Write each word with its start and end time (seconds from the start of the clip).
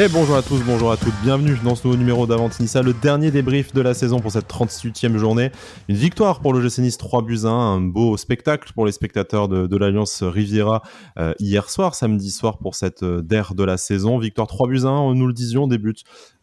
Et 0.00 0.06
bonjour 0.06 0.36
à 0.36 0.42
tous, 0.42 0.62
bonjour 0.64 0.92
à 0.92 0.96
toutes, 0.96 1.20
bienvenue 1.24 1.56
dans 1.64 1.74
ce 1.74 1.84
nouveau 1.84 1.98
numéro 1.98 2.24
d'Avantinissa, 2.24 2.82
le 2.82 2.92
dernier 2.92 3.32
débrief 3.32 3.74
de 3.74 3.80
la 3.80 3.94
saison 3.94 4.20
pour 4.20 4.30
cette 4.30 4.48
38e 4.48 5.16
journée. 5.16 5.50
Une 5.88 5.96
victoire 5.96 6.38
pour 6.38 6.52
le 6.52 6.60
GC 6.60 6.82
Nice 6.82 6.98
3 6.98 7.22
buts 7.22 7.40
1, 7.42 7.48
un 7.48 7.80
beau 7.80 8.16
spectacle 8.16 8.72
pour 8.74 8.86
les 8.86 8.92
spectateurs 8.92 9.48
de, 9.48 9.76
l'Alliance 9.76 10.22
Riviera 10.22 10.82
euh, 11.18 11.34
hier 11.40 11.68
soir, 11.68 11.96
samedi 11.96 12.30
soir 12.30 12.58
pour 12.58 12.76
cette 12.76 13.02
euh, 13.02 13.22
de 13.22 13.64
la 13.64 13.76
saison. 13.76 14.20
Victoire 14.20 14.46
3 14.46 14.68
buts 14.68 14.82
1, 14.84 15.14
nous 15.14 15.26
le 15.26 15.32
disions, 15.32 15.66
début 15.66 15.94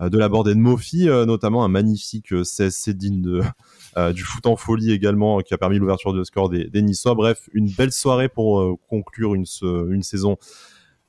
euh, 0.01 0.09
de 0.09 0.17
la 0.17 0.27
bordée 0.27 0.53
de 0.53 0.59
Mofi, 0.59 1.05
notamment 1.05 1.63
un 1.63 1.69
magnifique 1.69 2.33
CSC 2.43 2.89
digne 2.89 3.39
du 4.13 4.23
foot 4.23 4.47
en 4.47 4.57
folie 4.57 4.91
également 4.91 5.39
qui 5.39 5.53
a 5.53 5.57
permis 5.57 5.79
l'ouverture 5.79 6.11
de 6.11 6.25
score 6.25 6.49
des, 6.49 6.65
des. 6.65 6.83
Bref, 7.05 7.47
une 7.53 7.69
belle 7.69 7.93
soirée 7.93 8.27
pour 8.27 8.77
conclure 8.89 9.33
une 9.33 10.03
saison 10.03 10.35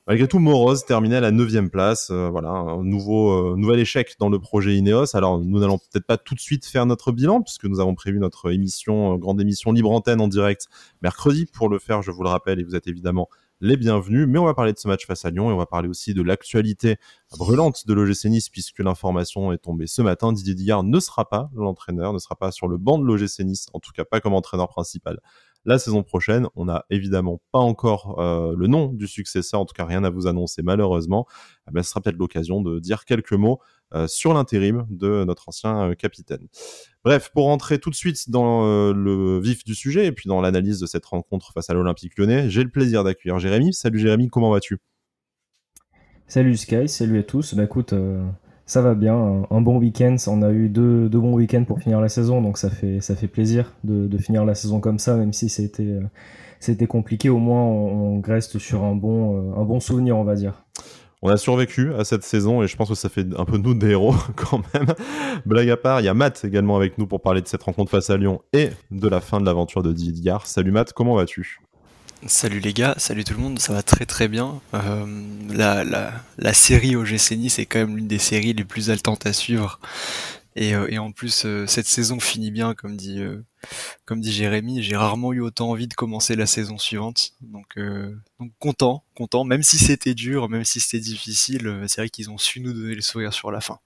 Malgré 0.07 0.25
tout, 0.25 0.39
Morose 0.39 0.85
terminait 0.85 1.17
à 1.17 1.19
la 1.19 1.31
9 1.31 1.69
place. 1.69 2.11
Euh, 2.11 2.29
voilà, 2.29 2.47
un 2.47 2.81
nouveau, 2.81 3.51
euh, 3.51 3.57
nouvel 3.57 3.81
échec 3.81 4.15
dans 4.19 4.29
le 4.29 4.39
projet 4.39 4.73
Ineos. 4.77 5.17
Alors, 5.17 5.37
nous 5.37 5.59
n'allons 5.59 5.79
peut-être 5.79 6.05
pas 6.05 6.15
tout 6.15 6.33
de 6.33 6.39
suite 6.39 6.65
faire 6.65 6.85
notre 6.85 7.11
bilan, 7.11 7.41
puisque 7.41 7.65
nous 7.65 7.81
avons 7.81 7.93
prévu 7.93 8.17
notre 8.17 8.49
émission, 8.53 9.15
euh, 9.15 9.17
grande 9.17 9.41
émission 9.41 9.73
libre 9.73 9.91
antenne 9.91 10.21
en 10.21 10.29
direct 10.29 10.67
mercredi. 11.01 11.45
Pour 11.45 11.67
le 11.67 11.77
faire, 11.77 12.03
je 12.03 12.11
vous 12.11 12.23
le 12.23 12.29
rappelle, 12.29 12.57
et 12.61 12.63
vous 12.63 12.73
êtes 12.73 12.87
évidemment 12.87 13.27
les 13.59 13.75
bienvenus. 13.75 14.29
Mais 14.29 14.39
on 14.39 14.45
va 14.45 14.53
parler 14.53 14.71
de 14.71 14.77
ce 14.77 14.87
match 14.87 15.05
face 15.05 15.25
à 15.25 15.29
Lyon 15.29 15.49
et 15.49 15.53
on 15.53 15.57
va 15.57 15.65
parler 15.65 15.89
aussi 15.89 16.13
de 16.13 16.21
l'actualité 16.21 16.95
brûlante 17.37 17.85
de 17.85 17.93
l'OGC 17.93 18.29
Nice, 18.29 18.47
puisque 18.47 18.79
l'information 18.79 19.51
est 19.51 19.57
tombée 19.57 19.87
ce 19.87 20.01
matin. 20.01 20.31
Didier 20.31 20.55
Dillard 20.55 20.83
ne 20.83 20.99
sera 21.01 21.27
pas 21.27 21.49
l'entraîneur, 21.53 22.13
ne 22.13 22.19
sera 22.19 22.37
pas 22.37 22.51
sur 22.51 22.69
le 22.69 22.77
banc 22.77 22.97
de 22.97 23.03
l'OGC 23.03 23.41
Nice, 23.41 23.67
en 23.73 23.81
tout 23.81 23.91
cas 23.91 24.05
pas 24.05 24.21
comme 24.21 24.35
entraîneur 24.35 24.69
principal 24.69 25.19
la 25.67 25.77
saison 25.77 26.01
prochaine. 26.01 26.47
On 26.55 26.65
n'a 26.65 26.85
évidemment 26.89 27.41
pas 27.51 27.59
encore 27.59 28.19
euh, 28.19 28.55
le 28.57 28.67
nom 28.67 28.87
du 28.87 29.05
successeur, 29.05 29.59
en 29.59 29.65
tout 29.65 29.75
cas 29.75 29.85
rien 29.85 30.03
à 30.03 30.09
vous 30.09 30.25
annoncer 30.25 30.63
malheureusement. 30.63 31.27
Eh 31.67 31.71
ben, 31.71 31.83
ce 31.83 31.91
sera 31.91 32.01
peut-être 32.01 32.17
l'occasion 32.17 32.61
de 32.61 32.79
dire 32.79 33.05
quelques 33.05 33.33
mots 33.33 33.59
euh, 33.93 34.07
sur 34.07 34.33
l'intérim 34.33 34.87
de 34.89 35.25
notre 35.25 35.49
ancien 35.49 35.89
euh, 35.89 35.93
capitaine. 35.93 36.47
Bref, 37.03 37.29
pour 37.33 37.45
rentrer 37.45 37.79
tout 37.79 37.89
de 37.89 37.95
suite 37.95 38.29
dans 38.29 38.65
le 38.93 39.39
vif 39.39 39.63
du 39.63 39.75
sujet 39.75 40.07
et 40.07 40.11
puis 40.11 40.27
dans 40.27 40.41
l'analyse 40.41 40.79
de 40.79 40.85
cette 40.85 41.05
rencontre 41.05 41.53
face 41.53 41.69
à 41.69 41.73
l'Olympique 41.73 42.17
lyonnais, 42.17 42.49
j'ai 42.49 42.63
le 42.63 42.69
plaisir 42.69 43.03
d'accueillir 43.03 43.39
Jérémy. 43.39 43.73
Salut 43.73 43.99
Jérémy, 43.99 44.27
comment 44.27 44.51
vas-tu? 44.51 44.79
Salut 46.27 46.57
Sky, 46.57 46.89
salut 46.89 47.19
à 47.19 47.23
tous. 47.23 47.53
Bah 47.53 47.67
ça 48.67 48.81
va 48.81 48.95
bien, 48.95 49.45
un, 49.49 49.61
bon 49.61 49.79
week-end. 49.79 50.17
On 50.27 50.41
a 50.41 50.51
eu 50.51 50.67
deux, 50.67 51.07
deux 51.07 51.19
bons 51.19 51.33
week-ends 51.33 51.63
pour 51.63 51.79
finir 51.79 52.01
la 52.01 52.09
saison, 52.09 52.41
donc 52.41 52.57
ça 52.57 52.69
fait, 52.69 52.99
ça 52.99 53.15
fait 53.15 53.29
plaisir 53.29 53.73
de, 53.85 54.17
finir 54.17 54.43
la 54.45 54.55
saison 54.55 54.81
comme 54.81 54.99
ça, 54.99 55.15
même 55.15 55.31
si 55.31 55.47
c'était, 55.47 55.83
euh, 55.83 56.01
c'était 56.59 56.85
compliqué. 56.85 57.29
Au 57.29 57.37
moins, 57.37 57.63
on, 57.63 58.21
reste 58.21 58.59
sur 58.59 58.83
un 58.83 58.93
bon, 58.93 59.37
euh, 59.37 59.61
un 59.61 59.63
bon 59.63 59.79
souvenir, 59.79 60.17
on 60.17 60.25
va 60.25 60.35
dire. 60.35 60.65
On 61.21 61.29
a 61.29 61.37
survécu 61.37 61.93
à 61.93 62.03
cette 62.03 62.23
saison 62.23 62.61
et 62.61 62.67
je 62.67 62.75
pense 62.75 62.89
que 62.89 62.95
ça 62.95 63.09
fait 63.09 63.25
un 63.37 63.45
peu 63.45 63.57
nous 63.57 63.73
des 63.73 63.91
héros 63.91 64.13
quand 64.35 64.61
même. 64.73 64.93
Blague 65.45 65.69
à 65.69 65.77
part, 65.77 66.01
il 66.01 66.03
y 66.03 66.09
a 66.09 66.13
Matt 66.13 66.43
également 66.43 66.75
avec 66.75 66.97
nous 66.97 67.07
pour 67.07 67.21
parler 67.21 67.41
de 67.41 67.47
cette 67.47 67.63
rencontre 67.63 67.89
face 67.89 68.09
à 68.09 68.17
Lyon 68.17 68.41
et 68.51 68.69
de 68.91 69.07
la 69.07 69.21
fin 69.21 69.39
de 69.39 69.45
l'aventure 69.45 69.81
de 69.81 69.93
Didier. 69.93 70.35
Salut 70.43 70.71
Matt, 70.71 70.91
comment 70.91 71.15
vas-tu? 71.15 71.61
Salut 72.25 72.59
les 72.59 72.73
gars, 72.73 72.95
salut 72.97 73.23
tout 73.23 73.33
le 73.33 73.39
monde, 73.39 73.59
ça 73.59 73.73
va 73.73 73.83
très 73.83 74.07
très 74.07 74.27
bien. 74.27 74.59
Euh, 74.73 75.05
la, 75.49 75.83
la, 75.83 76.11
la, 76.39 76.53
série 76.53 76.95
OGC 76.95 77.31
Nice 77.37 77.53
c'est 77.53 77.67
quand 77.67 77.77
même 77.77 77.95
l'une 77.95 78.07
des 78.07 78.17
séries 78.17 78.53
les 78.53 78.63
plus 78.63 78.89
haletantes 78.89 79.27
à 79.27 79.33
suivre. 79.33 79.79
Et, 80.55 80.73
euh, 80.73 80.87
et 80.89 80.97
en 80.97 81.11
plus, 81.11 81.45
euh, 81.45 81.67
cette 81.67 81.85
saison 81.85 82.19
finit 82.19 82.49
bien, 82.49 82.73
comme 82.73 82.97
dit, 82.97 83.21
comme 84.05 84.19
dit 84.19 84.31
Jérémy. 84.31 84.81
J'ai 84.81 84.95
rarement 84.95 85.31
eu 85.31 85.41
autant 85.41 85.69
envie 85.69 85.87
de 85.87 85.93
commencer 85.93 86.35
la 86.35 86.47
saison 86.47 86.79
suivante. 86.79 87.33
Donc, 87.41 87.77
donc 88.39 88.51
content, 88.57 89.03
content, 89.15 89.43
même 89.43 89.61
si 89.61 89.77
c'était 89.77 90.15
dur, 90.15 90.49
même 90.49 90.65
si 90.65 90.79
c'était 90.79 91.03
difficile, 91.03 91.83
c'est 91.87 92.01
vrai 92.01 92.09
qu'ils 92.09 92.31
ont 92.31 92.39
su 92.39 92.61
nous 92.61 92.73
donner 92.73 92.95
le 92.95 93.01
sourire 93.01 93.33
sur 93.33 93.51
la 93.51 93.61
fin. 93.61 93.79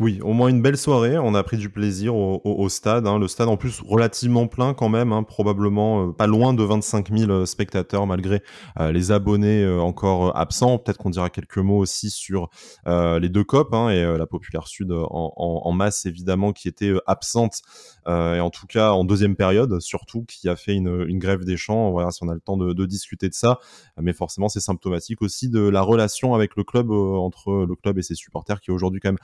Oui, 0.00 0.20
au 0.22 0.32
moins 0.32 0.48
une 0.48 0.62
belle 0.62 0.78
soirée. 0.78 1.18
On 1.18 1.34
a 1.34 1.42
pris 1.42 1.58
du 1.58 1.68
plaisir 1.68 2.14
au, 2.16 2.68
stade. 2.68 3.06
Hein. 3.06 3.18
Le 3.18 3.28
stade 3.28 3.48
en 3.48 3.56
plus 3.56 3.80
relativement 3.80 4.48
plein 4.48 4.74
quand 4.74 4.88
même, 4.88 5.12
hein. 5.12 5.22
probablement 5.22 6.08
euh, 6.08 6.12
pas 6.12 6.26
loin 6.26 6.54
de 6.54 6.62
25 6.62 7.16
000 7.16 7.30
euh, 7.30 7.46
spectateurs 7.46 8.06
malgré 8.06 8.42
euh, 8.80 8.90
les 8.90 9.12
abonnés 9.12 9.66
encore 9.78 10.36
absents. 10.36 10.78
Peut-être 10.78 10.96
qu'on 10.96 11.10
dira 11.10 11.30
quelques 11.30 11.58
mots 11.58 11.78
aussi 11.78 12.10
sur 12.10 12.48
les 12.86 13.28
deux 13.28 13.44
copes 13.44 13.74
hein, 13.74 13.90
et 13.90 14.02
la 14.18 14.26
populaire 14.26 14.66
sud 14.66 14.92
en, 14.92 15.72
masse 15.72 16.06
évidemment 16.06 16.52
qui 16.52 16.68
était 16.68 16.92
absente 17.06 17.62
et 18.06 18.40
en 18.40 18.50
tout 18.50 18.66
cas 18.66 18.90
en 18.90 19.04
deuxième 19.04 19.36
période 19.36 19.80
surtout 19.80 20.24
qui 20.24 20.48
a 20.48 20.56
fait 20.56 20.74
une, 20.74 21.18
grève 21.18 21.44
des 21.44 21.56
champs. 21.56 21.90
Voilà 21.90 22.10
si 22.10 22.22
on 22.24 22.28
a 22.28 22.34
le 22.34 22.40
temps 22.40 22.56
de, 22.56 22.72
de 22.72 22.86
discuter 22.86 23.28
de 23.28 23.34
ça, 23.34 23.58
mais 24.00 24.12
forcément 24.12 24.48
c'est 24.48 24.60
symptomatique 24.60 25.22
aussi 25.22 25.48
de 25.48 25.60
la 25.60 25.82
relation 25.82 26.34
avec 26.34 26.56
le 26.56 26.64
club 26.64 26.90
entre 26.90 27.66
le 27.68 27.74
club 27.76 27.98
et 27.98 28.02
ses 28.02 28.14
supporters 28.14 28.60
qui 28.60 28.70
est 28.70 28.74
aujourd'hui 28.74 29.00
quand 29.00 29.10
même 29.10 29.18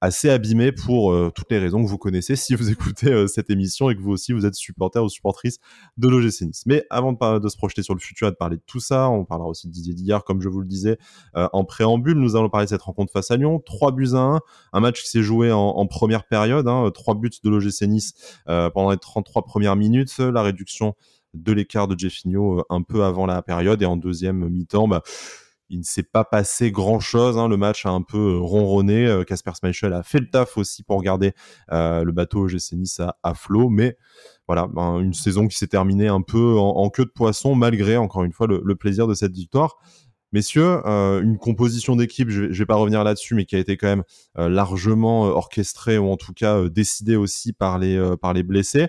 assez 0.00 0.30
abîmé 0.30 0.72
pour 0.72 1.12
euh, 1.12 1.30
toutes 1.34 1.50
les 1.50 1.58
raisons 1.58 1.84
que 1.84 1.88
vous 1.88 1.98
connaissez 1.98 2.36
si 2.36 2.54
vous 2.54 2.70
écoutez 2.70 3.12
euh, 3.12 3.26
cette 3.26 3.50
émission 3.50 3.90
et 3.90 3.96
que 3.96 4.00
vous 4.00 4.10
aussi 4.10 4.32
vous 4.32 4.46
êtes 4.46 4.54
supporter 4.54 5.02
ou 5.02 5.08
supportrice 5.08 5.58
de 5.96 6.08
l'OGC 6.08 6.42
Nice. 6.42 6.62
Mais 6.66 6.84
avant 6.90 7.12
de, 7.12 7.38
de, 7.38 7.48
se 7.48 7.56
projeter 7.56 7.82
sur 7.82 7.94
le 7.94 8.00
futur 8.00 8.28
et 8.28 8.30
de 8.30 8.36
parler 8.36 8.56
de 8.56 8.62
tout 8.66 8.80
ça, 8.80 9.10
on 9.10 9.24
parlera 9.24 9.48
aussi 9.48 9.68
de 9.68 9.72
Didier 9.72 9.94
Dillard, 9.94 10.24
comme 10.24 10.40
je 10.40 10.48
vous 10.48 10.60
le 10.60 10.66
disais 10.66 10.98
euh, 11.36 11.48
en 11.52 11.64
préambule. 11.64 12.18
Nous 12.18 12.36
allons 12.36 12.48
parler 12.48 12.66
de 12.66 12.70
cette 12.70 12.82
rencontre 12.82 13.12
face 13.12 13.30
à 13.30 13.36
Lyon. 13.36 13.60
3 13.64 13.92
buts 13.92 14.14
à 14.14 14.18
1, 14.18 14.40
un 14.72 14.80
match 14.80 15.02
qui 15.02 15.08
s'est 15.08 15.22
joué 15.22 15.52
en, 15.52 15.60
en, 15.60 15.86
première 15.86 16.26
période, 16.26 16.66
hein, 16.68 16.90
3 16.92 17.14
buts 17.16 17.30
de 17.42 17.50
l'OGC 17.50 17.82
Nice 17.82 18.12
pendant 18.46 18.90
les 18.90 18.96
33 18.96 19.44
premières 19.44 19.76
minutes, 19.76 20.18
la 20.18 20.42
réduction 20.42 20.94
de 21.34 21.52
l'écart 21.52 21.88
de 21.88 21.98
Jeffinho 21.98 22.64
un 22.70 22.82
peu 22.82 23.04
avant 23.04 23.26
la 23.26 23.42
période 23.42 23.82
et 23.82 23.86
en 23.86 23.96
deuxième 23.96 24.48
mi-temps, 24.48 24.88
bah, 24.88 25.02
il 25.70 25.78
ne 25.78 25.84
s'est 25.84 26.02
pas 26.02 26.24
passé 26.24 26.70
grand 26.72 27.00
chose. 27.00 27.38
Hein. 27.38 27.48
Le 27.48 27.56
match 27.56 27.86
a 27.86 27.90
un 27.90 28.02
peu 28.02 28.34
euh, 28.34 28.38
ronronné. 28.38 29.06
Euh, 29.06 29.24
Casper 29.24 29.52
Schmeichel 29.58 29.92
a 29.92 30.02
fait 30.02 30.18
le 30.18 30.28
taf 30.28 30.58
aussi 30.58 30.82
pour 30.82 31.00
garder 31.00 31.32
euh, 31.72 32.04
le 32.04 32.12
bateau 32.12 32.48
GC 32.48 32.76
Nice 32.76 33.00
à, 33.22 33.34
flot. 33.34 33.70
Mais 33.70 33.96
voilà, 34.48 34.66
ben, 34.66 34.98
une 34.98 35.14
saison 35.14 35.46
qui 35.46 35.56
s'est 35.56 35.68
terminée 35.68 36.08
un 36.08 36.22
peu 36.22 36.58
en, 36.58 36.90
queue 36.90 37.04
de 37.04 37.10
poisson, 37.10 37.54
malgré 37.54 37.96
encore 37.96 38.24
une 38.24 38.32
fois 38.32 38.48
le, 38.48 38.74
plaisir 38.74 39.06
de 39.06 39.14
cette 39.14 39.32
victoire. 39.32 39.76
Messieurs, 40.32 40.80
une 40.86 41.38
composition 41.38 41.96
d'équipe, 41.96 42.30
je, 42.30 42.42
ne 42.42 42.52
vais 42.52 42.66
pas 42.66 42.76
revenir 42.76 43.02
là-dessus, 43.02 43.34
mais 43.34 43.44
qui 43.44 43.56
a 43.56 43.58
été 43.58 43.76
quand 43.76 43.88
même 43.88 44.04
largement 44.36 45.22
orchestrée 45.22 45.98
ou 45.98 46.08
en 46.08 46.16
tout 46.16 46.32
cas 46.32 46.68
décidée 46.68 47.16
aussi 47.16 47.52
par 47.52 47.78
les 47.78 48.14
par 48.20 48.32
les 48.32 48.42
blessés 48.42 48.88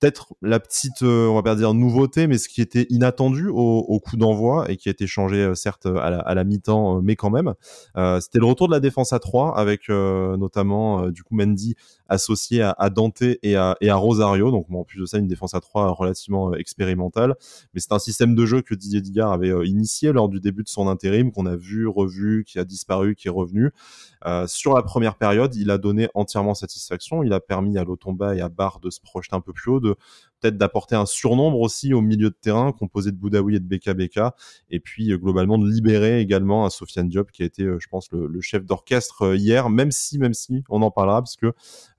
peut-être 0.00 0.34
la 0.40 0.58
petite, 0.58 1.02
euh, 1.02 1.28
on 1.28 1.34
va 1.34 1.42
pas 1.42 1.54
dire 1.54 1.74
nouveauté, 1.74 2.26
mais 2.26 2.38
ce 2.38 2.48
qui 2.48 2.62
était 2.62 2.86
inattendu 2.88 3.48
au, 3.48 4.00
coup 4.00 4.16
d'envoi 4.16 4.70
et 4.70 4.76
qui 4.76 4.88
a 4.88 4.92
été 4.92 5.06
changé 5.06 5.36
euh, 5.36 5.54
certes 5.54 5.86
à 5.86 6.34
la, 6.34 6.44
mi-temps, 6.44 6.96
euh, 6.96 7.00
mais 7.02 7.16
quand 7.16 7.30
même, 7.30 7.54
c'était 8.20 8.38
le 8.38 8.46
retour 8.46 8.68
de 8.68 8.72
la 8.72 8.80
défense 8.80 9.12
à 9.12 9.18
3 9.18 9.56
avec 9.56 9.88
notamment 9.88 11.08
du 11.08 11.22
coup 11.22 11.34
Mendy 11.34 11.74
associé 12.10 12.62
à, 12.62 12.90
Dante 12.90 13.22
et 13.22 13.56
à, 13.56 13.76
Rosario. 13.94 14.50
Donc 14.50 14.66
en 14.70 14.84
plus 14.84 15.00
de 15.00 15.06
ça, 15.06 15.18
une 15.18 15.28
défense 15.28 15.54
à 15.54 15.60
3 15.60 15.92
relativement 15.92 16.52
expérimentale. 16.54 17.34
Mais 17.72 17.80
c'est 17.80 17.92
un 17.92 17.98
système 17.98 18.34
de 18.34 18.44
jeu 18.44 18.60
que 18.60 18.74
Didier 18.74 19.00
Digard 19.00 19.32
avait 19.32 19.66
initié 19.66 20.12
lors 20.12 20.28
du 20.28 20.40
début 20.40 20.62
de 20.62 20.68
son 20.68 20.88
intérim, 20.88 21.32
qu'on 21.32 21.46
a 21.46 21.56
vu, 21.56 21.86
revu, 21.86 22.44
qui 22.44 22.58
a 22.58 22.64
disparu, 22.64 23.14
qui 23.14 23.28
est 23.28 23.30
revenu. 23.30 23.70
Euh, 24.26 24.46
sur 24.46 24.74
la 24.74 24.82
première 24.82 25.16
période, 25.16 25.54
il 25.54 25.70
a 25.70 25.78
donné 25.78 26.08
entièrement 26.14 26.54
satisfaction. 26.54 27.22
Il 27.22 27.32
a 27.32 27.40
permis 27.40 27.78
à 27.78 27.84
Lotomba 27.84 28.34
et 28.34 28.40
à 28.40 28.48
Barre 28.48 28.80
de 28.80 28.90
se 28.90 29.00
projeter 29.00 29.36
un 29.36 29.40
peu 29.40 29.52
plus 29.52 29.70
haut, 29.70 29.80
de 29.80 29.96
peut-être 30.40 30.56
d'apporter 30.56 30.96
un 30.96 31.06
surnombre 31.06 31.60
aussi 31.60 31.92
au 31.92 32.00
milieu 32.00 32.30
de 32.30 32.36
terrain 32.40 32.72
composé 32.72 33.12
de 33.12 33.16
Boudaoui 33.16 33.56
et 33.56 33.60
de 33.60 33.64
BKBK 33.66 34.20
et 34.70 34.80
puis 34.80 35.12
euh, 35.12 35.18
globalement 35.18 35.58
de 35.58 35.68
libérer 35.68 36.20
également 36.20 36.66
un 36.66 36.70
Sofiane 36.70 37.08
Diop 37.08 37.30
qui 37.30 37.42
a 37.42 37.46
été, 37.46 37.62
euh, 37.62 37.78
je 37.80 37.88
pense, 37.88 38.10
le, 38.12 38.40
chef 38.40 38.64
d'orchestre 38.64 39.36
hier, 39.36 39.68
même 39.70 39.90
si, 39.90 40.18
même 40.18 40.34
si, 40.34 40.64
on 40.68 40.82
en 40.82 40.90
parlera 40.90 41.20
parce 41.20 41.36
que 41.36 41.52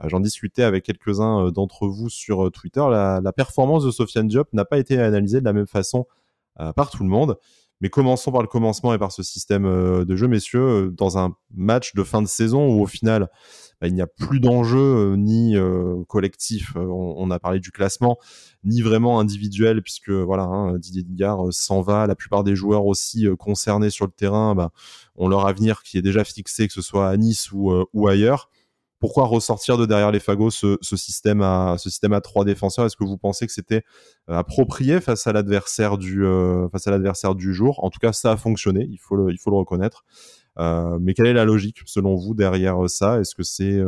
j'en 0.06 0.20
discutais 0.20 0.64
avec 0.64 0.84
quelques-uns 0.84 1.52
d'entre 1.52 1.88
vous 1.88 2.10
sur 2.10 2.52
Twitter, 2.52 2.84
la, 2.90 3.22
performance 3.32 3.86
de 3.86 3.92
Sofiane 3.92 4.28
Diop 4.28 4.52
n'a 4.54 4.66
pas 4.66 4.78
été 4.78 4.98
analysée 4.98 5.40
de 5.40 5.46
la 5.46 5.54
même 5.54 5.68
façon 5.68 6.06
par 6.76 6.92
tout 6.92 7.04
le 7.04 7.10
monde. 7.10 7.38
Mais 7.82 7.90
commençons 7.90 8.32
par 8.32 8.44
le 8.44 8.48
commencement 8.48 8.94
et 8.94 9.00
par 9.00 9.12
ce 9.12 9.24
système 9.24 9.66
euh, 9.66 10.06
de 10.06 10.16
jeu, 10.16 10.28
messieurs, 10.28 10.62
euh, 10.62 10.92
dans 10.92 11.18
un 11.18 11.36
match 11.54 11.96
de 11.96 12.04
fin 12.04 12.22
de 12.22 12.28
saison 12.28 12.68
où 12.68 12.82
au 12.82 12.86
final, 12.86 13.28
bah, 13.82 13.88
il 13.88 13.96
n'y 13.96 14.02
a 14.02 14.08
plus 14.08 14.40
d'enjeu 14.40 14.80
euh, 14.80 15.16
ni 15.18 15.56
collectif. 16.08 16.76
On, 16.76 17.32
a 17.32 17.40
parlé 17.40 17.60
du 17.60 17.72
classement, 17.72 18.18
ni 18.64 18.82
vraiment 18.82 19.20
individuel, 19.20 19.82
puisque 19.82 20.12
voilà, 20.12 20.44
hein, 20.44 20.78
Didier 20.78 21.04
Digard 21.04 21.52
s'en 21.52 21.82
va. 21.82 22.06
La 22.06 22.16
plupart 22.16 22.44
des 22.44 22.56
joueurs 22.56 22.86
aussi 22.86 23.28
concernés 23.40 23.90
sur 23.90 24.06
le 24.06 24.12
terrain 24.12 24.54
bah, 24.54 24.72
ont 25.16 25.28
leur 25.28 25.48
avenir 25.48 25.82
qui 25.82 25.98
est 25.98 26.02
déjà 26.02 26.24
fixé, 26.24 26.68
que 26.68 26.74
ce 26.74 26.82
soit 26.82 27.10
à 27.10 27.18
Nice 27.18 27.52
ou, 27.52 28.08
ailleurs 28.08 28.50
pourquoi 29.02 29.26
ressortir 29.26 29.80
de 29.80 29.88
derrière 29.88 30.12
les 30.12 30.20
fagots 30.20 30.52
ce, 30.52 30.78
système 30.84 31.42
à 31.42 31.76
ce 31.80 31.90
système 31.90 32.14
à 32.14 32.22
trois 32.22 32.46
défenseurs? 32.46 32.86
Est-ce 32.86 32.96
que 32.96 33.04
vous 33.04 33.18
pensez 33.18 33.48
que 33.48 33.52
c'était 33.52 33.84
euh, 34.30 34.38
approprié 34.38 35.02
face 35.02 35.26
à 35.26 35.34
l'adversaire 35.34 35.98
du 35.98 36.24
euh, 36.24 36.70
face 36.70 36.86
à 36.86 36.92
l'adversaire 36.92 37.34
du 37.34 37.52
jour? 37.52 37.84
En 37.84 37.90
tout 37.90 37.98
cas, 38.00 38.14
ça 38.14 38.32
a 38.32 38.38
fonctionné. 38.38 38.88
Il 38.92 39.00
faut 39.00 39.16
le 39.16 39.32
il 39.32 39.40
faut 39.40 39.50
le 39.50 39.58
reconnaître. 39.58 40.06
Euh, 40.60 40.98
mais 41.00 41.14
quelle 41.14 41.28
est 41.28 41.34
la 41.34 41.46
logique 41.46 41.78
selon 41.86 42.16
vous 42.16 42.34
derrière 42.34 42.90
ça? 42.90 43.20
Est-ce 43.20 43.36
que 43.36 43.44
c'est 43.44 43.80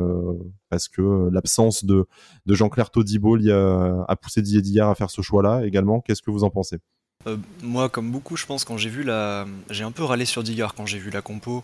parce 0.69 0.87
que 0.87 1.29
l'absence 1.31 1.85
de, 1.85 2.05
de 2.45 2.53
Jean-Claire 2.53 2.89
Todibo 2.89 3.37
a, 3.49 4.05
a 4.07 4.15
poussé 4.15 4.41
Didier 4.41 4.61
Dillard 4.61 4.89
à 4.89 4.95
faire 4.95 5.09
ce 5.09 5.21
choix-là 5.21 5.65
également 5.65 6.01
Qu'est-ce 6.01 6.21
que 6.21 6.31
vous 6.31 6.43
en 6.43 6.49
pensez? 6.49 6.79
Moi, 7.61 7.87
comme 7.89 8.11
beaucoup, 8.11 8.35
je 8.35 8.45
pense, 8.45 8.65
quand 8.65 8.77
j'ai 8.77 8.89
vu 8.89 9.03
la. 9.03 9.45
J'ai 9.69 9.83
un 9.85 9.91
peu 9.91 10.03
râlé 10.03 10.25
sur 10.25 10.43
Digard 10.43 10.73
quand 10.73 10.85
j'ai 10.85 10.99
vu 10.99 11.09
la 11.09 11.21
compo. 11.21 11.63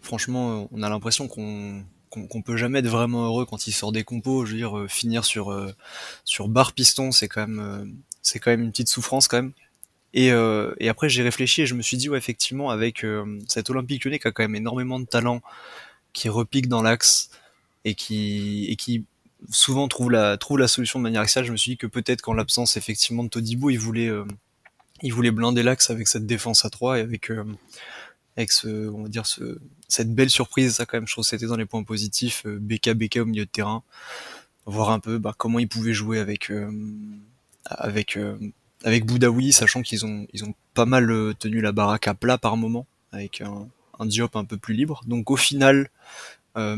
Franchement, 0.00 0.68
on 0.72 0.82
a 0.82 0.88
l'impression 0.88 1.28
qu'on 1.28 1.82
qu'on 2.10 2.42
peut 2.42 2.56
jamais 2.56 2.78
être 2.78 2.86
vraiment 2.86 3.24
heureux 3.26 3.44
quand 3.44 3.66
il 3.66 3.72
sort 3.72 3.90
des 3.90 4.04
compos. 4.04 4.46
Je 4.46 4.52
veux 4.52 4.58
dire, 4.58 4.84
finir 4.88 5.24
sur, 5.24 5.52
sur 6.24 6.48
barre 6.48 6.72
piston, 6.72 7.10
c'est 7.10 7.28
quand 7.28 7.46
même 7.46 7.96
c'est 8.22 8.38
quand 8.38 8.50
même 8.50 8.62
une 8.62 8.70
petite 8.70 8.88
souffrance 8.88 9.28
quand 9.28 9.36
même. 9.36 9.52
Et, 10.14 10.30
euh, 10.30 10.72
et 10.78 10.88
après 10.88 11.08
j'ai 11.08 11.22
réfléchi 11.24 11.62
et 11.62 11.66
je 11.66 11.74
me 11.74 11.82
suis 11.82 11.96
dit 11.96 12.08
ouais 12.08 12.16
effectivement 12.16 12.70
avec 12.70 13.04
euh, 13.04 13.40
cet 13.48 13.68
Olympique 13.68 14.04
Lyonnais 14.04 14.20
qui 14.20 14.28
a 14.28 14.32
quand 14.32 14.44
même 14.44 14.54
énormément 14.54 15.00
de 15.00 15.06
talent, 15.06 15.42
qui 16.12 16.28
repique 16.28 16.68
dans 16.68 16.82
l'axe 16.82 17.30
et 17.84 17.96
qui 17.96 18.66
et 18.70 18.76
qui 18.76 19.04
souvent 19.50 19.88
trouve 19.88 20.12
la 20.12 20.36
trouve 20.38 20.58
la 20.58 20.68
solution 20.68 21.00
de 21.00 21.02
manière 21.02 21.20
axiale, 21.20 21.44
je 21.44 21.50
me 21.52 21.56
suis 21.56 21.72
dit 21.72 21.76
que 21.76 21.88
peut-être 21.88 22.22
qu'en 22.22 22.32
l'absence 22.34 22.76
effectivement 22.76 23.24
de 23.24 23.28
Todibo, 23.28 23.70
il 23.70 23.76
voulait 23.78 24.08
euh, 24.08 24.24
il 25.02 25.12
voulait 25.12 25.32
blinder 25.32 25.64
l'axe 25.64 25.90
avec 25.90 26.06
cette 26.06 26.26
défense 26.26 26.64
à 26.64 26.70
3 26.70 26.98
et 26.98 27.00
avec 27.02 27.30
euh, 27.30 27.44
avec 28.36 28.52
ce 28.52 28.88
on 28.90 29.02
va 29.02 29.08
dire 29.08 29.26
ce 29.26 29.58
cette 29.88 30.14
belle 30.14 30.30
surprise. 30.30 30.76
Ça 30.76 30.86
quand 30.86 30.96
même 30.96 31.08
je 31.08 31.12
trouve 31.12 31.24
c'était 31.24 31.46
dans 31.46 31.56
les 31.56 31.66
points 31.66 31.82
positifs 31.82 32.46
BK 32.46 32.90
BK 32.90 33.16
au 33.16 33.24
milieu 33.24 33.46
de 33.46 33.50
terrain. 33.50 33.82
Voir 34.66 34.90
un 34.90 35.00
peu 35.00 35.18
bah, 35.18 35.34
comment 35.36 35.58
il 35.58 35.68
pouvait 35.68 35.92
jouer 35.92 36.20
avec 36.20 36.50
avec 37.66 38.16
euh, 38.16 38.36
avec 38.84 39.06
Boudaoui, 39.06 39.52
sachant 39.52 39.82
qu'ils 39.82 40.06
ont 40.06 40.26
ils 40.32 40.44
ont 40.44 40.54
pas 40.74 40.86
mal 40.86 41.10
euh, 41.10 41.34
tenu 41.34 41.60
la 41.60 41.72
baraque 41.72 42.06
à 42.06 42.14
plat 42.14 42.38
par 42.38 42.56
moment, 42.56 42.86
avec 43.12 43.40
un, 43.40 43.66
un 43.98 44.06
Diop 44.06 44.36
un 44.36 44.44
peu 44.44 44.56
plus 44.56 44.74
libre. 44.74 45.02
Donc 45.06 45.30
au 45.30 45.36
final, 45.36 45.90
euh, 46.56 46.76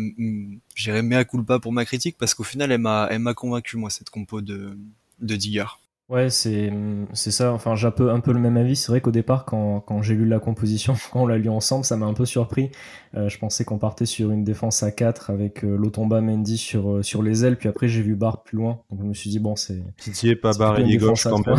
j'irai 0.74 1.02
mea 1.02 1.24
culpa 1.24 1.58
pour 1.58 1.72
ma 1.72 1.84
critique 1.84 2.16
parce 2.18 2.32
qu'au 2.34 2.44
final 2.44 2.72
elle 2.72 2.80
m'a 2.80 3.08
elle 3.10 3.18
m'a 3.18 3.34
convaincu 3.34 3.76
moi 3.76 3.90
cette 3.90 4.08
compo 4.10 4.40
de 4.40 4.78
de 5.20 5.36
Digard. 5.36 5.80
Ouais, 6.08 6.30
c'est 6.30 6.72
c'est 7.14 7.32
ça. 7.32 7.52
Enfin, 7.52 7.74
j'ai 7.74 7.88
un 7.88 7.90
peu, 7.90 8.10
un 8.12 8.20
peu 8.20 8.32
le 8.32 8.38
même 8.38 8.56
avis. 8.56 8.76
C'est 8.76 8.92
vrai 8.92 9.00
qu'au 9.00 9.10
départ, 9.10 9.44
quand, 9.44 9.80
quand 9.80 10.02
j'ai 10.02 10.14
lu 10.14 10.24
la 10.24 10.38
composition, 10.38 10.94
quand 11.12 11.22
on 11.22 11.26
l'a 11.26 11.36
lu 11.36 11.48
ensemble, 11.48 11.84
ça 11.84 11.96
m'a 11.96 12.06
un 12.06 12.14
peu 12.14 12.24
surpris. 12.24 12.70
Euh, 13.16 13.28
je 13.28 13.38
pensais 13.38 13.64
qu'on 13.64 13.78
partait 13.78 14.06
sur 14.06 14.30
une 14.30 14.44
défense 14.44 14.84
à 14.84 14.92
4 14.92 15.30
avec 15.30 15.64
euh, 15.64 15.76
Lotomba 15.76 16.20
Mendy 16.20 16.58
sur, 16.58 16.96
euh, 16.96 17.02
sur 17.02 17.24
les 17.24 17.44
ailes. 17.44 17.56
Puis 17.56 17.68
après, 17.68 17.88
j'ai 17.88 18.02
vu 18.02 18.14
Barre 18.14 18.44
plus 18.44 18.56
loin. 18.56 18.80
Donc 18.90 19.00
je 19.02 19.06
me 19.06 19.14
suis 19.14 19.30
dit, 19.30 19.40
bon, 19.40 19.56
c'est. 19.56 19.82
Pitié, 19.96 20.36
pas 20.36 20.52
Barre 20.52 20.78
et 20.78 20.96
gauche 20.96 21.24
quand 21.24 21.44
même. 21.44 21.58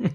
je 0.00 0.08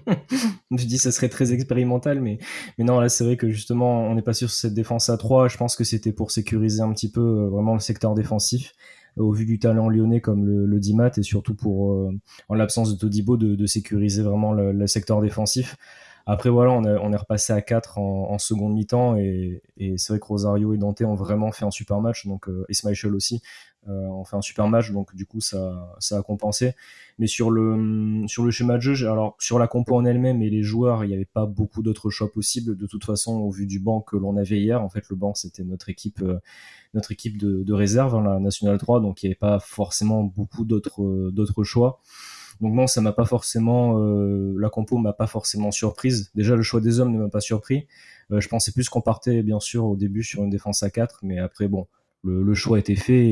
me 0.70 0.78
suis 0.78 0.86
dit, 0.86 0.98
ça 0.98 1.12
serait 1.12 1.28
très 1.28 1.52
expérimental. 1.52 2.20
Mais, 2.20 2.38
mais 2.78 2.84
non, 2.84 3.00
là, 3.00 3.10
c'est 3.10 3.24
vrai 3.24 3.36
que 3.36 3.50
justement, 3.50 4.02
on 4.02 4.14
n'est 4.14 4.22
pas 4.22 4.32
sur 4.32 4.50
cette 4.50 4.74
défense 4.74 5.10
à 5.10 5.18
3. 5.18 5.48
Je 5.48 5.56
pense 5.58 5.76
que 5.76 5.84
c'était 5.84 6.12
pour 6.12 6.30
sécuriser 6.30 6.80
un 6.80 6.92
petit 6.92 7.10
peu 7.10 7.20
euh, 7.20 7.48
vraiment 7.48 7.74
le 7.74 7.80
secteur 7.80 8.14
défensif 8.14 8.72
au 9.18 9.32
vu 9.32 9.44
du 9.44 9.58
talent 9.58 9.88
lyonnais 9.88 10.20
comme 10.20 10.46
le, 10.46 10.66
le 10.66 10.80
Dimat 10.80 11.10
et 11.16 11.22
surtout 11.22 11.54
pour 11.54 11.92
euh, 11.92 12.10
en 12.48 12.54
l'absence 12.54 12.92
de 12.92 12.98
Todibo 12.98 13.36
de, 13.36 13.54
de, 13.54 13.66
sécuriser 13.66 14.22
vraiment 14.22 14.52
le, 14.52 14.72
le, 14.72 14.86
secteur 14.86 15.20
défensif. 15.20 15.76
Après 16.30 16.50
voilà, 16.50 16.72
on, 16.72 16.84
a, 16.84 16.98
on 16.98 17.10
est 17.10 17.16
repassé 17.16 17.54
à 17.54 17.62
4 17.62 17.96
en, 17.96 18.30
en 18.30 18.38
seconde 18.38 18.74
mi-temps 18.74 19.16
et, 19.16 19.62
et 19.78 19.96
c'est 19.96 20.12
vrai 20.12 20.20
que 20.20 20.26
Rosario 20.26 20.74
et 20.74 20.76
Dante 20.76 21.00
ont 21.00 21.14
vraiment 21.14 21.52
fait 21.52 21.64
un 21.64 21.70
super 21.70 22.02
match, 22.02 22.26
donc 22.26 22.50
euh, 22.50 22.66
Ismaël 22.68 23.14
aussi 23.14 23.40
euh, 23.88 24.06
ont 24.08 24.24
fait 24.24 24.36
un 24.36 24.42
super 24.42 24.68
match, 24.68 24.90
donc 24.90 25.14
du 25.14 25.24
coup 25.24 25.40
ça, 25.40 25.94
ça 26.00 26.18
a 26.18 26.22
compensé. 26.22 26.74
Mais 27.18 27.26
sur 27.26 27.50
le 27.50 28.24
sur 28.26 28.44
le 28.44 28.50
schéma 28.50 28.74
de 28.74 28.80
jeu, 28.80 29.08
alors 29.08 29.36
sur 29.38 29.58
la 29.58 29.68
compo 29.68 29.96
en 29.96 30.04
elle-même 30.04 30.42
et 30.42 30.50
les 30.50 30.62
joueurs, 30.62 31.02
il 31.02 31.08
n'y 31.08 31.14
avait 31.14 31.24
pas 31.24 31.46
beaucoup 31.46 31.82
d'autres 31.82 32.10
choix 32.10 32.30
possibles. 32.30 32.76
De 32.76 32.86
toute 32.86 33.06
façon, 33.06 33.36
au 33.36 33.50
vu 33.50 33.66
du 33.66 33.78
banc 33.80 34.02
que 34.02 34.18
l'on 34.18 34.36
avait 34.36 34.58
hier, 34.60 34.82
en 34.82 34.90
fait 34.90 35.08
le 35.08 35.16
banc 35.16 35.32
c'était 35.34 35.64
notre 35.64 35.88
équipe 35.88 36.20
euh, 36.20 36.40
notre 36.92 37.10
équipe 37.12 37.38
de, 37.38 37.62
de 37.62 37.72
réserve, 37.72 38.14
hein, 38.16 38.22
la 38.22 38.38
Nationale 38.38 38.76
3, 38.76 39.00
donc 39.00 39.22
il 39.22 39.26
n'y 39.26 39.32
avait 39.32 39.38
pas 39.38 39.60
forcément 39.60 40.24
beaucoup 40.24 40.66
d'autres 40.66 41.64
choix. 41.64 42.00
Donc 42.60 42.74
non, 42.74 42.86
ça 42.86 43.00
m'a 43.00 43.12
pas 43.12 43.24
forcément, 43.24 44.00
euh, 44.00 44.54
la 44.58 44.68
compo 44.68 44.98
m'a 44.98 45.12
pas 45.12 45.26
forcément 45.26 45.70
surprise. 45.70 46.30
Déjà, 46.34 46.56
le 46.56 46.62
choix 46.62 46.80
des 46.80 47.00
hommes 47.00 47.12
ne 47.12 47.18
m'a 47.18 47.28
pas 47.28 47.40
surpris. 47.40 47.86
Euh, 48.32 48.40
je 48.40 48.48
pensais 48.48 48.72
plus 48.72 48.88
qu'on 48.88 49.00
partait, 49.00 49.42
bien 49.42 49.60
sûr, 49.60 49.84
au 49.84 49.96
début 49.96 50.22
sur 50.22 50.42
une 50.42 50.50
défense 50.50 50.82
à 50.82 50.90
4, 50.90 51.20
mais 51.22 51.38
après, 51.38 51.68
bon, 51.68 51.86
le, 52.24 52.54
choix 52.54 52.76
a 52.78 52.80
été 52.80 52.96
fait 52.96 53.26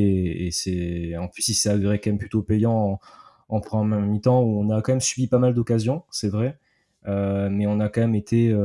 et, 0.46 0.50
c'est, 0.52 1.17
en 1.17 1.28
plus, 1.28 1.49
il 1.49 1.55
s'est 1.55 1.69
avéré 1.69 2.00
quand 2.00 2.11
même 2.11 2.19
plutôt 2.19 2.43
payant 2.43 2.73
en, 2.73 3.00
en 3.49 3.61
première 3.61 4.00
mi-temps 4.00 4.43
où 4.43 4.61
on 4.61 4.70
a 4.70 4.81
quand 4.81 4.93
même 4.93 5.00
subi 5.00 5.26
pas 5.26 5.38
mal 5.38 5.55
d'occasions, 5.55 6.05
c'est 6.11 6.28
vrai, 6.28 6.58
euh, 7.08 7.49
mais 7.50 7.67
on 7.67 7.81
a 7.81 7.88
quand 7.88 8.00
même 8.00 8.14
été, 8.14 8.56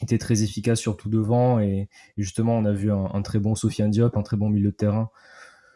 été 0.00 0.18
très 0.18 0.42
efficace 0.42 0.80
surtout 0.80 1.08
devant 1.08 1.60
et, 1.60 1.88
et, 2.16 2.22
justement, 2.22 2.58
on 2.58 2.64
a 2.64 2.72
vu 2.72 2.90
un, 2.92 3.10
un 3.14 3.22
très 3.22 3.38
bon 3.38 3.54
Sofiane 3.54 3.90
Diop, 3.90 4.16
un 4.16 4.22
très 4.22 4.36
bon 4.36 4.50
milieu 4.50 4.70
de 4.72 4.76
terrain. 4.76 5.10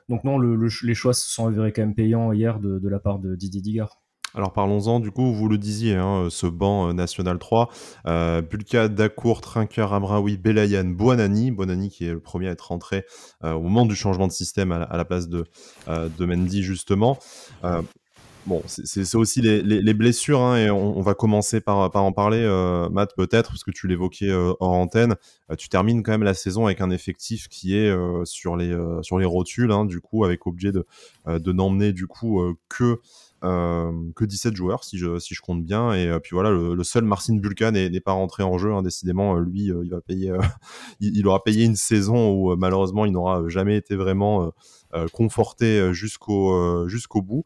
Donc 0.09 0.25
non, 0.25 0.39
le, 0.39 0.55
le, 0.55 0.69
les 0.83 0.95
choix 0.95 1.15
se 1.15 1.29
sont 1.29 1.47
avérés 1.47 1.73
quand 1.73 1.83
même 1.83 1.95
payants 1.95 2.33
hier 2.33 2.61
de, 2.61 2.89
la 2.89 3.01
part 3.01 3.19
de 3.19 3.35
Didier 3.35 3.61
Digard. 3.61 4.03
Alors 4.35 4.53
parlons-en, 4.53 5.01
du 5.01 5.11
coup, 5.11 5.33
vous 5.33 5.49
le 5.49 5.57
disiez, 5.57 5.95
hein, 5.95 6.29
ce 6.31 6.47
banc 6.47 6.89
euh, 6.89 6.93
National 6.93 7.39
3, 7.39 7.71
euh, 8.07 8.43
Bulka, 8.43 8.89
Dacour, 8.89 9.41
Trinker, 9.41 9.93
Amraoui, 9.95 10.37
Belayan, 10.37 10.85
Buonani, 10.85 11.51
Buonani 11.53 11.89
qui 11.89 12.05
est 12.05 12.13
le 12.13 12.21
premier 12.21 12.49
à 12.49 12.51
être 12.53 12.69
rentré 12.69 13.07
euh, 13.45 13.55
au 13.55 13.63
moment 13.63 13.87
du 13.87 13.97
changement 13.97 14.27
de 14.27 14.33
système 14.33 14.73
à 14.73 14.79
la, 14.79 15.05
place 15.07 15.29
de 15.29 15.47
Mendy 16.21 16.63
justement. 16.63 17.19
Bon, 18.47 18.63
c'est 18.67 19.17
aussi 19.17 19.41
les, 19.41 19.61
les, 19.61 19.83
les 19.83 19.95
blessures, 19.95 20.41
hein, 20.41 20.57
et 20.57 20.71
on, 20.71 21.01
va 21.01 21.15
commencer 21.15 21.61
par, 21.61 21.91
en 21.97 22.13
parler, 22.13 22.43
euh, 22.43 22.89
Matt, 22.91 23.13
peut-être, 23.17 23.51
parce 23.51 23.65
que 23.65 23.73
tu 23.73 23.89
l'évoquais 23.89 24.31
euh, 24.31 24.53
hors 24.61 24.71
antenne. 24.71 25.17
Euh, 25.51 25.57
tu 25.57 25.69
termines 25.69 26.05
quand 26.05 26.13
même 26.13 26.23
la 26.23 26.33
saison 26.33 26.67
avec 26.67 26.81
un 26.81 26.91
effectif 26.91 27.49
qui 27.49 27.77
est 27.77 27.93
sur, 28.25 28.57
les, 28.57 28.73
sur 29.03 29.19
les 29.19 29.25
rotules, 29.25 29.73
hein, 29.73 29.85
du 29.85 30.01
coup, 30.01 30.25
avec 30.25 30.47
objet 30.47 30.71
de, 30.71 30.87
de 31.27 31.53
n'emmener 31.53 31.93
du 31.93 32.07
coup 32.07 32.41
que 32.69 33.01
que 33.43 34.25
17 34.25 34.57
joueurs 34.57 34.83
si 34.83 34.99
je, 34.99 35.21
si 35.21 35.33
je 35.33 35.41
compte 35.41 35.63
bien 35.63 35.93
et 35.93 36.19
puis 36.21 36.31
voilà 36.33 36.51
le, 36.51 36.83
seul 36.83 37.05
Marcin 37.05 37.37
Bulka 37.37 37.71
n'est 37.71 38.01
pas 38.01 38.11
rentré 38.11 38.43
en 38.43 38.59
jeu 38.59 38.73
hein, 38.73 38.83
décidément 38.83 39.39
lui 39.39 39.67
il 39.67 39.91
va 39.91 40.01
payer 40.01 40.33
il, 41.01 41.17
il, 41.17 41.29
aura 41.29 41.45
payé 41.45 41.65
une 41.65 41.77
saison 41.77 42.33
où 42.33 42.57
malheureusement 42.57 43.05
il 43.05 43.13
n'aura 43.13 43.47
jamais 43.47 43.77
été 43.77 43.95
vraiment 43.95 44.51
conforté 45.13 45.93
jusqu'au 45.93 46.89
jusqu'au 46.89 47.23
bout 47.23 47.45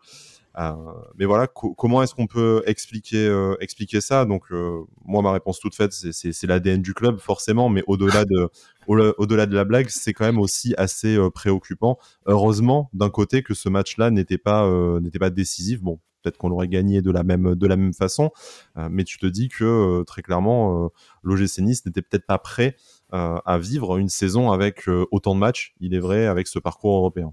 mais 0.56 1.25
voilà, 1.26 1.47
co 1.47 1.75
comment 1.75 2.02
est-ce 2.02 2.14
qu'on 2.14 2.26
peut 2.26 2.62
expliquer 2.67 3.26
euh, 3.26 3.55
expliquer 3.61 4.00
ça? 4.00 4.25
Donc 4.25 4.50
euh, 4.50 4.81
moi 5.05 5.23
ma 5.23 5.32
réponse 5.32 5.61
toute 5.61 5.75
faite 5.75 5.93
c'est 5.93 6.47
l'ADN 6.47 6.82
du 6.82 6.94
club 6.94 7.19
forcément, 7.19 7.69
mais 7.69 7.82
au-delà 7.87 8.25
de 8.25 8.49
au-delà 8.87 9.47
de 9.47 9.55
la 9.55 9.64
blague, 9.64 9.88
c'est 9.88 10.12
quand 10.12 10.25
même 10.25 10.41
aussi 10.41 10.75
assez 10.76 11.17
préoccupant. 11.35 11.99
Heureusement 12.26 12.91
d'un 12.93 13.11
côté 13.11 13.43
que 13.43 13.55
ce 13.55 13.69
match-là 13.69 14.11
n'était 14.11 14.38
pas 14.38 14.69
n'était 15.00 15.20
pas 15.20 15.31
décisif. 15.31 15.81
Bon, 15.82 16.00
peut-être 16.23 16.37
qu'on 16.37 16.49
l'aurait 16.49 16.69
gagné 16.69 17.00
de 17.00 17.11
la 17.11 17.23
même 17.23 17.55
de 17.55 17.67
la 17.67 17.76
même 17.76 17.94
façon, 17.94 18.31
mais 18.76 19.05
tu 19.05 19.19
te 19.19 19.26
dis 19.26 19.49
que 19.49 20.02
très 20.04 20.23
clairement 20.23 20.90
l'OGC 21.23 21.59
Nice 21.61 21.87
n'était 21.87 22.02
peut-être 22.02 22.26
pas 22.26 22.38
prêt 22.38 22.76
à 23.12 23.59
vivre 23.59 23.99
une 23.99 24.09
saison 24.09 24.50
avec 24.50 24.88
autant 25.12 25.35
de 25.35 25.40
matchs. 25.40 25.75
Il 25.80 25.95
est 25.95 26.00
vrai 26.00 26.26
avec 26.26 26.49
ce 26.49 26.59
parcours 26.59 26.97
européen. 26.97 27.33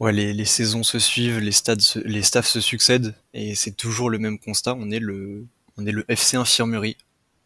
Ouais, 0.00 0.12
les, 0.12 0.32
les, 0.32 0.44
saisons 0.46 0.82
se 0.82 0.98
suivent, 0.98 1.38
les 1.40 1.52
stades, 1.52 1.82
les 2.04 2.22
staffs 2.22 2.46
se 2.46 2.60
succèdent, 2.60 3.14
et 3.34 3.54
c'est 3.54 3.72
toujours 3.76 4.08
le 4.08 4.18
même 4.18 4.38
constat. 4.38 4.74
On 4.74 4.90
est 4.90 4.98
le, 4.98 5.46
on 5.76 5.86
est 5.86 5.92
le 5.92 6.04
FC 6.08 6.36
infirmerie. 6.36 6.96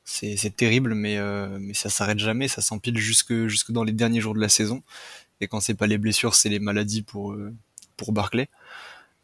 C'est, 0.04 0.54
terrible, 0.54 0.94
mais, 0.94 1.16
euh, 1.18 1.58
mais 1.60 1.74
ça 1.74 1.88
s'arrête 1.88 2.18
jamais. 2.18 2.46
Ça 2.46 2.60
s'empile 2.62 2.98
jusque, 2.98 3.46
jusque 3.46 3.72
dans 3.72 3.84
les 3.84 3.92
derniers 3.92 4.20
jours 4.20 4.34
de 4.34 4.40
la 4.40 4.48
saison. 4.48 4.82
Et 5.40 5.48
quand 5.48 5.60
c'est 5.60 5.74
pas 5.74 5.86
les 5.86 5.98
blessures, 5.98 6.34
c'est 6.34 6.48
les 6.48 6.58
maladies 6.58 7.02
pour, 7.02 7.32
euh, 7.32 7.52
pour 7.96 8.12
Barclay. 8.12 8.48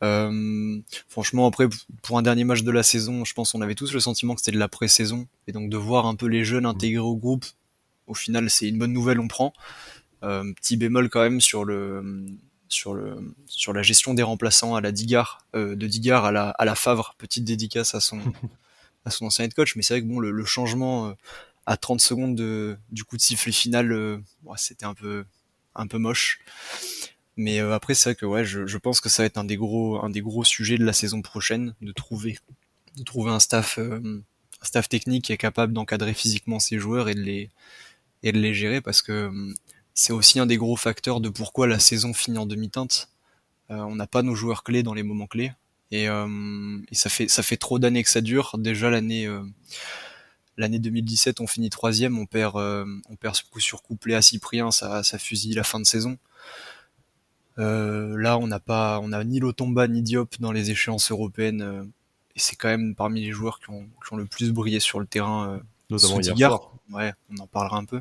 Euh, 0.02 0.80
franchement, 1.08 1.46
après, 1.46 1.68
pour 2.02 2.18
un 2.18 2.22
dernier 2.22 2.44
match 2.44 2.62
de 2.62 2.70
la 2.70 2.82
saison, 2.82 3.24
je 3.24 3.34
pense 3.34 3.52
qu'on 3.52 3.60
avait 3.60 3.74
tous 3.74 3.92
le 3.92 4.00
sentiment 4.00 4.34
que 4.34 4.40
c'était 4.40 4.52
de 4.52 4.58
la 4.58 4.68
pré-saison. 4.68 5.26
Et 5.46 5.52
donc 5.52 5.70
de 5.70 5.76
voir 5.76 6.06
un 6.06 6.14
peu 6.16 6.26
les 6.26 6.44
jeunes 6.44 6.66
intégrés 6.66 6.98
au 6.98 7.16
groupe, 7.16 7.44
au 8.06 8.14
final, 8.14 8.50
c'est 8.50 8.68
une 8.68 8.78
bonne 8.78 8.92
nouvelle, 8.92 9.20
on 9.20 9.28
prend. 9.28 9.52
Euh, 10.22 10.52
petit 10.54 10.76
bémol 10.76 11.08
quand 11.10 11.20
même 11.20 11.40
sur 11.40 11.64
le 11.64 12.26
sur 12.70 12.94
le 12.94 13.34
sur 13.46 13.72
la 13.72 13.82
gestion 13.82 14.14
des 14.14 14.22
remplaçants 14.22 14.74
à 14.74 14.80
la 14.80 14.92
Digard, 14.92 15.44
euh, 15.54 15.76
de 15.76 15.86
Digard 15.86 16.24
à 16.24 16.32
la 16.32 16.50
à 16.50 16.64
la 16.64 16.74
Favre, 16.74 17.14
petite 17.18 17.44
dédicace 17.44 17.94
à 17.94 18.00
son 18.00 18.20
à 19.04 19.10
son 19.10 19.26
ancien 19.26 19.44
head 19.44 19.54
coach, 19.54 19.76
mais 19.76 19.82
c'est 19.82 19.94
vrai 19.94 20.02
que 20.02 20.06
bon 20.06 20.20
le, 20.20 20.30
le 20.30 20.44
changement 20.44 21.08
euh, 21.08 21.12
à 21.66 21.76
30 21.76 22.00
secondes 22.00 22.34
de, 22.34 22.76
du 22.90 23.04
coup 23.04 23.16
de 23.16 23.22
sifflet 23.22 23.52
final, 23.52 23.92
euh, 23.92 24.18
c'était 24.56 24.86
un 24.86 24.94
peu 24.94 25.24
un 25.74 25.86
peu 25.86 25.98
moche. 25.98 26.40
Mais 27.36 27.60
euh, 27.60 27.74
après 27.74 27.94
c'est 27.94 28.10
vrai 28.10 28.14
que 28.16 28.26
ouais, 28.26 28.44
je, 28.44 28.66
je, 28.66 28.78
pense 28.78 29.00
que 29.00 29.08
ça 29.08 29.22
va 29.22 29.26
être 29.26 29.38
un 29.38 29.44
des 29.44 29.56
gros 29.56 30.02
un 30.04 30.10
des 30.10 30.20
gros 30.20 30.44
sujets 30.44 30.78
de 30.78 30.84
la 30.84 30.92
saison 30.92 31.22
prochaine, 31.22 31.74
de 31.80 31.92
trouver 31.92 32.38
de 32.96 33.04
trouver 33.04 33.30
un 33.30 33.40
staff 33.40 33.78
euh, 33.78 34.22
un 34.60 34.64
staff 34.64 34.88
technique 34.88 35.26
qui 35.26 35.32
est 35.32 35.36
capable 35.38 35.72
d'encadrer 35.72 36.12
physiquement 36.12 36.58
ses 36.58 36.78
joueurs 36.78 37.08
et 37.08 37.14
de 37.14 37.20
les 37.20 37.50
et 38.22 38.32
de 38.32 38.38
les 38.38 38.52
gérer 38.52 38.80
parce 38.80 39.00
que 39.00 39.30
c'est 39.94 40.12
aussi 40.12 40.38
un 40.38 40.46
des 40.46 40.56
gros 40.56 40.76
facteurs 40.76 41.20
de 41.20 41.28
pourquoi 41.28 41.66
la 41.66 41.78
saison 41.78 42.12
finit 42.12 42.38
en 42.38 42.46
demi-teinte. 42.46 43.10
Euh, 43.70 43.76
on 43.76 43.96
n'a 43.96 44.06
pas 44.06 44.22
nos 44.22 44.34
joueurs 44.34 44.62
clés 44.62 44.82
dans 44.82 44.94
les 44.94 45.02
moments 45.02 45.26
clés. 45.26 45.52
Et, 45.90 46.08
euh, 46.08 46.78
et 46.90 46.94
ça 46.94 47.10
fait 47.10 47.28
ça 47.28 47.42
fait 47.42 47.56
trop 47.56 47.78
d'années 47.78 48.02
que 48.02 48.10
ça 48.10 48.20
dure. 48.20 48.56
Déjà 48.58 48.90
l'année 48.90 49.26
euh, 49.26 49.42
l'année 50.56 50.78
2017, 50.78 51.40
on 51.40 51.46
finit 51.46 51.70
troisième, 51.70 52.18
on 52.18 52.26
perd 52.26 52.56
euh, 52.56 52.86
on 53.08 53.16
perd 53.16 53.36
coup 53.50 53.60
sur 53.60 53.82
couplet 53.82 54.14
à 54.14 54.22
Cyprien, 54.22 54.70
ça, 54.70 55.02
ça 55.02 55.18
fusille 55.18 55.54
la 55.54 55.64
fin 55.64 55.80
de 55.80 55.86
saison. 55.86 56.18
Euh, 57.58 58.16
là, 58.16 58.38
on 58.38 58.46
n'a 58.46 58.60
pas 58.60 59.00
on 59.02 59.12
a 59.12 59.22
ni 59.24 59.40
Lotomba 59.40 59.88
ni 59.88 60.02
Diop 60.02 60.40
dans 60.40 60.52
les 60.52 60.70
échéances 60.70 61.10
européennes 61.10 61.90
c'est 62.36 62.56
quand 62.56 62.68
même 62.68 62.94
parmi 62.94 63.20
les 63.20 63.32
joueurs 63.32 63.60
qui 63.60 63.68
ont, 63.68 63.82
qui 63.82 64.14
ont, 64.14 64.16
le 64.16 64.24
plus 64.24 64.50
brillé 64.50 64.80
sur 64.80 64.98
le 64.98 65.04
terrain. 65.04 65.60
Notamment 65.90 66.20
hier 66.20 66.48
soir. 66.48 66.72
Ouais, 66.90 67.12
on 67.28 67.36
en 67.42 67.46
parlera 67.46 67.76
un 67.76 67.84
peu. 67.84 68.00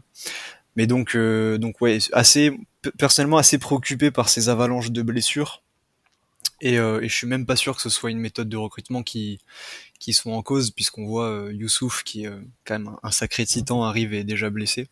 Mais 0.75 0.87
donc, 0.87 1.17
donc 1.17 1.81
ouais, 1.81 1.99
assez 2.13 2.57
personnellement 2.97 3.37
assez 3.37 3.57
préoccupé 3.57 4.11
par 4.11 4.29
ces 4.29 4.49
avalanches 4.49 4.91
de 4.91 5.01
blessures. 5.01 5.63
Et, 6.61 6.75
et, 6.75 7.09
je 7.09 7.13
suis 7.13 7.27
même 7.27 7.45
pas 7.45 7.55
sûr 7.55 7.75
que 7.75 7.81
ce 7.81 7.89
soit 7.89 8.11
une 8.11 8.19
méthode 8.19 8.49
de 8.49 8.57
recrutement 8.57 9.01
qui 9.03 9.39
qui 9.99 10.13
sont 10.13 10.31
en 10.31 10.41
cause 10.41 10.71
puisqu'on 10.71 11.05
voit 11.05 11.47
Youssouf 11.51 12.03
qui 12.03 12.25
est 12.25 12.31
quand 12.65 12.79
même 12.79 12.95
un 13.01 13.11
sacré 13.11 13.45
titan 13.45 13.83
arrive 13.83 14.13
et 14.13 14.19
est 14.19 14.23
déjà 14.23 14.49
blessé. 14.49 14.87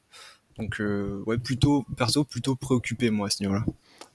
Donc 0.58 0.82
euh, 0.82 1.24
ouais, 1.26 1.38
plutôt 1.38 1.86
perso, 1.96 2.24
plutôt 2.24 2.56
préoccupé 2.56 3.10
moi 3.10 3.28
à 3.28 3.30
ce 3.30 3.44
niveau-là. 3.44 3.66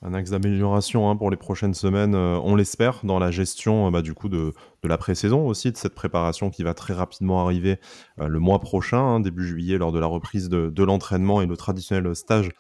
Un 0.03 0.15
axe 0.15 0.31
d'amélioration 0.31 1.09
hein, 1.09 1.17
pour 1.17 1.31
les 1.31 1.37
prochaines 1.37 1.75
semaines, 1.75 2.15
euh, 2.15 2.39
on 2.43 2.57
l'espère, 2.57 3.01
dans 3.05 3.19
la 3.19 3.31
gestion 3.31 3.87
euh, 3.87 3.91
bah, 3.91 4.03
du 4.03 4.15
coup 4.15 4.29
de, 4.29 4.53
de 4.83 4.89
la 4.89 4.99
pré-saison 4.99 5.47
aussi, 5.47 5.71
de 5.71 5.77
cette 5.77 5.95
préparation 5.95 6.51
qui 6.51 6.63
va 6.63 6.75
très 6.75 6.95
rapidement 6.95 7.45
arriver 7.45 7.79
le 8.19 8.39
mois 8.41 8.59
prochain, 8.59 8.99
hein, 8.99 9.21
début 9.21 9.47
juillet, 9.47 9.79
lors 9.79 9.93
de 9.93 9.99
la 9.99 10.07
reprise 10.07 10.49
de, 10.49 10.71
de 10.71 10.83
l'entraînement 10.83 11.41
et 11.41 11.47
le 11.47 11.57
traditionnel 11.57 12.15
stage 12.17 12.51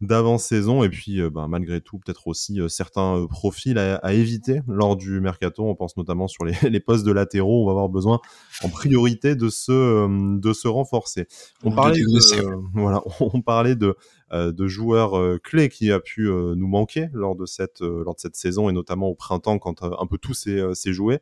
d'avant-saison. 0.00 0.84
Et 0.84 0.88
puis, 0.88 1.20
euh, 1.20 1.30
bah, 1.30 1.46
malgré 1.48 1.80
tout, 1.80 1.98
peut-être 1.98 2.28
aussi 2.28 2.60
euh, 2.60 2.68
certains 2.68 3.16
euh, 3.16 3.26
profils 3.26 3.78
à, 3.78 3.96
à, 3.96 4.12
éviter 4.12 4.60
lors 4.68 4.96
du 4.96 5.20
mercato. 5.20 5.64
On 5.64 5.74
pense 5.74 5.96
notamment 5.96 6.28
sur 6.28 6.44
les, 6.44 6.54
les, 6.70 6.80
postes 6.80 7.04
de 7.04 7.12
latéraux. 7.12 7.62
On 7.62 7.66
va 7.66 7.72
avoir 7.72 7.88
besoin 7.88 8.20
en 8.62 8.68
priorité 8.68 9.34
de 9.34 9.48
se, 9.48 10.38
de 10.38 10.52
se 10.52 10.68
renforcer. 10.68 11.26
On, 11.64 11.72
parlait 11.72 12.00
de, 12.00 12.54
voilà, 12.74 13.02
on 13.20 13.40
parlait 13.40 13.76
de, 13.76 13.96
de 14.32 14.66
joueurs 14.66 15.40
clés 15.42 15.68
qui 15.68 15.90
a 15.90 16.00
pu 16.00 16.28
nous 16.28 16.66
manquer 16.66 17.08
lors 17.12 17.34
de 17.34 17.46
cette, 17.46 17.80
lors 17.80 18.14
de 18.14 18.20
cette 18.20 18.36
saison 18.36 18.68
et 18.68 18.72
notamment 18.72 19.08
au 19.08 19.14
printemps 19.14 19.58
quand 19.58 19.82
un 19.82 20.06
peu 20.06 20.18
tout 20.18 20.34
s'est 20.34 20.92
joué. 20.92 21.18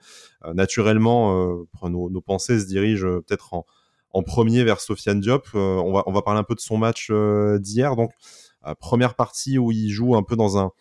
naturellement, 0.55 1.67
nos, 1.83 2.11
nos 2.11 2.21
pensées 2.21 2.61
se 2.61 2.67
dirigent 2.67 3.21
peut-être 3.27 3.55
en, 3.55 3.65
en 4.13 4.23
premier 4.23 4.65
vers 4.65 4.81
Sofiane 4.81 5.21
Diop. 5.21 5.47
on, 5.55 5.93
va, 5.93 6.03
on 6.07 6.13
va 6.13 6.23
parler 6.23 6.41
un 6.41 6.45
peu 6.45 6.55
de 6.55 6.61
son 6.61 6.79
match 6.79 7.11
d'hier. 7.59 7.97
Donc, 7.97 8.11
première 8.81 9.15
partie 9.15 9.59
où 9.59 9.71
il 9.73 9.91
joue 9.91 10.17
un 10.17 10.23
peu 10.23 10.37
dans 10.37 10.59
un, 10.59 10.73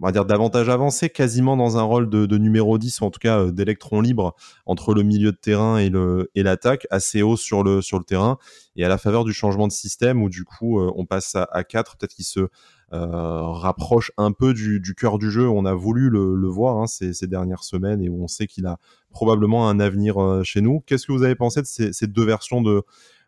on 0.00 0.06
va 0.06 0.12
dire 0.12 0.24
davantage 0.24 0.68
avancé, 0.68 1.08
quasiment 1.08 1.56
dans 1.56 1.78
un 1.78 1.82
rôle 1.82 2.08
de, 2.10 2.38
numéro 2.38 2.78
10 2.78 3.00
ou 3.00 3.04
en 3.04 3.10
tout 3.10 3.20
cas 3.20 3.40
euh, 3.40 3.50
d'électron 3.50 4.00
libre 4.00 4.34
entre 4.66 4.94
le 4.94 5.02
milieu 5.02 5.32
de 5.32 5.36
terrain 5.36 5.78
et 5.78 5.90
et 6.34 6.42
l'attaque, 6.42 6.86
assez 6.90 7.22
haut 7.22 7.36
sur 7.36 7.62
le 7.62 7.80
sur 7.80 7.98
le 7.98 8.04
terrain 8.04 8.38
et 8.74 8.84
à 8.84 8.88
la 8.88 8.98
faveur 8.98 9.24
du 9.24 9.32
changement 9.32 9.66
de 9.66 9.72
système 9.72 10.22
où 10.22 10.28
du 10.28 10.44
coup 10.44 10.80
euh, 10.80 10.92
on 10.96 11.06
passe 11.06 11.34
à, 11.34 11.48
à 11.52 11.64
4, 11.64 11.96
peut-être 11.96 12.14
qu'il 12.14 12.24
se 12.24 12.48
euh, 12.92 13.42
rapproche 13.52 14.12
un 14.16 14.32
peu 14.32 14.52
du, 14.54 14.80
cœur 14.96 15.18
du 15.18 15.30
jeu. 15.30 15.48
On 15.48 15.64
a 15.64 15.74
voulu 15.74 16.10
le, 16.10 16.48
voir 16.48 16.76
hein, 16.76 16.86
ces, 16.86 17.26
dernières 17.26 17.64
semaines 17.64 18.02
et 18.02 18.08
où 18.08 18.22
on 18.22 18.28
sait 18.28 18.46
qu'il 18.46 18.66
a 18.66 18.78
probablement 19.10 19.68
un 19.68 19.80
avenir 19.80 20.16
chez 20.44 20.60
nous. 20.60 20.80
Qu'est-ce 20.86 21.06
que 21.06 21.12
vous 21.12 21.22
avez 21.22 21.34
pensé 21.34 21.62
de 21.62 21.66
ces, 21.66 22.06
deux 22.06 22.24
versions 22.24 22.62
de 22.62 22.82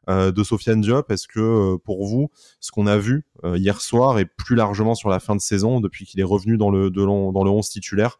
de 0.09 0.43
Sofiane 0.43 0.81
Diop. 0.81 1.11
Est-ce 1.11 1.29
que 1.29 1.41
euh, 1.41 1.79
pour 1.79 2.07
vous, 2.07 2.31
ce 2.61 2.73
qu'on 2.73 2.87
a 2.87 2.97
vu 2.97 3.27
euh, 3.45 3.59
hier 3.59 3.81
soir 3.81 4.19
et 4.19 4.25
plus 4.25 4.57
largement 4.57 4.95
sur 4.95 5.11
la 5.11 5.21
fin 5.21 5.37
de 5.37 5.41
saison, 5.41 5.81
depuis 5.81 6.07
qu'il 6.07 6.21
est 6.21 6.25
revenu 6.25 6.57
dans 6.57 6.71
le, 6.71 6.91
dans 6.91 7.45
le 7.45 7.51
11 7.51 7.69
titulaire, 7.69 8.19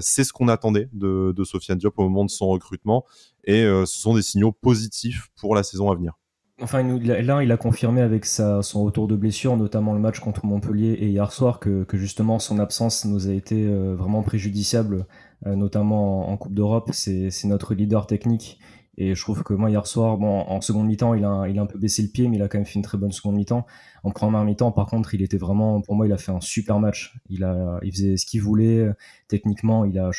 c'est 0.00 0.22
ce 0.22 0.32
qu'on 0.32 0.46
attendait 0.46 0.88
de, 0.92 1.32
de 1.36 1.44
Sofiane 1.44 1.78
Diop 1.78 1.98
au 1.98 2.04
moment 2.04 2.24
de 2.24 2.30
son 2.30 2.46
recrutement 2.46 3.04
et 3.44 3.62
ce 3.64 3.84
sont 3.86 4.14
des 4.14 4.22
signaux 4.22 4.52
positifs 4.52 5.30
pour 5.36 5.56
la 5.56 5.64
saison 5.64 5.90
à 5.90 5.96
venir? 5.96 6.12
Enfin, 6.60 6.84
là, 6.84 7.42
il 7.42 7.50
a 7.50 7.56
confirmé 7.56 8.00
avec 8.00 8.24
son 8.24 8.84
retour 8.84 9.08
de 9.08 9.16
blessure, 9.16 9.56
notamment 9.56 9.92
le 9.92 9.98
match 9.98 10.20
contre 10.20 10.46
Montpellier 10.46 10.92
et 10.92 11.08
hier 11.08 11.32
soir, 11.32 11.58
que, 11.58 11.84
justement 11.94 12.38
son 12.38 12.60
absence 12.60 13.04
nous 13.04 13.28
a 13.28 13.32
été 13.32 13.66
vraiment 13.66 14.22
préjudiciable, 14.22 15.06
notamment 15.44 16.28
en, 16.28 16.32
en 16.32 16.36
Coupe 16.36 16.54
d'Europe. 16.54 16.90
C'est 16.92 17.32
notre 17.44 17.74
leader 17.74 18.06
technique 18.06 18.60
et 18.98 19.14
je 19.14 19.22
trouve 19.22 19.42
que 19.42 19.54
moi, 19.54 19.70
hier 19.70 19.86
soir, 19.86 20.18
bon, 20.18 20.40
en 20.40 20.60
seconde 20.60 20.86
mi-temps, 20.86 21.14
il 21.14 21.24
a, 21.24 21.46
il 21.48 21.58
a 21.58 21.62
un 21.62 21.66
peu 21.66 21.78
baissé 21.78 22.02
le 22.02 22.08
pied, 22.08 22.28
mais 22.28 22.36
il 22.36 22.42
a 22.42 22.48
quand 22.48 22.58
même 22.58 22.66
fait 22.66 22.74
une 22.74 22.82
très 22.82 22.98
bonne 22.98 23.12
seconde 23.12 23.36
mi-temps. 23.36 23.66
En 24.02 24.10
première 24.10 24.44
mi-temps, 24.44 24.70
par 24.72 24.86
contre, 24.86 25.14
il 25.14 25.22
était 25.22 25.38
vraiment, 25.38 25.80
pour 25.80 25.94
moi, 25.94 26.06
il 26.06 26.12
a 26.12 26.18
fait 26.18 26.32
un 26.32 26.40
super 26.40 26.78
match. 26.78 27.14
Il 27.30 27.42
a, 27.44 27.78
il 27.82 27.92
faisait 27.92 28.16
ce 28.18 28.26
qu'il 28.26 28.42
voulait. 28.42 28.90
Techniquement, 29.28 29.86
il 29.86 29.98
a, 29.98 30.10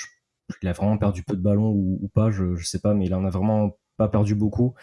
il 0.62 0.68
a 0.68 0.74
vraiment 0.74 0.98
perdu 0.98 1.24
peu 1.24 1.36
de 1.36 1.42
ballons 1.42 1.70
ou, 1.70 2.10
pas, 2.14 2.32
je, 2.32 2.56
je 2.56 2.66
sais 2.66 2.80
pas, 2.80 2.96
mais 2.96 3.06
il 3.06 3.14
en 3.14 3.26
a 3.26 3.30
vraiment 3.30 3.78
pas 3.98 4.08
perdu 4.08 4.34
beaucoup. 4.34 4.74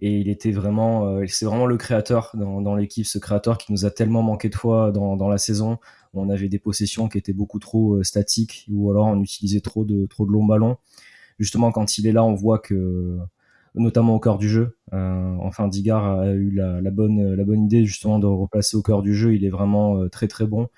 Et 0.00 0.18
il 0.18 0.28
était 0.28 0.50
vraiment, 0.50 1.06
euh, 1.06 1.24
c'est 1.28 1.46
vraiment 1.46 1.66
le 1.66 1.76
créateur 1.78 2.32
dans, 2.34 2.60
dans 2.60 2.74
l'équipe, 2.74 3.06
ce 3.06 3.18
créateur 3.18 3.58
qui 3.58 3.72
nous 3.72 3.86
a 3.86 3.90
tellement 3.90 4.22
manqué 4.22 4.48
de 4.50 4.54
fois 4.56 4.90
dans, 4.92 5.16
dans 5.16 5.28
la 5.28 5.38
saison. 5.38 5.78
On 6.12 6.28
avait 6.30 6.48
des 6.48 6.58
possessions 6.58 7.08
qui 7.08 7.16
étaient 7.16 7.32
beaucoup 7.32 7.58
trop 7.58 7.94
euh, 7.94 8.02
statiques 8.02 8.66
ou 8.70 8.90
alors 8.90 9.06
on 9.06 9.22
utilisait 9.22 9.60
trop 9.60 9.84
de, 9.84 10.06
trop 10.06 10.26
de 10.26 10.32
longs 10.32 10.44
ballons 10.44 10.76
justement 11.38 11.72
quand 11.72 11.98
il 11.98 12.06
est 12.06 12.12
là, 12.12 12.24
on 12.24 12.34
voit 12.34 12.58
que 12.58 13.18
notamment 13.76 14.14
au 14.14 14.20
cœur 14.20 14.38
du 14.38 14.48
jeu. 14.48 14.78
Euh, 14.92 15.36
enfin, 15.40 15.68
Digard 15.68 16.20
a 16.20 16.32
eu 16.32 16.50
la, 16.50 16.80
la, 16.80 16.90
bonne, 16.90 17.34
la 17.34 17.44
bonne 17.44 17.64
idée 17.64 17.84
justement 17.84 18.18
de 18.18 18.26
replacer 18.26 18.76
au 18.76 18.82
cœur 18.82 19.02
du 19.02 19.14
jeu. 19.14 19.34
Il 19.34 19.44
est 19.44 19.50
vraiment 19.50 19.98
euh, 19.98 20.08
très 20.08 20.28
très 20.28 20.46
bon. 20.46 20.68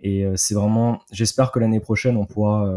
Et 0.00 0.24
euh, 0.24 0.34
c'est 0.36 0.54
vraiment, 0.54 1.00
j'espère 1.10 1.52
que 1.52 1.58
l'année 1.58 1.80
prochaine 1.80 2.16
on 2.16 2.26
pourra, 2.26 2.70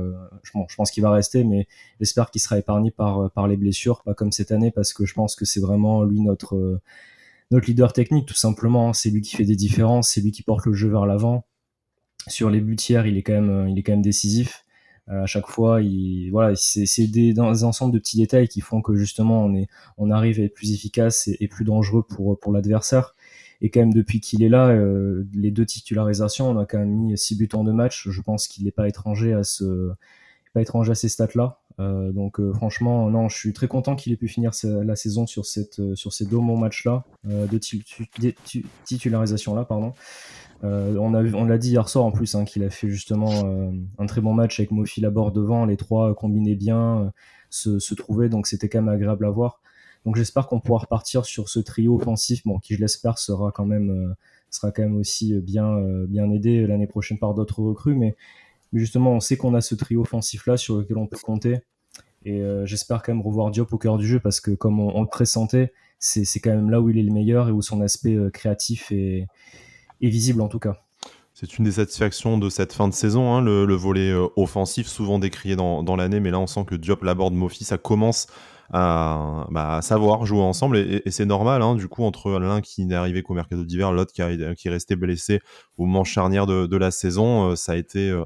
je, 0.43 0.51
pense 0.75 0.89
qu'il 0.91 1.03
va 1.03 1.11
rester, 1.11 1.43
mais 1.43 1.67
j'espère 1.99 2.31
qu'il 2.31 2.41
sera 2.41 2.57
épargné 2.57 2.91
par 2.91 3.47
les 3.47 3.57
blessures, 3.57 4.01
pas 4.03 4.13
comme 4.13 4.31
cette 4.31 4.51
année, 4.51 4.71
parce 4.71 4.93
que 4.93 5.05
je 5.05 5.13
pense 5.13 5.35
que 5.35 5.45
c'est 5.45 5.59
vraiment 5.59 6.03
lui 6.03 6.21
notre 6.21 6.79
leader 7.51 7.93
technique 7.93 8.25
tout 8.25 8.35
simplement. 8.35 8.93
C'est 8.93 9.09
lui 9.09 9.21
qui 9.21 9.35
fait 9.35 9.45
des 9.45 9.57
différences, 9.57 10.09
c'est 10.09 10.21
lui 10.21 10.31
qui 10.31 10.43
porte 10.43 10.65
le 10.65 10.73
jeu 10.73 10.89
vers 10.89 11.05
l'avant. 11.05 11.45
Sur 12.27 12.49
les 12.49 12.61
butières, 12.61 13.05
il 13.05 13.17
est 13.17 13.23
quand 13.23 13.41
même, 13.41 13.67
il 13.69 13.77
est 13.77 13.83
quand 13.83 13.93
même 13.93 14.01
décisif. 14.01 14.65
Euh, 15.09 15.23
à 15.23 15.25
chaque 15.25 15.47
fois, 15.47 15.81
il, 15.81 16.29
voilà, 16.29 16.55
c'est 16.55 17.07
des, 17.07 17.33
des, 17.33 17.63
ensembles 17.63 17.93
de 17.93 17.99
petits 17.99 18.17
détails 18.17 18.47
qui 18.47 18.61
font 18.61 18.81
que 18.81 18.95
justement 18.95 19.43
on, 19.45 19.55
est, 19.55 19.67
on 19.97 20.11
arrive 20.11 20.39
à 20.39 20.43
être 20.43 20.53
plus 20.53 20.73
efficace 20.73 21.29
et, 21.39 21.47
plus 21.47 21.65
dangereux 21.65 22.03
pour, 22.03 22.39
pour 22.39 22.51
l'adversaire. 22.51 23.15
Et 23.61 23.69
quand 23.69 23.81
même 23.81 23.93
depuis 23.93 24.21
qu'il 24.21 24.43
est 24.43 24.49
là, 24.49 24.69
euh, 24.69 25.25
les 25.33 25.51
deux 25.51 25.65
titularisations, 25.65 26.49
on 26.49 26.57
a 26.59 26.65
quand 26.65 26.77
même 26.77 26.95
mis 26.95 27.17
six 27.17 27.35
buts 27.37 27.49
en 27.53 27.63
deux 27.63 27.73
matchs. 27.73 28.07
Je 28.09 28.21
pense 28.21 28.47
qu'il 28.47 28.63
n'est 28.65 28.71
pas 28.71 28.87
étranger 28.87 29.33
à 29.33 29.43
ce, 29.43 29.91
pas 30.53 30.61
étranger 30.61 30.91
à 30.91 30.95
ces 30.95 31.09
stats-là. 31.09 31.58
Euh, 31.79 32.11
donc 32.11 32.39
euh, 32.39 32.51
franchement, 32.53 33.09
non, 33.09 33.29
je 33.29 33.37
suis 33.37 33.53
très 33.53 33.67
content 33.67 33.95
qu'il 33.95 34.11
ait 34.11 34.17
pu 34.17 34.27
finir 34.27 34.51
la 34.63 34.95
saison 34.95 35.25
sur 35.25 35.45
cette, 35.45 35.95
sur 35.95 36.13
ces 36.13 36.25
deux 36.25 36.37
bons 36.37 36.57
matchs-là, 36.57 37.05
euh, 37.27 37.47
de 37.47 37.57
titularisation-là, 38.85 39.65
pardon. 39.65 39.93
Euh, 40.63 40.97
on 40.97 41.13
a 41.13 41.23
on 41.23 41.45
l'a 41.45 41.57
dit 41.57 41.69
hier 41.69 41.87
soir 41.87 42.03
en 42.03 42.11
plus 42.11 42.35
hein, 42.35 42.43
qu'il 42.43 42.63
a 42.63 42.69
fait 42.69 42.89
justement 42.89 43.31
euh, 43.45 43.71
un 43.97 44.05
très 44.07 44.19
bon 44.19 44.33
match 44.33 44.59
avec 44.59 44.71
Mofi 44.71 44.99
Laborde 44.99 45.33
devant, 45.33 45.65
les 45.65 45.77
trois 45.77 46.13
combinaient 46.15 46.55
bien, 46.55 47.05
euh, 47.05 47.09
se, 47.49 47.79
se 47.79 47.95
trouvaient, 47.95 48.27
donc 48.27 48.45
c'était 48.45 48.67
quand 48.67 48.81
même 48.81 48.93
agréable 48.93 49.25
à 49.25 49.29
voir. 49.29 49.61
Donc 50.05 50.17
j'espère 50.17 50.47
qu'on 50.47 50.59
pourra 50.59 50.79
repartir 50.79 51.25
sur 51.25 51.47
ce 51.49 51.59
trio 51.59 51.95
offensif, 51.95 52.41
bon, 52.45 52.59
qui 52.59 52.75
je 52.75 52.81
l'espère 52.81 53.17
sera 53.19 53.51
quand 53.51 53.65
même 53.65 54.15
sera 54.49 54.71
quand 54.71 54.81
même 54.81 54.95
aussi 54.95 55.39
bien 55.41 55.77
bien 56.07 56.31
aidé 56.31 56.65
l'année 56.67 56.87
prochaine 56.87 57.19
par 57.19 57.33
d'autres 57.33 57.61
recrues, 57.61 57.95
mais, 57.95 58.15
mais, 58.71 58.79
justement 58.79 59.11
on 59.13 59.19
sait 59.19 59.37
qu'on 59.37 59.53
a 59.55 59.61
ce 59.61 59.75
trio 59.75 60.01
offensif 60.01 60.45
là 60.47 60.57
sur 60.57 60.77
lequel 60.77 60.97
on 60.97 61.07
peut 61.07 61.17
compter. 61.21 61.59
Et 62.25 62.43
j'espère 62.65 63.01
quand 63.01 63.13
même 63.13 63.21
revoir 63.21 63.49
Diop 63.49 63.71
au 63.71 63.77
cœur 63.77 63.97
du 63.97 64.05
jeu 64.05 64.19
parce 64.19 64.41
que 64.41 64.51
comme 64.51 64.81
on, 64.81 65.01
le 65.01 65.07
pressentait, 65.07 65.71
c'est 65.99 66.25
quand 66.41 66.49
même 66.49 66.69
là 66.69 66.81
où 66.81 66.89
il 66.89 66.97
est 66.97 67.03
le 67.03 67.13
meilleur 67.13 67.47
et 67.47 67.51
où 67.51 67.61
son 67.61 67.79
aspect 67.79 68.17
créatif 68.33 68.91
est, 68.91 69.25
est 70.01 70.09
visible 70.09 70.41
en 70.41 70.49
tout 70.49 70.59
cas. 70.59 70.81
C'est 71.41 71.57
une 71.57 71.63
des 71.63 71.71
satisfactions 71.71 72.37
de 72.37 72.49
cette 72.49 72.73
fin 72.73 72.89
de 72.89 72.93
saison, 72.93 73.33
hein, 73.33 73.41
le, 73.41 73.65
le, 73.65 73.73
volet 73.73 74.11
euh, 74.11 74.27
offensif, 74.35 74.87
souvent 74.87 75.19
décrié 75.19 75.55
dans, 75.55 75.83
dans 75.83 75.95
l'année, 75.95 76.19
mais 76.19 76.31
là 76.31 76.39
on 76.39 76.47
sent 76.47 76.65
que 76.65 76.75
Diop, 76.75 77.01
Laborde, 77.01 77.33
Mofi, 77.33 77.63
ça 77.63 77.77
commence 77.77 78.27
à, 78.71 79.47
bah, 79.51 79.77
à, 79.77 79.81
savoir 79.81 80.25
jouer 80.25 80.41
ensemble, 80.41 80.77
et, 80.77 81.01
et 81.05 81.11
c'est 81.11 81.25
normal, 81.25 81.61
hein, 81.61 81.75
du 81.75 81.87
coup, 81.87 82.03
entre 82.03 82.31
l'un 82.39 82.61
qui 82.61 82.85
n'est 82.85 82.95
arrivé 82.95 83.23
qu'au 83.23 83.33
mercato 83.33 83.63
d'hiver, 83.63 83.91
l'autre 83.91 84.13
qui, 84.13 84.21
qui 84.55 84.67
est 84.67 84.71
resté 84.71 84.95
blessé 84.95 85.41
au 85.77 85.85
moment 85.85 86.03
charnière 86.03 86.45
de, 86.45 86.65
de 86.65 86.77
la 86.77 86.91
saison, 86.91 87.51
euh, 87.51 87.55
ça, 87.55 87.73
a 87.73 87.75
été, 87.75 88.09
euh, 88.09 88.23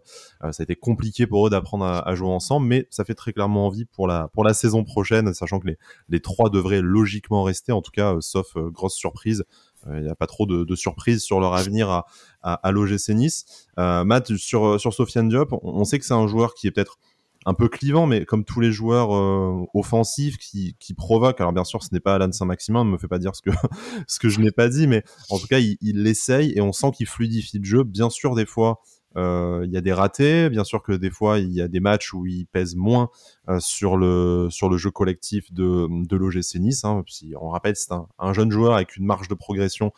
ça 0.51 0.62
a 0.62 0.63
été 0.63 0.75
compliqué 0.75 1.27
pour 1.27 1.47
eux 1.47 1.50
d'apprendre 1.50 1.85
à, 1.85 2.07
à, 2.07 2.15
jouer 2.15 2.29
ensemble, 2.29 2.67
mais 2.67 2.88
ça 2.89 3.05
fait 3.05 3.15
très 3.15 3.33
clairement 3.33 3.67
envie 3.67 3.85
pour 3.85 4.07
la, 4.07 4.29
pour 4.33 4.43
la 4.43 4.53
saison 4.53 4.83
prochaine, 4.83 5.33
sachant 5.33 5.59
que 5.59 5.67
les, 5.67 5.77
les 6.09 6.19
trois 6.19 6.50
devraient 6.50 6.81
logiquement 6.81 7.43
rester, 7.43 7.71
en 7.71 7.81
tout 7.81 7.91
cas, 7.91 8.15
sauf 8.19 8.57
grosse 8.57 8.95
surprise, 8.95 9.43
il 9.91 10.01
n'y 10.01 10.09
a 10.09 10.15
pas 10.15 10.27
trop 10.27 10.45
de, 10.45 10.63
de 10.63 10.75
surprises 10.75 11.23
sur 11.23 11.41
leur 11.41 11.53
avenir 11.55 11.89
à, 11.89 12.05
à, 12.41 12.53
à 12.53 12.71
l'OGC 12.71 13.09
Nice. 13.09 13.67
Euh, 13.79 14.03
Matt, 14.03 14.35
sur, 14.38 14.79
sur 14.79 14.93
Sofiane 14.93 15.27
Diop, 15.29 15.53
on 15.62 15.83
sait 15.83 16.00
que 16.00 16.05
c'est 16.05 16.13
un 16.13 16.27
joueur 16.27 16.53
qui 16.53 16.67
est 16.67 16.71
peut-être 16.71 17.00
un 17.45 17.53
peu 17.53 17.67
clivant, 17.67 18.05
mais 18.05 18.25
comme 18.25 18.45
tous 18.45 18.59
les 18.59 18.71
joueurs 18.71 19.15
euh, 19.15 19.65
offensifs 19.73 20.38
qui, 20.38 20.75
provoquent. 20.95 21.41
Alors 21.41 21.53
bien 21.53 21.63
sûr, 21.63 21.83
ce 21.83 21.89
n'est 21.91 22.00
pas 22.00 22.15
Alan 22.15 22.31
Saint-Maximin, 22.31 22.85
ne 22.85 22.91
me 22.91 22.97
fait 22.97 23.07
pas 23.07 23.19
dire 23.19 23.31
ce 24.07 24.19
que 24.19 24.29
je 24.29 24.39
n'ai 24.39 24.51
pas 24.51 24.69
dit, 24.69 24.88
mais 24.88 25.03
en 25.29 25.39
tout 25.39 25.47
cas, 25.47 25.59
il 25.59 26.03
l'essaye 26.03 26.53
et 26.55 26.62
on 26.62 26.71
sent 26.71 26.91
qu'il 26.91 27.07
fluidifie 27.07 27.59
le 27.59 27.65
jeu. 27.65 27.83
Bien 27.83 28.09
sûr, 28.09 28.35
des 28.35 28.45
fois, 28.45 28.81
euh, 29.15 29.62
il 29.65 29.71
y 29.71 29.77
a 29.77 29.81
des 29.81 29.93
ratés, 29.93 30.50
bien 30.50 30.63
sûr 30.63 30.81
que 30.81 30.91
des 30.91 31.12
fois 31.12 31.38
il 31.38 31.51
y 31.51 31.62
a 31.62 31.67
des 31.67 31.79
matchs 31.79 32.13
où 32.13 32.25
il 32.25 32.47
pèse 32.47 32.75
moins 32.75 33.09
euh, 33.47 33.59
sur 33.59 33.97
le 33.97 34.50
jeu 34.77 34.89
collectif 34.89 35.53
de 35.53 35.88
de 35.89 36.17
l'OGC 36.17 36.55
Nice. 36.55 36.83
Hein, 36.83 37.03
on 37.39 37.50
rappelle, 37.50 37.75
c'est 37.75 37.91
un, 37.91 38.07
un, 38.17 38.33
jeune 38.33 38.51
joueur 38.51 38.73
avec 38.73 38.95
une 38.95 39.05
marge 39.05 39.27
de 39.27 39.35
progression 39.35 39.91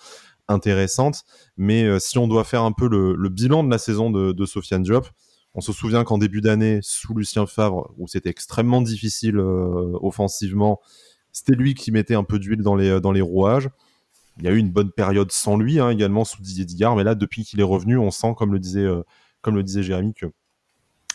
intéressante, 0.47 1.23
mais 1.57 1.99
si 1.99 2.17
on 2.17 2.27
doit 2.27 2.43
faire 2.43 2.63
un 2.63 2.71
peu 2.71 2.87
le, 2.87 3.15
le 3.15 3.29
bilan 3.29 3.63
de 3.63 3.71
la 3.71 3.79
saison 3.79 4.11
de, 4.11 4.31
de 4.31 4.45
Sofiane 4.45 4.83
Diop, 4.83 5.07
On 5.55 5.61
se 5.61 5.73
souvient 5.73 6.03
qu'en 6.03 6.17
début 6.17 6.41
d'année, 6.41 6.79
sous 6.81 7.13
Lucien 7.13 7.45
Favre, 7.45 7.93
où 7.97 8.07
c'était 8.07 8.29
extrêmement 8.29 8.81
difficile 8.81 9.39
offensivement, 9.39 10.81
c'était 11.31 11.53
lui 11.53 11.73
qui 11.73 11.91
mettait 11.91 12.15
un 12.15 12.23
peu 12.23 12.39
d'huile 12.39 12.61
dans 12.61 12.75
les, 12.75 12.99
dans 12.99 13.11
les 13.11 13.21
rouages. 13.21 13.69
Il 14.37 14.43
y 14.43 14.47
a 14.49 14.51
eu 14.51 14.57
une 14.57 14.71
bonne 14.71 14.91
période 14.91 15.31
sans 15.31 15.55
lui 15.55 15.79
hein, 15.79 15.89
également 15.89 16.25
sous 16.25 16.41
Didier 16.41 16.65
Digard, 16.65 16.97
mais 16.97 17.05
là 17.05 17.15
depuis 17.15 17.45
qu'il 17.45 17.61
est 17.61 17.63
revenu, 17.63 17.97
on 17.97 18.11
sent, 18.11 18.35
comme 18.37 18.51
le 18.51 18.59
disait, 18.59 18.85
comme 19.41 19.55
le 19.55 19.63
disait 19.63 19.81
Jérémy, 19.81 20.13
que 20.13 20.25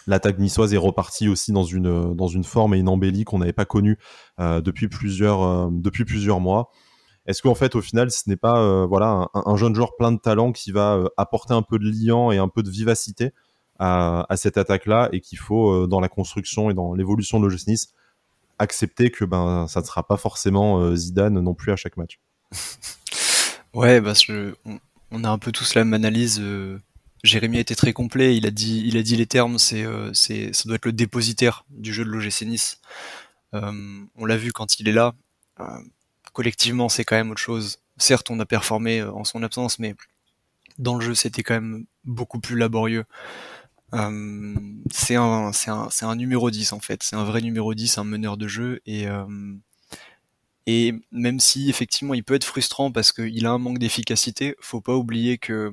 l'attaque 0.06 0.38
niçoise 0.38 0.73
est 0.73 0.78
repartie 0.78 1.28
aussi 1.28 1.52
dans 1.52 1.62
une, 1.62 2.44
forme 2.44 2.75
et 2.75 2.78
une 2.78 2.88
embellie 2.88 3.25
qu'on 3.25 3.38
n'avait 3.38 3.52
pas 3.52 3.66
connue 3.66 3.99
depuis, 4.38 4.88
plusieurs, 4.88 5.70
mois. 6.40 6.70
Est-ce 7.26 7.42
qu'en 7.42 7.54
fait, 7.54 7.76
au 7.76 7.80
final, 7.80 8.11
ce 8.11 8.28
n'est 8.28 8.37
pas 8.37 8.61
euh, 8.61 8.87
voilà 8.87 9.28
un, 9.35 9.56
jeune 9.56 9.75
joueur 9.75 9.94
plein 9.97 10.11
de 10.11 10.18
talent 10.18 10.52
qui 10.52 10.73
va 10.73 10.94
euh, 10.94 11.09
apporter 11.16 11.54
un 11.54 11.62
peu 11.62 11.78
de 11.78 11.88
liant 11.88 12.32
et 12.32 12.38
un 12.38 12.49
peu 12.49 12.62
de 12.62 12.70
vivacité? 12.70 13.32
À, 13.82 14.37
cette 14.37 14.58
attaque-là 14.58 15.08
et 15.12 15.20
qu'il 15.20 15.38
faut, 15.38 15.72
euh, 15.72 15.87
dans 15.87 16.00
la 16.00 16.08
construction 16.08 16.70
et 16.70 16.75
dans 16.75 16.94
l'évolution 16.94 17.40
de 17.40 17.46
l'OGC 17.46 17.66
Nice, 17.66 17.94
accepter 18.58 19.10
que 19.10 19.25
ben, 19.25 19.66
ça 19.68 19.80
ne 19.80 19.87
sera 19.87 20.06
pas 20.06 20.16
forcément 20.16 20.94
Zidane 20.94 21.40
non 21.40 21.54
plus 21.54 21.72
à 21.72 21.76
chaque 21.76 21.96
match 21.96 22.20
Ouais, 23.75 24.02
parce 24.02 24.26
que 24.26 24.54
on, 25.10 25.25
a 25.25 25.30
un 25.30 25.38
peu 25.38 25.50
tous 25.50 25.75
la 25.75 25.84
même 25.84 25.94
analyse. 25.94 26.42
Jérémy 27.22 27.58
a 27.58 27.60
été 27.60 27.75
très 27.75 27.92
complet. 27.92 28.37
Il 28.37 28.46
a 28.46 28.50
dit, 28.50 28.82
il 28.84 28.96
a 28.96 29.02
dit 29.02 29.16
les 29.16 29.26
termes. 29.26 29.58
C'est, 29.58 29.87
c'est, 30.12 30.52
ça 30.52 30.64
doit 30.66 30.75
être 30.75 30.87
le 30.87 30.92
dépositaire 30.92 31.64
du 31.70 31.94
jeu 31.94 32.04
de 32.04 32.10
l'OGC 32.10 32.42
Nice. 32.42 32.80
on 33.52 34.25
l'a 34.26 34.37
vu 34.37 34.52
quand 34.52 34.78
il 34.80 34.88
est 34.88 34.92
là 34.92 35.14
collectivement, 36.32 36.88
c'est 36.88 37.04
quand 37.04 37.16
même 37.16 37.30
autre 37.30 37.40
chose. 37.40 37.78
Certes, 37.96 38.30
on 38.30 38.40
a 38.40 38.46
performé 38.46 39.00
euh, 39.00 39.12
en 39.12 39.25
son 39.25 39.42
absence, 39.42 39.78
mais 39.78 39.94
dans 40.78 40.94
le 40.94 41.04
jeu, 41.04 41.14
c'était 41.14 41.42
quand 41.42 41.54
même 41.54 41.84
beaucoup 42.04 42.40
plus 42.40 42.56
laborieux. 42.56 43.04
Euh, 43.94 44.54
c'est 44.90 45.16
un, 45.16 45.50
un, 45.50 45.88
un, 46.02 46.16
numéro 46.16 46.50
10 46.50 46.73
en 46.73 46.80
fait, 46.80 47.02
c'est 47.02 47.16
un 47.16 47.25
vrai 47.25 47.40
numéro 47.40 47.75
10, 47.75 47.99
un 47.99 48.04
meneur 48.04 48.37
de 48.37 48.49
jeu. 48.49 48.80
Et 48.87 49.09
euh, 49.09 49.26
et 50.66 50.94
même 51.11 51.40
si 51.40 51.70
effectivement 51.70 52.14
il 52.14 52.23
peut 52.23 52.35
être 52.35 52.44
frustrant 52.44 52.92
parce 52.92 53.12
qu'il 53.12 53.47
a 53.47 53.50
un 53.50 53.59
manque 53.59 53.78
d'efficacité, 53.78 54.56
faut 54.61 54.80
pas 54.80 54.94
oublier 54.94 55.38
que 55.38 55.73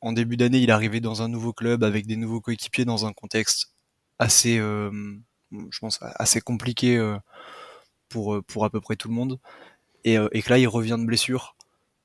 en 0.00 0.12
début 0.12 0.36
d'année 0.36 0.58
il 0.58 0.68
est 0.70 0.72
arrivé 0.72 1.00
dans 1.00 1.22
un 1.22 1.28
nouveau 1.28 1.52
club 1.52 1.84
avec 1.84 2.06
des 2.06 2.16
nouveaux 2.16 2.40
coéquipiers 2.40 2.84
dans 2.84 3.06
un 3.06 3.12
contexte 3.12 3.72
assez, 4.18 4.56
je 4.58 5.78
pense 5.80 5.98
assez 6.02 6.40
compliqué 6.40 6.98
pour 8.08 8.42
pour 8.44 8.64
à 8.64 8.70
peu 8.70 8.80
près 8.80 8.96
tout 8.96 9.08
le 9.08 9.14
monde. 9.14 9.38
Euh, 10.06 10.28
et, 10.32 10.42
que 10.42 10.50
là 10.50 10.58
il 10.58 10.68
revient 10.68 10.96
de 10.98 11.04
blessure. 11.04 11.56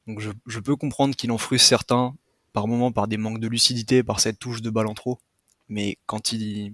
Donc 0.08 0.20
je, 0.20 0.60
peux 0.60 0.76
comprendre 0.76 1.16
qu'il 1.16 1.32
en 1.32 1.38
frustre 1.38 1.68
certains 1.68 2.14
par 2.56 2.68
moments 2.68 2.94
par 2.94 3.10
des 3.10 3.18
manques 3.18 3.42
de 3.42 3.50
lucidité, 3.50 4.02
par 4.02 4.22
cette 4.22 4.40
touche 4.40 4.62
de 4.62 4.70
ballon 4.70 4.94
trop. 4.94 5.20
Mais 5.68 5.98
quand 6.06 6.32
il, 6.32 6.74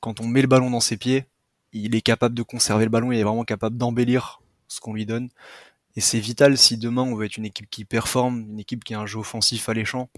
quand 0.00 0.18
on 0.20 0.26
met 0.26 0.42
le 0.42 0.48
ballon 0.48 0.68
dans 0.68 0.80
ses 0.80 0.96
pieds, 0.96 1.26
il 1.72 1.94
est 1.94 2.00
capable 2.00 2.34
de 2.34 2.42
conserver 2.42 2.84
le 2.84 2.90
ballon, 2.90 3.12
il 3.12 3.20
est 3.20 3.22
vraiment 3.22 3.44
capable 3.44 3.78
d'embellir 3.78 4.42
ce 4.66 4.80
qu'on 4.80 4.92
lui 4.92 5.06
donne. 5.06 5.28
Et 5.94 6.00
c'est 6.00 6.18
vital 6.18 6.58
si 6.58 6.76
demain 6.76 7.02
on 7.02 7.14
veut 7.14 7.26
être 7.26 7.36
une 7.36 7.44
équipe 7.44 7.70
qui 7.70 7.84
performe, 7.84 8.40
une 8.50 8.58
équipe 8.58 8.82
qui 8.82 8.94
a 8.94 8.98
un 9.00 9.06
jeu 9.06 9.20
offensif 9.20 9.68
alléchant. 9.68 10.10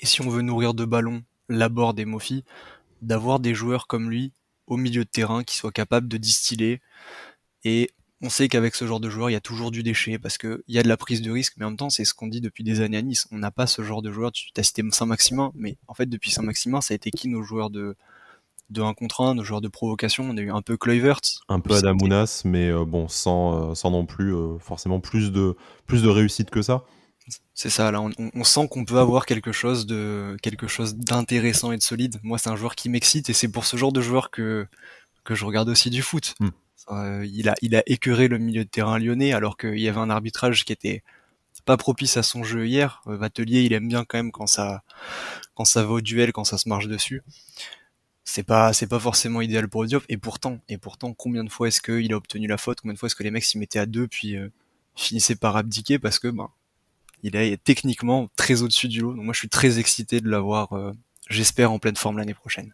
Et 0.00 0.06
si 0.06 0.22
on 0.22 0.30
veut 0.30 0.40
nourrir 0.40 0.72
de 0.72 0.86
ballons 0.86 1.22
l'abord 1.50 1.92
des 1.92 2.06
Mofi, 2.06 2.44
d'avoir 3.02 3.40
des 3.40 3.54
joueurs 3.54 3.86
comme 3.86 4.08
lui 4.08 4.32
au 4.66 4.78
milieu 4.78 5.04
de 5.04 5.10
terrain 5.10 5.44
qui 5.44 5.54
soient 5.54 5.70
capables 5.70 6.08
de 6.08 6.16
distiller 6.16 6.80
et 7.62 7.90
on 8.20 8.28
sait 8.28 8.48
qu'avec 8.48 8.74
ce 8.74 8.86
genre 8.86 9.00
de 9.00 9.10
joueur, 9.10 9.30
il 9.30 9.34
y 9.34 9.36
a 9.36 9.40
toujours 9.40 9.70
du 9.70 9.82
déchet 9.82 10.18
parce 10.18 10.38
qu'il 10.38 10.62
y 10.68 10.78
a 10.78 10.82
de 10.82 10.88
la 10.88 10.96
prise 10.96 11.20
de 11.22 11.30
risque, 11.30 11.54
mais 11.56 11.64
en 11.64 11.70
même 11.70 11.76
temps, 11.76 11.90
c'est 11.90 12.04
ce 12.04 12.14
qu'on 12.14 12.28
dit 12.28 12.40
depuis 12.40 12.64
des 12.64 12.80
années 12.80 12.96
à 12.96 13.02
Nice. 13.02 13.26
On 13.30 13.38
n'a 13.38 13.50
pas 13.50 13.66
ce 13.66 13.82
genre 13.82 14.02
de 14.02 14.10
joueur. 14.10 14.32
Tu 14.32 14.48
as 14.56 14.62
cité 14.62 14.82
Saint-Maximin, 14.90 15.52
mais 15.54 15.76
en 15.88 15.94
fait, 15.94 16.06
depuis 16.06 16.30
Saint-Maximin, 16.30 16.80
ça 16.80 16.94
a 16.94 16.96
été 16.96 17.10
qui 17.10 17.28
nos 17.28 17.42
joueurs 17.42 17.70
de, 17.70 17.96
de 18.70 18.82
1 18.82 18.94
contre 18.94 19.22
1, 19.22 19.34
nos 19.34 19.44
joueurs 19.44 19.60
de 19.60 19.68
provocation? 19.68 20.24
On 20.24 20.36
a 20.36 20.40
eu 20.40 20.50
un 20.50 20.62
peu 20.62 20.76
Kluivert. 20.76 21.20
Un 21.48 21.60
peu 21.60 21.74
Adamounas, 21.74 22.42
mais 22.44 22.68
euh, 22.68 22.84
bon, 22.84 23.08
sans, 23.08 23.70
euh, 23.70 23.74
sans 23.74 23.90
non 23.90 24.06
plus 24.06 24.34
euh, 24.34 24.58
forcément 24.58 25.00
plus 25.00 25.32
de, 25.32 25.56
plus 25.86 26.02
de 26.02 26.08
réussite 26.08 26.50
que 26.50 26.62
ça. 26.62 26.84
C'est 27.54 27.70
ça, 27.70 27.90
là, 27.90 28.02
on, 28.02 28.44
sent 28.44 28.68
qu'on 28.68 28.84
peut 28.84 28.98
avoir 28.98 29.24
quelque 29.24 29.50
chose 29.50 29.86
de 29.86 30.36
quelque 30.42 30.66
chose 30.66 30.96
d'intéressant 30.96 31.72
et 31.72 31.78
de 31.78 31.82
solide. 31.82 32.20
Moi, 32.22 32.36
c'est 32.36 32.50
un 32.50 32.56
joueur 32.56 32.74
qui 32.74 32.90
m'excite 32.90 33.30
et 33.30 33.32
c'est 33.32 33.48
pour 33.48 33.64
ce 33.64 33.78
genre 33.78 33.92
de 33.92 34.02
joueur 34.02 34.30
que 34.30 34.66
que 35.24 35.34
je 35.34 35.46
regarde 35.46 35.70
aussi 35.70 35.88
du 35.88 36.02
foot. 36.02 36.34
Hmm. 36.38 36.50
Euh, 36.90 37.26
il 37.32 37.48
a 37.48 37.54
il 37.62 37.82
écœuré 37.86 38.28
le 38.28 38.38
milieu 38.38 38.64
de 38.64 38.68
terrain 38.68 38.98
lyonnais 38.98 39.32
alors 39.32 39.56
qu'il 39.56 39.78
y 39.78 39.88
avait 39.88 40.00
un 40.00 40.10
arbitrage 40.10 40.64
qui 40.64 40.72
était 40.72 41.02
pas 41.64 41.76
propice 41.76 42.16
à 42.16 42.22
son 42.22 42.44
jeu 42.44 42.66
hier. 42.66 43.02
Euh, 43.06 43.16
Vatelier, 43.16 43.62
il 43.62 43.72
aime 43.72 43.88
bien 43.88 44.04
quand 44.04 44.18
même 44.18 44.32
quand 44.32 44.46
ça 44.46 44.82
quand 45.54 45.64
ça 45.64 45.84
va 45.84 45.92
au 45.92 46.00
duel, 46.00 46.32
quand 46.32 46.44
ça 46.44 46.58
se 46.58 46.68
marche 46.68 46.88
dessus. 46.88 47.22
C'est 48.24 48.42
pas 48.42 48.72
c'est 48.72 48.86
pas 48.86 48.98
forcément 48.98 49.40
idéal 49.40 49.68
pour 49.68 49.84
Diop 49.86 50.04
et 50.08 50.16
pourtant 50.18 50.60
et 50.68 50.78
pourtant 50.78 51.14
combien 51.14 51.44
de 51.44 51.50
fois 51.50 51.68
est-ce 51.68 51.80
qu'il 51.82 52.12
a 52.12 52.16
obtenu 52.16 52.46
la 52.46 52.58
faute? 52.58 52.80
Combien 52.80 52.94
de 52.94 52.98
fois 52.98 53.06
est-ce 53.08 53.16
que 53.16 53.22
les 53.22 53.30
mecs 53.30 53.44
s'y 53.44 53.58
mettaient 53.58 53.78
à 53.78 53.86
deux 53.86 54.08
puis 54.08 54.36
euh, 54.36 54.50
finissaient 54.96 55.36
par 55.36 55.56
abdiquer 55.56 55.98
parce 55.98 56.18
que 56.18 56.28
ben 56.28 56.48
il 57.22 57.36
est 57.36 57.62
techniquement 57.62 58.28
très 58.36 58.62
au-dessus 58.62 58.88
du 58.88 59.00
lot. 59.00 59.14
Donc 59.14 59.24
moi 59.24 59.34
je 59.34 59.38
suis 59.38 59.48
très 59.48 59.78
excité 59.78 60.20
de 60.20 60.28
l'avoir 60.28 60.70
j'espère 61.30 61.72
en 61.72 61.78
pleine 61.78 61.96
forme 61.96 62.18
l'année 62.18 62.34
prochaine 62.34 62.72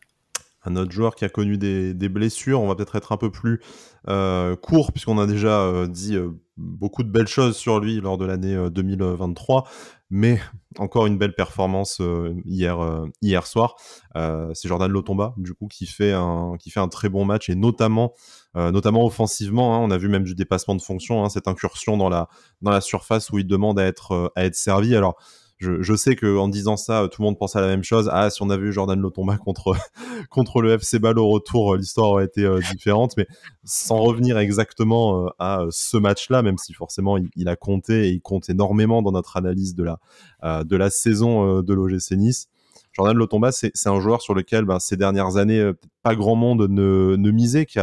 un 0.64 0.76
autre 0.76 0.92
joueur 0.92 1.14
qui 1.14 1.24
a 1.24 1.28
connu 1.28 1.58
des, 1.58 2.08
blessures. 2.08 2.60
On 2.60 2.68
va 2.68 2.74
peut-être 2.74 2.96
être 2.96 3.12
un 3.12 3.16
peu 3.16 3.30
plus 3.30 3.60
euh, 4.08 4.56
court 4.56 4.92
puisqu'on 4.92 5.18
a 5.18 5.26
déjà 5.26 5.60
euh, 5.60 5.86
dit 5.86 6.16
euh, 6.16 6.30
beaucoup 6.56 7.02
de 7.02 7.10
belles 7.10 7.28
choses 7.28 7.56
sur 7.56 7.80
lui 7.80 8.00
lors 8.00 8.18
de 8.18 8.26
l'année 8.26 8.56
2023. 8.70 9.66
Mais 10.10 10.40
encore 10.78 11.06
une 11.06 11.18
belle 11.18 11.34
performance 11.34 12.02
hier, 12.44 13.04
hier 13.22 13.46
soir. 13.46 13.76
C'est 14.14 14.66
Jordan 14.66 14.90
Lotomba 14.90 15.34
du 15.36 15.54
coup 15.54 15.68
qui 15.68 15.86
fait 15.86 16.12
un, 16.12 16.56
qui 16.58 16.70
fait 16.70 16.80
un 16.80 16.88
très 16.88 17.08
bon 17.08 17.24
match 17.24 17.48
et 17.48 17.54
notamment, 17.54 18.12
notamment 18.56 19.06
offensivement. 19.06 19.76
Hein. 19.76 19.78
on 19.78 19.92
a 19.92 19.98
vu 19.98 20.08
même 20.08 20.24
du 20.24 20.34
dépassement 20.34 20.74
de 20.74 20.82
fonction, 20.82 21.24
hein, 21.24 21.28
cette 21.28 21.46
incursion 21.46 21.96
dans 21.96 22.08
la, 22.08 22.28
dans 22.60 22.72
la 22.72 22.80
surface 22.80 23.30
où 23.30 23.38
il 23.38 23.46
demande 23.46 23.78
à 23.78 23.84
être, 23.84 24.32
à 24.34 24.44
être 24.44 24.56
servi. 24.56 24.96
Alors 24.96 25.16
je, 25.60 25.94
sais 25.94 26.16
que 26.16 26.38
en 26.38 26.48
disant 26.48 26.78
ça, 26.78 27.06
tout 27.12 27.20
le 27.20 27.26
monde 27.26 27.38
pense 27.38 27.54
à 27.54 27.60
la 27.60 27.66
même 27.66 27.84
chose. 27.84 28.08
Ah, 28.10 28.30
si 28.30 28.42
on 28.42 28.48
avait 28.48 28.68
eu 28.68 28.72
Jordan 28.72 28.98
Lotomba 28.98 29.36
contre 29.36 29.76
contre 30.30 30.62
le 30.62 30.72
FC 30.72 30.98
Ball 30.98 31.18
au 31.18 31.28
retour, 31.28 31.76
l'histoire 31.76 32.08
aurait 32.08 32.24
été 32.24 32.44
euh, 32.44 32.60
différente. 32.72 33.14
Mais 33.18 33.26
sans 33.64 33.98
revenir 33.98 34.38
exactement 34.38 35.26
euh, 35.26 35.28
à 35.38 35.66
ce 35.70 35.98
match-là, 35.98 36.42
même 36.42 36.56
si 36.56 36.72
forcément 36.72 37.18
il, 37.36 37.48
a 37.48 37.56
compté 37.56 38.08
et 38.08 38.10
il 38.10 38.22
compte 38.22 38.48
énormément 38.48 39.02
dans 39.02 39.12
notre 39.12 39.36
analyse 39.36 39.74
de 39.74 39.84
la 39.84 39.98
euh, 40.44 40.64
de 40.64 40.76
la 40.76 40.88
saison 40.88 41.60
de 41.60 41.74
l'OGC 41.74 42.12
Nice. 42.12 42.48
Jordan 42.92 43.16
Lotomba, 43.16 43.52
c'est 43.52 43.72
un 43.86 44.00
joueur 44.00 44.22
sur 44.22 44.34
lequel 44.34 44.64
ben, 44.64 44.80
ces 44.80 44.96
dernières 44.96 45.36
années, 45.36 45.72
pas 46.02 46.16
grand 46.16 46.34
monde 46.34 46.68
ne, 46.68 47.16
ne 47.16 47.30
misait, 47.30 47.66
qui 47.66 47.78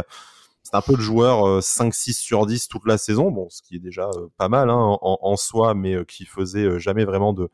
c'est 0.70 0.76
un 0.76 0.82
peu 0.82 0.96
le 0.96 1.00
joueur 1.00 1.60
5-6 1.60 2.12
sur 2.12 2.44
10 2.44 2.68
toute 2.68 2.86
la 2.86 2.98
saison, 2.98 3.30
bon, 3.30 3.48
ce 3.48 3.62
qui 3.62 3.76
est 3.76 3.78
déjà 3.78 4.10
pas 4.36 4.50
mal 4.50 4.68
hein, 4.68 4.98
en, 5.00 5.36
soi, 5.36 5.72
mais 5.72 6.04
qui 6.04 6.26
faisait 6.26 6.78
jamais 6.78 7.06
vraiment 7.06 7.32
de, 7.32 7.48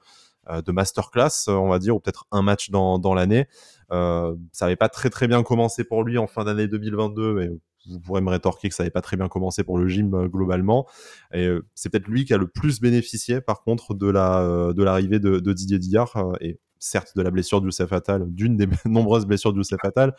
de 0.50 0.72
masterclass, 0.72 1.46
on 1.46 1.68
va 1.68 1.79
dire, 1.79 1.94
ou 1.94 2.00
peut-être 2.00 2.27
un 2.33 2.42
match 2.42 2.70
dans, 2.70 3.14
l'année. 3.14 3.46
ça 3.88 4.35
n'avait 4.62 4.74
pas 4.74 4.88
très 4.88 5.11
très 5.11 5.29
bien 5.29 5.44
commencé 5.44 5.85
pour 5.85 6.03
lui 6.03 6.18
en 6.18 6.27
fin 6.27 6.42
d'année 6.42 6.66
2022, 6.66 7.35
mais 7.35 7.50
vous 7.88 8.00
pourrez 8.00 8.20
me 8.20 8.31
rétorquer 8.31 8.68
que 8.68 8.74
ça 8.74 8.83
n'avait 8.83 8.90
pas 8.90 9.03
très 9.03 9.16
bien 9.16 9.29
commencé 9.29 9.62
pour 9.62 9.79
le 9.79 9.87
gym 9.87 10.27
globalement. 10.27 10.88
Et 11.33 11.48
c'est 11.77 11.90
peut-être 11.90 12.09
lui 12.09 12.24
qui 12.24 12.35
a 12.35 12.38
le 12.38 12.48
plus 12.48 12.81
bénéficié, 12.81 13.40
par 13.40 13.62
contre, 13.62 13.94
de 13.94 14.11
la 14.11 14.72
de 14.74 14.83
l'arrivée 14.83 15.20
de, 15.20 15.53
Didier 15.53 15.79
Dillard 15.79 16.16
et 16.40 16.59
certes 16.81 17.12
de 17.14 17.22
la 17.22 17.31
blessure 17.31 17.61
de 17.61 17.66
Youssef 17.66 17.92
Attal, 17.92 18.24
d'une 18.27 18.57
des 18.57 18.66
nombreuses 18.87 19.24
blessures 19.24 19.53
de 19.53 19.59
Youssef 19.59 19.85
Attal, 19.85 20.16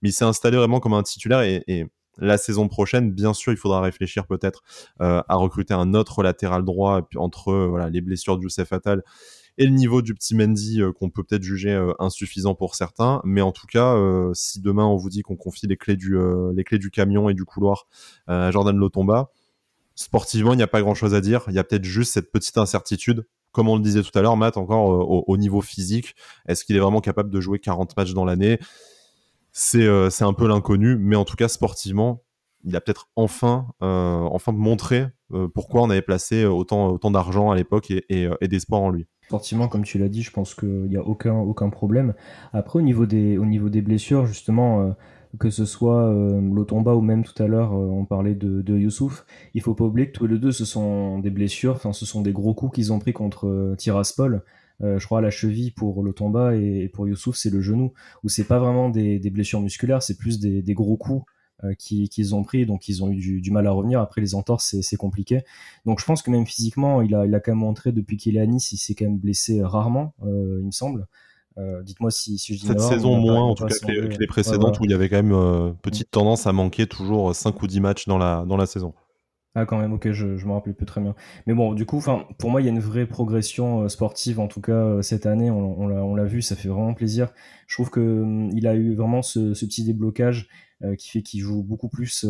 mais 0.00 0.10
il 0.10 0.12
s'est 0.12 0.24
installé 0.24 0.56
vraiment 0.56 0.78
comme 0.78 0.94
un 0.94 1.02
titulaire 1.02 1.42
et 1.42 1.90
la 2.18 2.38
saison 2.38 2.68
prochaine, 2.68 3.12
bien 3.12 3.34
sûr, 3.34 3.52
il 3.52 3.58
faudra 3.58 3.80
réfléchir 3.80 4.26
peut-être 4.26 4.62
euh, 5.00 5.22
à 5.28 5.36
recruter 5.36 5.74
un 5.74 5.94
autre 5.94 6.22
latéral 6.22 6.64
droit 6.64 7.06
entre 7.16 7.50
euh, 7.50 7.66
voilà, 7.66 7.90
les 7.90 8.00
blessures 8.00 8.38
de 8.38 8.42
Youssef 8.42 8.72
Attal 8.72 9.02
et 9.58 9.64
le 9.66 9.72
niveau 9.72 10.02
du 10.02 10.14
petit 10.14 10.34
Mendy 10.34 10.80
euh, 10.80 10.92
qu'on 10.92 11.10
peut 11.10 11.22
peut-être 11.22 11.42
juger 11.42 11.78
insuffisant 11.98 12.54
pour 12.54 12.74
certains. 12.74 13.20
Mais 13.24 13.40
en 13.40 13.52
tout 13.52 13.66
cas, 13.66 13.96
si 14.34 14.60
demain 14.60 14.84
on 14.84 14.96
vous 14.96 15.10
dit 15.10 15.22
qu'on 15.22 15.36
confie 15.36 15.66
les 15.66 15.76
clés 15.76 15.96
du, 15.96 16.90
camion 16.90 17.28
et 17.28 17.34
du 17.34 17.44
couloir 17.44 17.86
à 18.26 18.50
Jordan 18.50 18.76
Lotomba, 18.76 19.30
sportivement, 19.94 20.52
il 20.52 20.56
n'y 20.56 20.62
a 20.62 20.68
pas 20.68 20.80
grand-chose 20.80 21.14
à 21.14 21.20
dire. 21.20 21.44
Il 21.48 21.54
y 21.54 21.58
a 21.58 21.64
peut-être 21.64 21.84
juste 21.84 22.12
cette 22.12 22.30
petite 22.30 22.58
incertitude 22.58 23.26
comme 23.52 23.70
on 23.70 23.76
le 23.76 23.82
disait 23.82 24.02
tout 24.02 24.10
à 24.18 24.20
l'heure, 24.20 24.36
Matt, 24.36 24.58
encore 24.58 24.84
au, 24.84 25.24
au, 25.26 25.36
niveau 25.38 25.62
physique, 25.62 26.14
est-ce 26.46 26.62
qu'il 26.62 26.76
est 26.76 26.78
vraiment 26.78 27.00
capable 27.00 27.30
de 27.30 27.40
jouer 27.40 27.58
40 27.58 27.96
matchs 27.96 28.12
dans 28.12 28.26
l'année? 28.26 28.58
C'est 29.56 30.22
un 30.22 30.32
peu 30.34 30.46
l'inconnu, 30.46 30.96
mais 30.96 31.16
en 31.16 31.24
tout 31.24 31.36
cas 31.36 31.48
sportivement, 31.48 32.22
il 32.64 32.76
a 32.76 32.80
peut-être 32.80 33.08
enfin 33.16 33.68
euh, 33.82 34.20
enfin 34.30 34.52
montré 34.52 35.06
euh, 35.32 35.48
pourquoi 35.48 35.82
on 35.82 35.90
avait 35.90 36.02
placé 36.02 36.44
autant 36.44 36.88
autant 36.88 37.10
d'argent 37.10 37.50
à 37.50 37.56
l'époque 37.56 37.90
et, 37.90 38.04
et, 38.08 38.48
d'espoir 38.48 38.82
en 38.82 38.90
lui. 38.90 39.06
Sportivement, 39.22 39.68
comme 39.68 39.82
tu 39.82 39.98
l'as 39.98 40.08
dit, 40.08 40.22
je 40.22 40.30
pense 40.30 40.54
qu'il 40.54 40.88
n'y 40.88 40.96
a 40.96 41.02
aucun 41.02 41.34
aucun 41.34 41.70
problème. 41.70 42.14
Après, 42.52 42.78
au 42.78 42.82
niveau 42.82 43.06
des 43.06 43.38
au 43.38 43.46
niveau 43.46 43.68
des 43.68 43.82
blessures, 43.82 44.26
justement. 44.26 44.94
que 45.38 45.50
ce 45.50 45.66
soit 45.66 46.10
Lotomba 46.54 46.94
ou 46.94 47.02
même 47.02 47.22
tout 47.22 47.42
à 47.42 47.46
l'heure 47.46 47.72
on 47.72 48.06
parlait 48.06 48.34
de, 48.34 48.78
Youssouf, 48.78 49.26
il 49.52 49.60
faut 49.60 49.74
pas 49.74 49.84
oublier 49.84 50.10
que 50.10 50.16
tous 50.16 50.26
les 50.26 50.38
deux 50.38 50.52
ce 50.52 50.64
sont 50.64 51.18
des 51.18 51.30
blessures, 51.30 51.78
ce 51.92 52.06
sont 52.06 52.22
des 52.22 52.32
gros 52.32 52.54
coups 52.54 52.74
qu'ils 52.74 52.92
ont 52.92 52.98
pris 52.98 53.12
contre 53.12 53.74
Tiraspol 53.76 54.42
je 54.80 55.04
crois, 55.04 55.18
à 55.18 55.22
la 55.22 55.30
cheville 55.30 55.70
pour 55.70 56.02
Lotomba 56.02 56.54
et, 56.56 56.88
pour 56.88 57.08
Youssouf, 57.08 57.36
c'est 57.36 57.50
le 57.50 57.60
genou, 57.60 57.92
où 58.24 58.28
c'est 58.28 58.44
pas 58.44 58.58
vraiment 58.58 58.88
des, 58.90 59.18
blessures 59.30 59.60
musculaires, 59.60 60.02
c'est 60.02 60.18
plus 60.18 60.38
des, 60.38 60.74
gros 60.74 60.96
coups 60.96 61.24
qu'ils 61.78 62.34
ont 62.34 62.44
pris, 62.44 62.66
donc 62.66 62.88
ils 62.88 63.02
ont 63.02 63.10
eu 63.10 63.40
du, 63.40 63.50
mal 63.50 63.66
à 63.66 63.70
revenir. 63.70 64.00
Après, 64.00 64.20
les 64.20 64.34
entorses, 64.34 64.76
c'est 64.82 64.96
compliqué. 64.96 65.42
Donc 65.86 66.00
je 66.00 66.04
pense 66.04 66.22
que 66.22 66.30
même 66.30 66.46
physiquement, 66.46 67.00
il 67.00 67.14
a, 67.14 67.26
il 67.26 67.34
a 67.34 67.40
quand 67.40 67.52
même 67.52 67.60
montré 67.60 67.92
depuis 67.92 68.16
qu'il 68.16 68.36
est 68.36 68.40
à 68.40 68.46
Nice, 68.46 68.72
il 68.72 68.78
s'est 68.78 68.94
quand 68.94 69.06
même 69.06 69.18
blessé 69.18 69.62
rarement, 69.62 70.14
il 70.22 70.66
me 70.66 70.72
semble. 70.72 71.06
Euh, 71.58 71.82
dites-moi 71.82 72.10
si, 72.10 72.36
si, 72.36 72.54
je 72.54 72.60
dis 72.60 72.66
Cette 72.66 72.80
saison 72.80 73.16
moins, 73.16 73.40
en 73.40 73.54
tout 73.54 73.64
cas, 73.64 73.74
que 73.78 73.90
les, 73.90 74.26
précédentes, 74.26 74.78
où 74.78 74.84
il 74.84 74.90
y 74.90 74.94
avait 74.94 75.08
quand 75.08 75.16
même 75.16 75.32
euh, 75.32 75.72
petite 75.80 76.10
tendance 76.10 76.46
à 76.46 76.52
manquer 76.52 76.86
toujours 76.86 77.34
5 77.34 77.62
ou 77.62 77.66
10 77.66 77.80
matchs 77.80 78.06
dans 78.06 78.18
la, 78.18 78.44
dans 78.46 78.58
la 78.58 78.66
saison. 78.66 78.92
Ah 79.56 79.64
quand 79.66 79.78
même, 79.78 79.92
ok, 79.92 80.12
je, 80.12 80.36
je 80.36 80.46
me 80.46 80.52
rappelle 80.52 80.74
plus 80.74 80.86
très 80.86 81.00
bien. 81.00 81.14
Mais 81.46 81.54
bon, 81.54 81.74
du 81.74 81.86
coup, 81.86 82.02
pour 82.38 82.50
moi, 82.50 82.60
il 82.60 82.64
y 82.64 82.68
a 82.68 82.70
une 82.70 82.78
vraie 82.78 83.06
progression 83.06 83.82
euh, 83.82 83.88
sportive, 83.88 84.38
en 84.38 84.48
tout 84.48 84.60
cas 84.60 85.02
cette 85.02 85.26
année, 85.26 85.50
on, 85.50 86.14
l'a 86.14 86.24
vu, 86.24 86.42
ça 86.42 86.56
fait 86.56 86.68
vraiment 86.68 86.94
plaisir. 86.94 87.32
Je 87.66 87.74
trouve 87.74 87.90
que 87.90 88.00
hum, 88.00 88.50
il 88.52 88.66
a 88.66 88.74
eu 88.74 88.94
vraiment 88.94 89.22
ce, 89.22 89.52
petit 89.66 89.84
déblocage 89.84 90.48
qui 90.98 91.08
fait 91.08 91.22
qu'il 91.22 91.40
joue 91.40 91.62
beaucoup 91.62 91.88
plus 91.88 92.26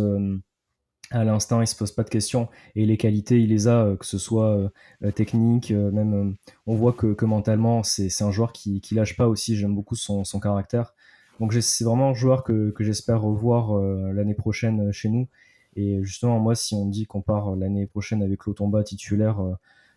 à 1.11 1.25
l'instinct, 1.25 1.62
il 1.62 1.67
se 1.67 1.77
pose 1.77 1.93
pas 1.93 2.03
de 2.03 2.09
questions 2.09 2.49
et 2.75 2.85
les 2.85 2.97
qualités, 2.97 3.41
il 3.41 3.51
les 3.51 3.69
a, 3.69 3.85
euh, 3.85 3.97
que 3.97 4.07
ce 4.07 4.19
soit 4.19 4.57
euh, 4.57 4.69
euh, 5.05 5.11
technique, 5.12 5.71
même 5.71 6.37
on 6.67 6.75
voit 6.75 6.93
que, 6.93 7.25
mentalement, 7.25 7.83
c'est 7.83 8.23
un 8.23 8.31
joueur 8.31 8.53
qui, 8.53 8.81
qui 8.81 8.95
lâche 8.95 9.17
pas 9.17 9.29
aussi. 9.29 9.57
J'aime 9.57 9.75
beaucoup 9.75 9.97
son, 9.97 10.25
caractère. 10.41 10.95
Donc 11.41 11.53
c'est 11.53 11.85
vraiment 11.85 12.11
un 12.11 12.15
joueur 12.15 12.45
que 12.45 12.73
j'espère 12.81 13.21
revoir 13.21 13.79
l'année 14.12 14.35
prochaine 14.35 14.91
chez 14.93 15.09
nous. 15.09 15.29
Et 15.77 16.03
justement, 16.03 16.39
moi, 16.41 16.55
si 16.55 16.75
on 16.75 16.87
dit 16.87 17.07
qu'on 17.07 17.23
part 17.23 17.55
l'année 17.55 17.87
prochaine 17.87 18.23
avec 18.23 18.47
Lotomba 18.47 18.83
titulaire, 18.83 19.39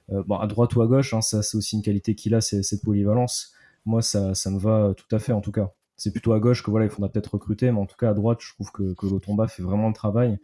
bon, 0.10 0.36
à 0.36 0.46
droite 0.48 0.76
ou 0.76 0.82
à 0.82 0.88
gauche, 0.88 1.14
hein, 1.14 1.22
ça 1.22 1.42
c'est 1.42 1.58
aussi 1.58 1.76
une 1.76 1.82
qualité 1.82 2.16
qu'il 2.16 2.36
a, 2.36 2.42
c'est 2.42 2.64
cette 2.64 2.84
polyvalence. 2.84 3.54
Moi, 3.86 4.02
ça, 4.02 4.36
ça 4.36 4.52
me 4.52 4.60
va 4.60 4.94
tout 4.96 5.16
à 5.16 5.20
fait, 5.20 5.32
en 5.32 5.42
tout 5.42 5.52
cas. 5.52 5.72
C'est 5.96 6.12
plutôt 6.12 6.34
à 6.34 6.40
gauche 6.40 6.64
que 6.64 6.72
voilà, 6.72 6.86
il 6.86 6.90
faudra 6.90 7.10
peut-être 7.10 7.34
recruter, 7.34 7.72
mais 7.72 7.80
en 7.80 7.86
tout 7.86 7.98
cas 7.98 8.10
à 8.12 8.14
droite, 8.14 8.40
je 8.42 8.54
trouve 8.54 8.72
que, 8.72 8.96
Lotomba 9.06 9.48
fait 9.48 9.64
vraiment 9.64 9.88
le 9.88 9.94
travail 9.94 10.38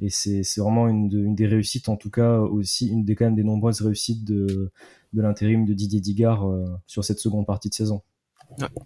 et 0.00 0.08
c'est 0.08 0.42
vraiment 0.58 0.88
une, 0.88 1.34
des 1.34 1.46
réussites, 1.46 1.88
en 1.88 1.96
tout 1.96 2.10
cas 2.10 2.38
aussi 2.38 2.88
une 2.88 3.04
des 3.04 3.14
quand 3.14 3.26
même 3.26 3.36
des 3.36 3.44
nombreuses 3.44 3.82
réussites 3.82 4.24
de, 4.24 4.72
l'intérim 5.12 5.64
de 5.64 5.74
Didier 5.74 6.00
Digard 6.00 6.48
euh, 6.48 6.64
sur 6.86 7.04
cette 7.04 7.18
seconde 7.18 7.46
partie 7.46 7.68
de 7.68 7.74
saison. 7.74 8.02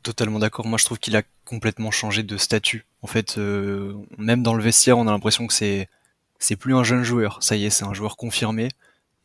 Totalement 0.02 0.38
d'accord. 0.38 0.66
Moi, 0.66 0.78
je 0.78 0.84
trouve 0.84 0.98
qu'il 0.98 1.16
a 1.16 1.22
complètement 1.44 1.90
changé 1.90 2.22
de 2.22 2.36
statut. 2.36 2.86
En 3.02 3.06
fait, 3.06 3.38
euh, 3.38 3.94
même 4.18 4.42
dans 4.42 4.54
le 4.54 4.62
vestiaire, 4.62 4.98
on 4.98 5.06
a 5.06 5.10
l'impression 5.10 5.46
que 5.46 5.54
c'est 5.54 5.88
c'est 6.38 6.56
plus 6.56 6.74
un 6.74 6.84
jeune 6.84 7.02
joueur. 7.02 7.42
Ça 7.42 7.56
y 7.56 7.64
est, 7.64 7.70
c'est 7.70 7.84
un 7.84 7.94
joueur 7.94 8.16
confirmé. 8.16 8.68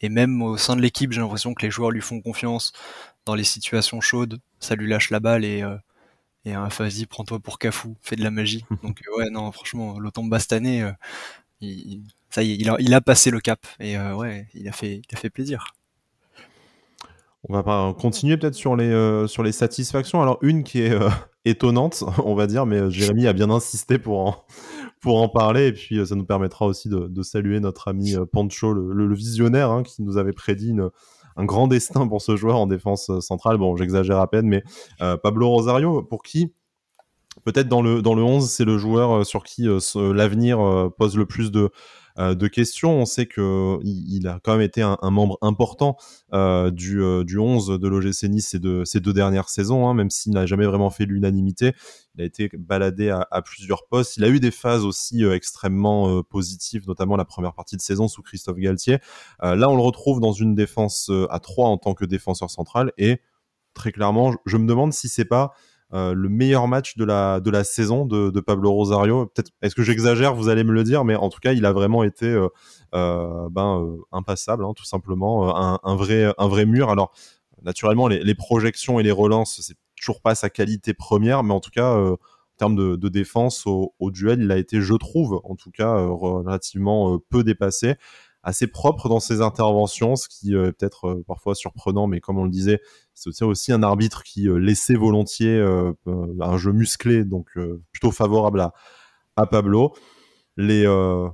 Et 0.01 0.10
même 0.10 0.41
au 0.41 0.58
sein 0.58 0.75
de 0.75 0.82
l'équipe, 0.82 1.12
j'ai 1.12 1.21
l'impression 1.21 1.54
que 1.54 1.63
les 1.63 1.71
joueurs 1.71 1.91
lui 1.91 2.01
font 2.01 2.21
confiance 2.21 2.73
dans 3.25 3.36
les 3.36 3.43
situations 3.43 4.01
chaudes. 4.01 4.39
Ça 4.60 4.75
lui 4.75 4.88
lâche 4.89 5.10
la 5.10 5.19
balle 5.19 5.45
et 5.45 5.62
euh, 5.63 5.77
et 6.45 6.54
un 6.54 6.69
prends-toi 7.10 7.39
pour 7.39 7.60
Cafou, 7.60 7.95
fais 8.01 8.15
de 8.15 8.23
la 8.23 8.32
magie. 8.32 8.65
Donc 8.84 9.01
ouais, 9.17 9.30
non, 9.30 9.51
franchement, 9.51 9.99
l'automne 9.99 10.30
Bastané, 10.30 10.91
il, 11.62 12.01
ça 12.32 12.43
y 12.43 12.54
est, 12.54 12.56
il 12.80 12.93
a, 12.93 13.01
passé 13.01 13.30
le 13.30 13.39
cap 13.39 13.65
et 13.80 13.97
euh, 13.97 14.15
ouais, 14.15 14.47
il 14.54 14.67
a 14.67 14.71
fait, 14.71 15.01
il 15.08 15.15
a 15.15 15.19
fait 15.19 15.30
plaisir. 15.30 15.73
On 17.49 17.54
va 17.54 17.63
pas 17.63 17.93
continuer 17.93 18.38
peut-être 18.38 18.56
sur 18.56 18.75
les 18.75 18.91
euh, 18.91 19.27
sur 19.27 19.41
les 19.41 19.51
satisfactions. 19.51 20.21
Alors 20.21 20.38
une 20.41 20.63
qui 20.63 20.82
est 20.82 20.91
euh, 20.91 21.10
étonnante, 21.45 22.04
on 22.25 22.36
va 22.36 22.47
dire, 22.47 22.65
mais 22.65 22.91
Jérémy 22.91 23.27
a 23.27 23.34
bien 23.34 23.49
insisté 23.49 23.97
pour 23.97 24.45
en 25.06 25.30
parler 25.34 25.67
et 25.67 25.73
puis 25.73 26.06
ça 26.06 26.15
nous 26.15 26.25
permettra 26.25 26.65
aussi 26.65 26.89
de, 26.89 27.23
saluer 27.23 27.60
notre 27.60 27.88
ami 27.88 28.15
Pancho, 28.32 28.73
le, 28.73 29.13
visionnaire, 29.15 29.71
hein, 29.71 29.84
qui 29.84 30.04
nous 30.04 30.17
avait 30.17 30.34
prédit 30.34 30.75
un 31.38 31.45
grand 31.45 31.67
destin 31.67 32.08
pour 32.08 32.21
ce 32.21 32.36
joueur 32.36 32.58
en 32.58 32.67
défense 32.67 33.12
centrale. 33.21 33.58
Bon, 33.58 33.75
j'exagère 33.75 34.19
à 34.19 34.30
peine, 34.30 34.47
mais 34.47 34.63
Pablo 34.99 35.49
Rosario, 35.49 36.04
pour 36.04 36.21
qui 36.21 36.54
Peut-être 37.45 37.69
dans 37.69 37.82
le, 37.82 38.01
dans 38.01 38.13
le 38.13 38.23
11, 38.23 38.49
c'est 38.49 38.65
le 38.65 38.77
joueur 38.77 39.12
euh, 39.12 39.23
sur 39.23 39.43
qui 39.43 39.67
euh, 39.67 39.80
l'avenir 40.13 40.60
euh, 40.60 40.89
pose 40.89 41.17
le 41.17 41.25
plus 41.25 41.49
de, 41.49 41.69
de 42.17 42.47
questions. 42.47 43.02
On 43.02 43.06
sait 43.06 43.26
qu'il 43.26 43.80
il 43.84 44.28
a 44.28 44.39
quand 44.43 44.54
même 44.54 44.62
été 44.62 44.82
un, 44.82 44.97
membre 45.10 45.38
important 45.41 45.97
du, 46.32 47.02
du 47.26 47.38
11 47.38 47.80
de 47.80 47.88
l'OGC 47.88 48.24
Nice 48.24 48.50
ces 48.50 48.60
deux, 48.60 48.86
ces 48.86 49.00
deux 49.00 49.13
dernières 49.13 49.50
saisons, 49.50 49.88
hein, 49.88 49.93
même 49.93 50.10
s'il 50.10 50.34
n'a 50.34 50.45
jamais 50.45 50.65
vraiment 50.65 50.89
fait 50.89 51.06
l'unanimité. 51.06 51.74
Il 52.15 52.21
a 52.21 52.26
été 52.26 52.50
baladé 52.58 53.10
à, 53.10 53.41
plusieurs 53.41 53.88
postes. 53.88 54.17
Il 54.17 54.24
a 54.24 54.30
eu 54.30 54.39
des 54.39 54.52
phases 54.52 54.84
aussi 54.84 55.24
extrêmement 55.24 56.21
positives, 56.24 56.88
notamment 56.88 57.15
la 57.15 57.26
première 57.26 57.54
partie 57.54 57.78
de 57.78 57.82
saison 57.82 58.08
sous 58.08 58.21
Christophe 58.21 58.58
Galtier. 58.58 59.00
là, 59.41 59.69
on 59.69 59.76
le 59.76 59.82
retrouve 59.82 60.19
dans 60.19 60.34
une 60.34 60.56
défense 60.56 61.12
à 61.30 61.39
3 61.39 61.67
en 61.67 61.78
tant 61.78 61.93
que 61.93 62.06
défenseur 62.06 62.50
central 62.50 62.91
et 62.97 63.21
très 63.74 63.91
clairement, 63.91 64.36
je 64.45 64.58
me 64.58 64.67
demande 64.67 64.93
si 64.93 65.08
c'est 65.08 65.26
pas 65.26 65.54
euh, 65.93 66.13
le 66.13 66.30
meilleur 66.30 66.67
match 66.67 66.95
de 66.95 67.04
la, 67.04 67.63
saison 67.63 68.06
de, 68.06 68.39
Pablo 68.39 68.71
Rosario. 68.71 69.25
Peut-être, 69.27 69.51
est-ce 69.62 69.75
que 69.75 69.84
j'exagère 69.84 70.36
Vous 70.36 70.47
allez 70.49 70.63
me 70.63 70.71
le 70.71 70.84
dire, 70.84 71.04
mais 71.04 71.15
en 71.15 71.30
tout 71.30 71.39
cas, 71.39 71.54
il 71.54 71.65
a 71.65 71.73
vraiment 71.73 72.04
été 72.04 72.25
euh, 72.25 72.47
euh, 72.95 73.49
ben, 73.49 73.97
impassable, 74.12 74.63
hein, 74.63 74.73
tout 74.75 74.86
simplement, 74.86 75.56
un, 75.56 75.95
vrai, 75.95 76.65
mur. 76.65 76.89
Alors, 76.89 77.12
naturellement, 77.63 78.08
les, 78.08 78.36
projections 78.36 78.99
et 78.99 79.04
les 79.04 79.12
relances, 79.12 79.60
c'est 79.62 79.75
toujours 79.97 80.21
pas 80.21 80.36
sa 80.36 80.49
qualité 80.49 80.93
première, 80.93 81.43
mais 81.43 81.54
en 81.54 81.60
tout 81.60 81.71
cas, 81.71 81.93
en 81.93 82.17
termes 82.58 82.75
de, 82.75 83.10
défense 83.10 83.65
au, 83.65 83.93
duel, 84.12 84.41
il 84.41 84.51
a 84.51 84.58
été, 84.58 84.82
je 84.82 84.93
trouve, 84.93 85.41
en 85.43 85.56
tout 85.56 85.71
cas, 85.71 85.93
relativement 85.95 87.19
peu 87.30 87.43
dépassé 87.43 87.95
assez 88.43 88.67
propre 88.67 89.10
dans 89.10 89.19
ses 89.19 89.41
interventions, 89.41 90.15
ce 90.15 90.27
qui 90.27 90.54
est 90.54 90.71
peut-être 90.71 91.23
parfois 91.27 91.56
surprenant, 91.56 92.08
mais 92.08 92.19
comme 92.19 92.38
on 92.38 92.43
le 92.43 92.49
disait, 92.49 92.80
c'est 93.13 93.43
aussi 93.43 93.71
un 93.71 93.84
arbitre 93.84 94.23
qui 94.23 94.47
laissait 94.49 94.95
volontiers 94.95 95.60
un 96.08 96.58
jeu 96.58 96.71
musclé, 96.71 97.23
donc 97.23 97.51
plutôt 97.91 98.12
favorable 98.12 98.71
à, 99.36 99.45
Pablo. 99.45 99.93
Les 100.58 100.86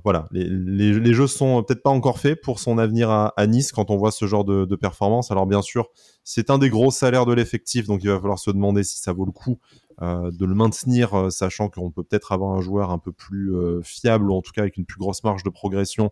voilà, 0.04 0.28
les, 0.32 1.14
jeux 1.14 1.26
sont 1.26 1.62
peut-être 1.62 1.82
pas 1.82 1.90
encore 1.90 2.18
faits 2.18 2.40
pour 2.42 2.60
son 2.60 2.78
avenir 2.78 3.10
à, 3.10 3.46
Nice 3.46 3.72
quand 3.72 3.90
on 3.90 3.96
voit 3.96 4.10
ce 4.10 4.26
genre 4.26 4.44
de 4.44 4.76
performance. 4.76 5.30
Alors 5.30 5.46
bien 5.46 5.62
sûr, 5.62 5.88
c'est 6.24 6.50
un 6.50 6.58
des 6.58 6.68
gros 6.68 6.90
salaires 6.90 7.24
de 7.24 7.32
l'effectif, 7.32 7.86
donc 7.86 8.04
il 8.04 8.10
va 8.10 8.20
falloir 8.20 8.38
se 8.38 8.50
demander 8.50 8.84
si 8.84 8.98
ça 8.98 9.12
vaut 9.12 9.24
le 9.24 9.32
coup 9.32 9.58
de 10.00 10.44
le 10.44 10.54
maintenir, 10.54 11.32
sachant 11.32 11.70
qu'on 11.70 11.90
peut 11.90 12.04
peut-être 12.04 12.32
avoir 12.32 12.52
un 12.52 12.60
joueur 12.60 12.90
un 12.90 12.98
peu 12.98 13.12
plus 13.12 13.50
fiable 13.82 14.30
ou 14.30 14.34
en 14.34 14.42
tout 14.42 14.52
cas 14.52 14.60
avec 14.60 14.76
une 14.76 14.84
plus 14.84 14.98
grosse 14.98 15.24
marge 15.24 15.42
de 15.42 15.50
progression 15.50 16.10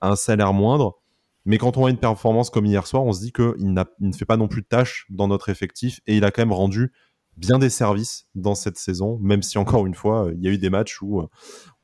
un 0.00 0.16
salaire 0.16 0.52
moindre. 0.52 0.98
Mais 1.44 1.58
quand 1.58 1.76
on 1.76 1.80
voit 1.80 1.90
une 1.90 1.98
performance 1.98 2.50
comme 2.50 2.66
hier 2.66 2.86
soir, 2.86 3.04
on 3.04 3.12
se 3.12 3.20
dit 3.20 3.32
qu'il 3.32 3.54
il 3.58 3.72
ne 3.72 4.12
fait 4.12 4.24
pas 4.24 4.36
non 4.36 4.48
plus 4.48 4.62
de 4.62 4.66
tâches 4.66 5.06
dans 5.10 5.28
notre 5.28 5.48
effectif 5.48 6.00
et 6.06 6.16
il 6.16 6.24
a 6.24 6.30
quand 6.30 6.42
même 6.42 6.52
rendu 6.52 6.92
bien 7.36 7.58
des 7.58 7.70
services 7.70 8.26
dans 8.34 8.54
cette 8.54 8.76
saison, 8.76 9.18
même 9.20 9.42
si 9.42 9.58
encore 9.58 9.86
une 9.86 9.94
fois, 9.94 10.30
il 10.34 10.42
y 10.42 10.48
a 10.48 10.50
eu 10.50 10.58
des 10.58 10.70
matchs 10.70 11.00
où 11.00 11.20
euh, 11.20 11.26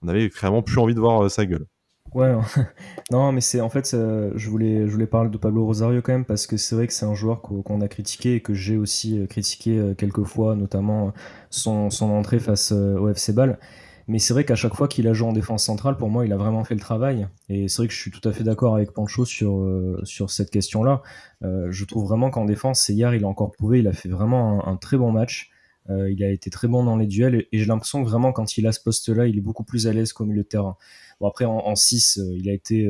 on 0.02 0.08
avait 0.08 0.28
vraiment 0.28 0.62
plus 0.62 0.78
envie 0.78 0.94
de 0.94 1.00
voir 1.00 1.24
euh, 1.24 1.28
sa 1.28 1.46
gueule. 1.46 1.66
Ouais, 2.14 2.32
non, 3.10 3.32
mais 3.32 3.40
c'est 3.40 3.60
en 3.60 3.68
fait, 3.68 3.90
je 3.92 4.48
voulais, 4.48 4.86
je 4.86 4.92
voulais 4.92 5.06
parler 5.06 5.30
de 5.30 5.38
Pablo 5.38 5.64
Rosario 5.64 6.00
quand 6.02 6.12
même 6.12 6.24
parce 6.24 6.46
que 6.46 6.56
c'est 6.56 6.74
vrai 6.74 6.86
que 6.86 6.92
c'est 6.92 7.06
un 7.06 7.14
joueur 7.14 7.42
qu'on 7.42 7.80
a 7.80 7.88
critiqué 7.88 8.36
et 8.36 8.40
que 8.40 8.54
j'ai 8.54 8.76
aussi 8.76 9.18
euh, 9.18 9.26
critiqué 9.26 9.94
quelques 9.98 10.24
fois, 10.24 10.54
notamment 10.54 11.12
son, 11.50 11.90
entrée 12.00 12.38
face 12.38 12.72
au 12.72 13.08
FC 13.08 13.32
Ball. 13.32 13.58
Mais 14.08 14.20
c'est 14.20 14.32
vrai 14.32 14.44
qu'à 14.44 14.54
chaque 14.54 14.74
fois 14.74 14.86
qu'il 14.86 15.08
a 15.08 15.12
joué 15.12 15.28
en 15.28 15.32
défense 15.32 15.64
centrale, 15.64 15.96
pour 15.96 16.10
moi, 16.10 16.24
il 16.24 16.32
a 16.32 16.36
vraiment 16.36 16.62
fait 16.62 16.74
le 16.74 16.80
travail. 16.80 17.26
Et 17.48 17.66
c'est 17.66 17.78
vrai 17.78 17.88
que 17.88 17.94
je 17.94 17.98
suis 17.98 18.12
tout 18.12 18.26
à 18.28 18.32
fait 18.32 18.44
d'accord 18.44 18.76
avec 18.76 18.92
Pancho 18.92 19.24
sur, 19.24 19.58
euh, 19.58 20.00
sur 20.04 20.30
cette 20.30 20.50
question-là. 20.50 21.02
Euh, 21.42 21.72
je 21.72 21.84
trouve 21.84 22.06
vraiment 22.06 22.30
qu'en 22.30 22.44
défense, 22.44 22.88
hier, 22.88 23.14
il 23.14 23.24
a 23.24 23.28
encore 23.28 23.50
prouvé, 23.50 23.80
il 23.80 23.88
a 23.88 23.92
fait 23.92 24.08
vraiment 24.08 24.66
un, 24.66 24.76
très 24.76 24.96
bon 24.96 25.10
match. 25.10 25.50
Euh, 25.90 26.10
il 26.10 26.22
a 26.22 26.30
été 26.30 26.50
très 26.50 26.68
bon 26.68 26.84
dans 26.84 26.96
les 26.96 27.06
duels. 27.06 27.46
Et, 27.50 27.58
j'ai 27.58 27.66
l'impression 27.66 28.04
que 28.04 28.08
vraiment, 28.08 28.32
quand 28.32 28.56
il 28.56 28.66
a 28.68 28.72
ce 28.72 28.80
poste-là, 28.80 29.26
il 29.26 29.38
est 29.38 29.42
beaucoup 29.42 29.64
plus 29.64 29.88
à 29.88 29.92
l'aise 29.92 30.12
qu'au 30.12 30.24
milieu 30.24 30.42
de 30.42 30.48
terrain. 30.48 30.76
Bon, 31.20 31.26
après, 31.26 31.44
en, 31.44 31.74
6, 31.74 32.20
il 32.36 32.48
a 32.48 32.52
été 32.52 32.88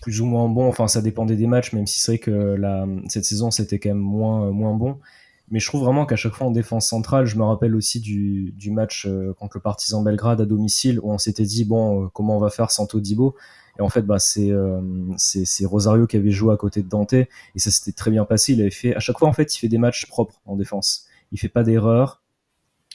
plus 0.00 0.20
ou 0.20 0.26
moins 0.26 0.48
bon. 0.48 0.68
Enfin, 0.68 0.86
ça 0.86 1.02
dépendait 1.02 1.36
des 1.36 1.48
matchs, 1.48 1.72
même 1.72 1.88
si 1.88 2.00
c'est 2.00 2.12
vrai 2.12 2.18
que 2.18 2.56
cette 3.08 3.24
saison, 3.24 3.50
c'était 3.50 3.80
quand 3.80 3.90
même 3.90 3.98
moins, 3.98 4.50
moins 4.52 4.74
bon. 4.74 5.00
Mais 5.50 5.60
je 5.60 5.66
trouve 5.66 5.82
vraiment 5.82 6.06
qu'à 6.06 6.16
chaque 6.16 6.32
fois 6.32 6.46
en 6.46 6.50
défense 6.50 6.88
centrale, 6.88 7.26
je 7.26 7.36
me 7.36 7.44
rappelle 7.44 7.76
aussi 7.76 8.00
du, 8.00 8.52
du 8.52 8.70
match 8.70 9.06
euh, 9.06 9.34
contre 9.34 9.58
le 9.58 9.62
Partizan 9.62 10.02
Belgrade 10.02 10.40
à 10.40 10.46
domicile 10.46 10.98
où 11.00 11.12
on 11.12 11.18
s'était 11.18 11.44
dit 11.44 11.64
bon 11.64 12.04
euh, 12.04 12.08
comment 12.12 12.36
on 12.36 12.40
va 12.40 12.50
faire 12.50 12.70
sans 12.70 12.86
Todibo 12.86 13.36
et 13.78 13.82
en 13.82 13.88
fait 13.88 14.02
bah 14.02 14.16
euh, 14.38 14.80
c'est 15.18 15.44
c'est 15.44 15.66
Rosario 15.66 16.06
qui 16.06 16.16
avait 16.16 16.30
joué 16.30 16.54
à 16.54 16.56
côté 16.56 16.82
de 16.82 16.88
Dante 16.88 17.12
et 17.12 17.28
ça 17.56 17.70
s'était 17.70 17.92
très 17.92 18.10
bien 18.10 18.24
passé. 18.24 18.54
Il 18.54 18.60
avait 18.62 18.70
fait 18.70 18.94
à 18.94 19.00
chaque 19.00 19.18
fois 19.18 19.28
en 19.28 19.32
fait 19.32 19.54
il 19.54 19.58
fait 19.58 19.68
des 19.68 19.78
matchs 19.78 20.06
propres 20.06 20.40
en 20.46 20.56
défense. 20.56 21.06
Il 21.32 21.38
fait 21.38 21.48
pas 21.48 21.62
d'erreurs 21.62 22.22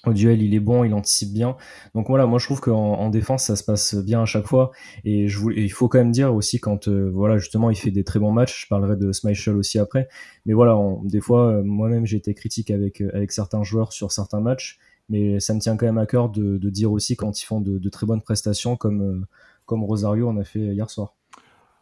au 0.05 0.13
duel, 0.13 0.41
il 0.41 0.53
est 0.53 0.59
bon, 0.59 0.83
il 0.83 0.93
anticipe 0.93 1.33
bien. 1.33 1.57
Donc 1.93 2.07
voilà, 2.07 2.25
moi 2.25 2.39
je 2.39 2.45
trouve 2.45 2.61
qu'en 2.61 2.93
en 2.93 3.09
défense, 3.09 3.45
ça 3.45 3.55
se 3.55 3.63
passe 3.63 3.95
bien 3.95 4.21
à 4.21 4.25
chaque 4.25 4.47
fois. 4.47 4.71
Et, 5.03 5.27
je 5.27 5.37
voulais, 5.37 5.61
il 5.63 5.69
faut 5.69 5.87
quand 5.87 5.99
même 5.99 6.11
dire 6.11 6.33
aussi 6.33 6.59
quand, 6.59 6.87
euh, 6.87 7.09
voilà, 7.13 7.37
justement, 7.37 7.69
il 7.69 7.75
fait 7.75 7.91
des 7.91 8.03
très 8.03 8.19
bons 8.19 8.31
matchs. 8.31 8.63
Je 8.63 8.67
parlerai 8.67 8.95
de 8.95 9.11
Schmeichel 9.11 9.55
aussi 9.55 9.79
après. 9.79 10.07
Mais 10.45 10.53
voilà, 10.53 10.77
des 11.03 11.21
fois, 11.21 11.47
euh, 11.47 11.63
moi-même, 11.63 12.05
j'ai 12.05 12.17
été 12.17 12.33
critique 12.33 12.71
avec 12.71 13.01
euh, 13.01 13.11
avec 13.13 13.31
certains 13.31 13.63
joueurs 13.63 13.93
sur 13.93 14.11
certains 14.11 14.41
matchs. 14.41 14.79
Mais 15.09 15.39
ça 15.39 15.53
me 15.53 15.59
tient 15.59 15.75
quand 15.75 15.87
même 15.87 15.97
à 15.97 16.05
cœur 16.05 16.29
de, 16.29 16.57
dire 16.69 16.91
aussi 16.91 17.15
quand 17.15 17.41
ils 17.41 17.45
font 17.45 17.61
de, 17.61 17.89
très 17.89 18.05
bonnes 18.05 18.21
prestations, 18.21 18.77
comme 18.77 19.25
comme 19.65 19.83
Rosario 19.83 20.29
en 20.29 20.37
a 20.37 20.43
fait 20.43 20.59
hier 20.59 20.89
soir. 20.89 21.18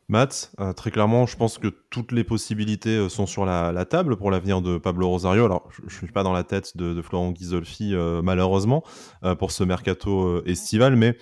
Matt, 0.10 0.54
euh, 0.62 0.72
très 0.72 0.90
clairement, 0.90 1.26
je 1.26 1.36
pense 1.36 1.58
que 1.58 1.68
toutes 1.68 2.14
les 2.14 2.24
possibilités 2.24 2.96
euh, 2.96 3.10
sont 3.10 3.26
sur 3.26 3.46
la, 3.46 3.86
table 3.86 4.16
pour 4.16 4.32
l'avenir 4.32 4.62
de 4.62 4.78
Pablo 4.78 5.10
Rosario. 5.10 5.44
Alors, 5.44 5.70
je 5.74 5.84
ne 5.84 5.90
suis 5.90 6.14
pas 6.14 6.24
dans 6.24 6.32
la 6.32 6.46
tête 6.46 6.78
de, 6.78 7.02
Florent 7.02 7.32
Ghisolfi, 7.32 7.94
euh, 7.94 8.22
malheureusement, 8.22 8.84
pour 9.38 9.52
ce 9.52 9.66
mercato 9.66 10.44
estival, 10.46 10.96
mais 10.96 11.18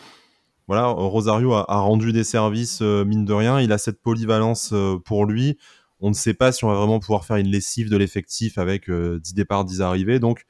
voilà, 0.67 0.87
Rosario 0.87 1.53
a, 1.53 1.63
rendu 1.79 2.11
des 2.11 2.23
services, 2.23 2.81
mine 2.81 3.25
de 3.25 3.33
rien. 3.33 3.59
Il 3.59 3.71
a 3.71 3.77
cette 3.77 4.01
polyvalence 4.01 4.73
pour 5.03 5.25
lui. 5.25 5.57
On 5.99 6.09
ne 6.09 6.15
sait 6.15 6.33
pas 6.33 6.51
si 6.51 6.63
on 6.63 6.69
va 6.69 6.75
vraiment 6.75 6.99
pouvoir 6.99 7.23
faire 7.23 7.37
une 7.37 7.47
lessive 7.47 7.89
de 7.89 7.97
l'effectif 7.97 8.57
avec 8.57 8.89
10 8.89 9.33
départs, 9.35 9.65
10 9.65 9.81
arrivées. 9.81 10.19
Donc, 10.19 10.45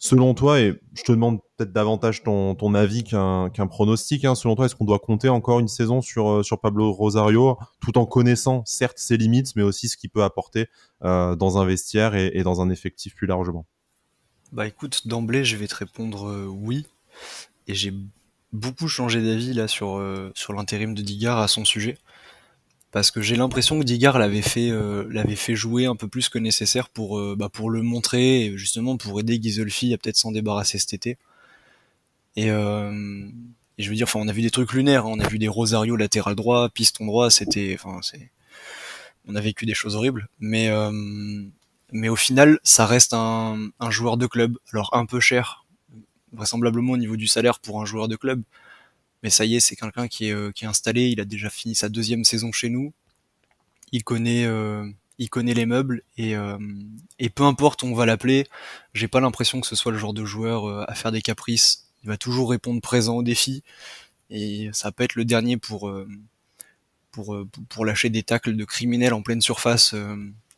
Selon 0.00 0.32
toi, 0.32 0.60
et 0.60 0.80
je 0.94 1.02
te 1.02 1.10
demande 1.10 1.40
peut-être 1.56 1.72
davantage 1.72 2.22
ton, 2.22 2.74
avis 2.74 3.02
qu'un 3.02 3.66
pronostic, 3.68 4.24
hein, 4.24 4.36
selon 4.36 4.54
toi, 4.54 4.66
est-ce 4.66 4.76
qu'on 4.76 4.84
doit 4.84 5.00
compter 5.00 5.28
encore 5.28 5.58
une 5.58 5.66
saison 5.66 6.00
sur, 6.00 6.30
euh, 6.30 6.42
sur 6.44 6.60
Pablo 6.60 6.92
Rosario, 6.92 7.58
tout 7.80 7.98
en 7.98 8.06
connaissant 8.06 8.62
certes 8.64 8.98
ses 8.98 9.16
limites, 9.16 9.56
mais 9.56 9.62
aussi 9.62 9.88
ce 9.88 9.96
qu'il 9.96 10.10
peut 10.10 10.22
apporter 10.22 10.68
euh, 11.02 11.34
dans 11.34 11.58
un 11.58 11.64
vestiaire 11.64 12.14
et, 12.14 12.42
dans 12.44 12.60
un 12.60 12.70
effectif 12.70 13.16
plus 13.16 13.26
largement? 13.26 13.66
Bah 14.52 14.68
écoute, 14.68 15.08
d'emblée, 15.08 15.44
je 15.44 15.56
vais 15.56 15.66
te 15.66 15.74
répondre 15.74 16.28
euh, 16.28 16.46
oui. 16.46 16.86
Et 17.66 17.74
j'ai 17.74 17.92
beaucoup 18.52 18.86
changé 18.86 19.20
d'avis 19.20 19.52
là 19.52 19.66
sur, 19.66 20.00
sur 20.34 20.52
l'intérim 20.52 20.94
de 20.94 21.02
Digard 21.02 21.38
à 21.38 21.48
son 21.48 21.64
sujet 21.64 21.98
parce 22.90 23.10
que 23.10 23.20
j'ai 23.20 23.36
l'impression 23.36 23.78
que 23.78 23.84
Digard 23.84 24.18
l'avait 24.18 24.42
fait 24.42 24.70
euh, 24.70 25.06
l'avait 25.10 25.36
fait 25.36 25.54
jouer 25.54 25.86
un 25.86 25.96
peu 25.96 26.08
plus 26.08 26.28
que 26.28 26.38
nécessaire 26.38 26.88
pour 26.88 27.18
euh, 27.18 27.36
bah, 27.36 27.50
le 27.66 27.82
montrer 27.82 28.46
et 28.46 28.58
justement 28.58 28.96
pour 28.96 29.20
aider 29.20 29.38
Gisolfi 29.40 29.92
à 29.92 29.98
peut-être 29.98 30.16
s'en 30.16 30.32
débarrasser 30.32 30.78
cet 30.78 30.94
été. 30.94 31.18
Et, 32.36 32.50
euh, 32.50 33.28
et, 33.78 33.82
je 33.82 33.90
veux 33.90 33.96
dire, 33.96 34.06
enfin, 34.06 34.20
on 34.22 34.28
a 34.28 34.32
vu 34.32 34.42
des 34.42 34.50
trucs 34.50 34.72
lunaires, 34.72 35.06
hein. 35.06 35.10
on 35.12 35.18
a 35.20 35.26
vu 35.28 35.38
des 35.38 35.48
Rosario 35.48 35.96
latéral 35.96 36.36
droit, 36.36 36.68
piston 36.68 37.06
droit, 37.06 37.30
c'était, 37.30 37.76
enfin, 37.78 37.98
c'est, 38.02 38.30
on 39.26 39.34
a 39.34 39.40
vécu 39.40 39.66
des 39.66 39.74
choses 39.74 39.96
horribles, 39.96 40.28
mais 40.38 40.70
au 40.70 42.16
final, 42.16 42.60
ça 42.62 42.86
reste 42.86 43.12
un 43.14 43.70
joueur 43.90 44.18
de 44.18 44.26
club, 44.26 44.56
alors 44.72 44.90
un 44.92 45.04
peu 45.04 45.18
cher, 45.20 45.64
vraisemblablement 46.32 46.92
au 46.92 46.96
niveau 46.96 47.16
du 47.16 47.26
salaire 47.26 47.58
pour 47.58 47.80
un 47.80 47.84
joueur 47.84 48.06
de 48.06 48.16
club, 48.16 48.42
mais 49.22 49.30
ça 49.30 49.44
y 49.44 49.56
est, 49.56 49.60
c'est 49.60 49.76
quelqu'un 49.76 50.08
qui 50.08 50.28
est, 50.28 50.32
euh, 50.32 50.52
qui 50.52 50.64
est 50.64 50.68
installé. 50.68 51.08
Il 51.08 51.20
a 51.20 51.24
déjà 51.24 51.50
fini 51.50 51.74
sa 51.74 51.88
deuxième 51.88 52.24
saison 52.24 52.52
chez 52.52 52.68
nous. 52.68 52.92
Il 53.92 54.04
connaît, 54.04 54.44
euh, 54.44 54.86
il 55.18 55.30
connaît 55.30 55.54
les 55.54 55.66
meubles 55.66 56.02
et, 56.16 56.36
euh, 56.36 56.58
et 57.18 57.30
peu 57.30 57.44
importe 57.44 57.82
on 57.82 57.94
va 57.94 58.06
l'appeler, 58.06 58.46
j'ai 58.92 59.08
pas 59.08 59.20
l'impression 59.20 59.60
que 59.60 59.66
ce 59.66 59.74
soit 59.74 59.92
le 59.92 59.98
genre 59.98 60.12
de 60.12 60.24
joueur 60.24 60.88
à 60.88 60.94
faire 60.94 61.10
des 61.10 61.22
caprices. 61.22 61.88
Il 62.04 62.08
va 62.08 62.16
toujours 62.16 62.50
répondre 62.50 62.80
présent 62.80 63.16
aux 63.16 63.22
défis 63.22 63.62
et 64.30 64.68
ça 64.72 64.92
peut 64.92 65.04
être 65.04 65.14
le 65.14 65.24
dernier 65.24 65.56
pour 65.56 65.90
pour, 67.10 67.36
pour 67.70 67.84
lâcher 67.86 68.10
des 68.10 68.22
tacles 68.22 68.54
de 68.54 68.64
criminels 68.64 69.14
en 69.14 69.22
pleine 69.22 69.40
surface 69.40 69.94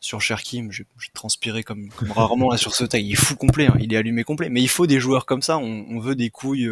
sur 0.01 0.21
Cherki. 0.21 0.65
J'ai 0.71 0.85
transpiré 1.15 1.63
comme, 1.63 1.89
rarement 2.11 2.51
là 2.51 2.57
sur 2.57 2.75
ce 2.75 2.85
taille. 2.85 3.07
Il 3.07 3.13
est 3.13 3.15
fou 3.15 3.37
complet, 3.37 3.69
hein. 3.69 3.77
il 3.81 3.95
est 3.95 3.97
allumé 3.97 4.25
complet. 4.25 4.49
Mais 4.51 4.61
il 4.61 4.69
faut 4.69 4.89
des 4.89 4.99
joueurs 4.99 5.25
comme 5.25 5.41
ça. 5.41 5.57
On 5.57 6.01
veut 6.01 6.17
des 6.17 6.31
couilles 6.31 6.69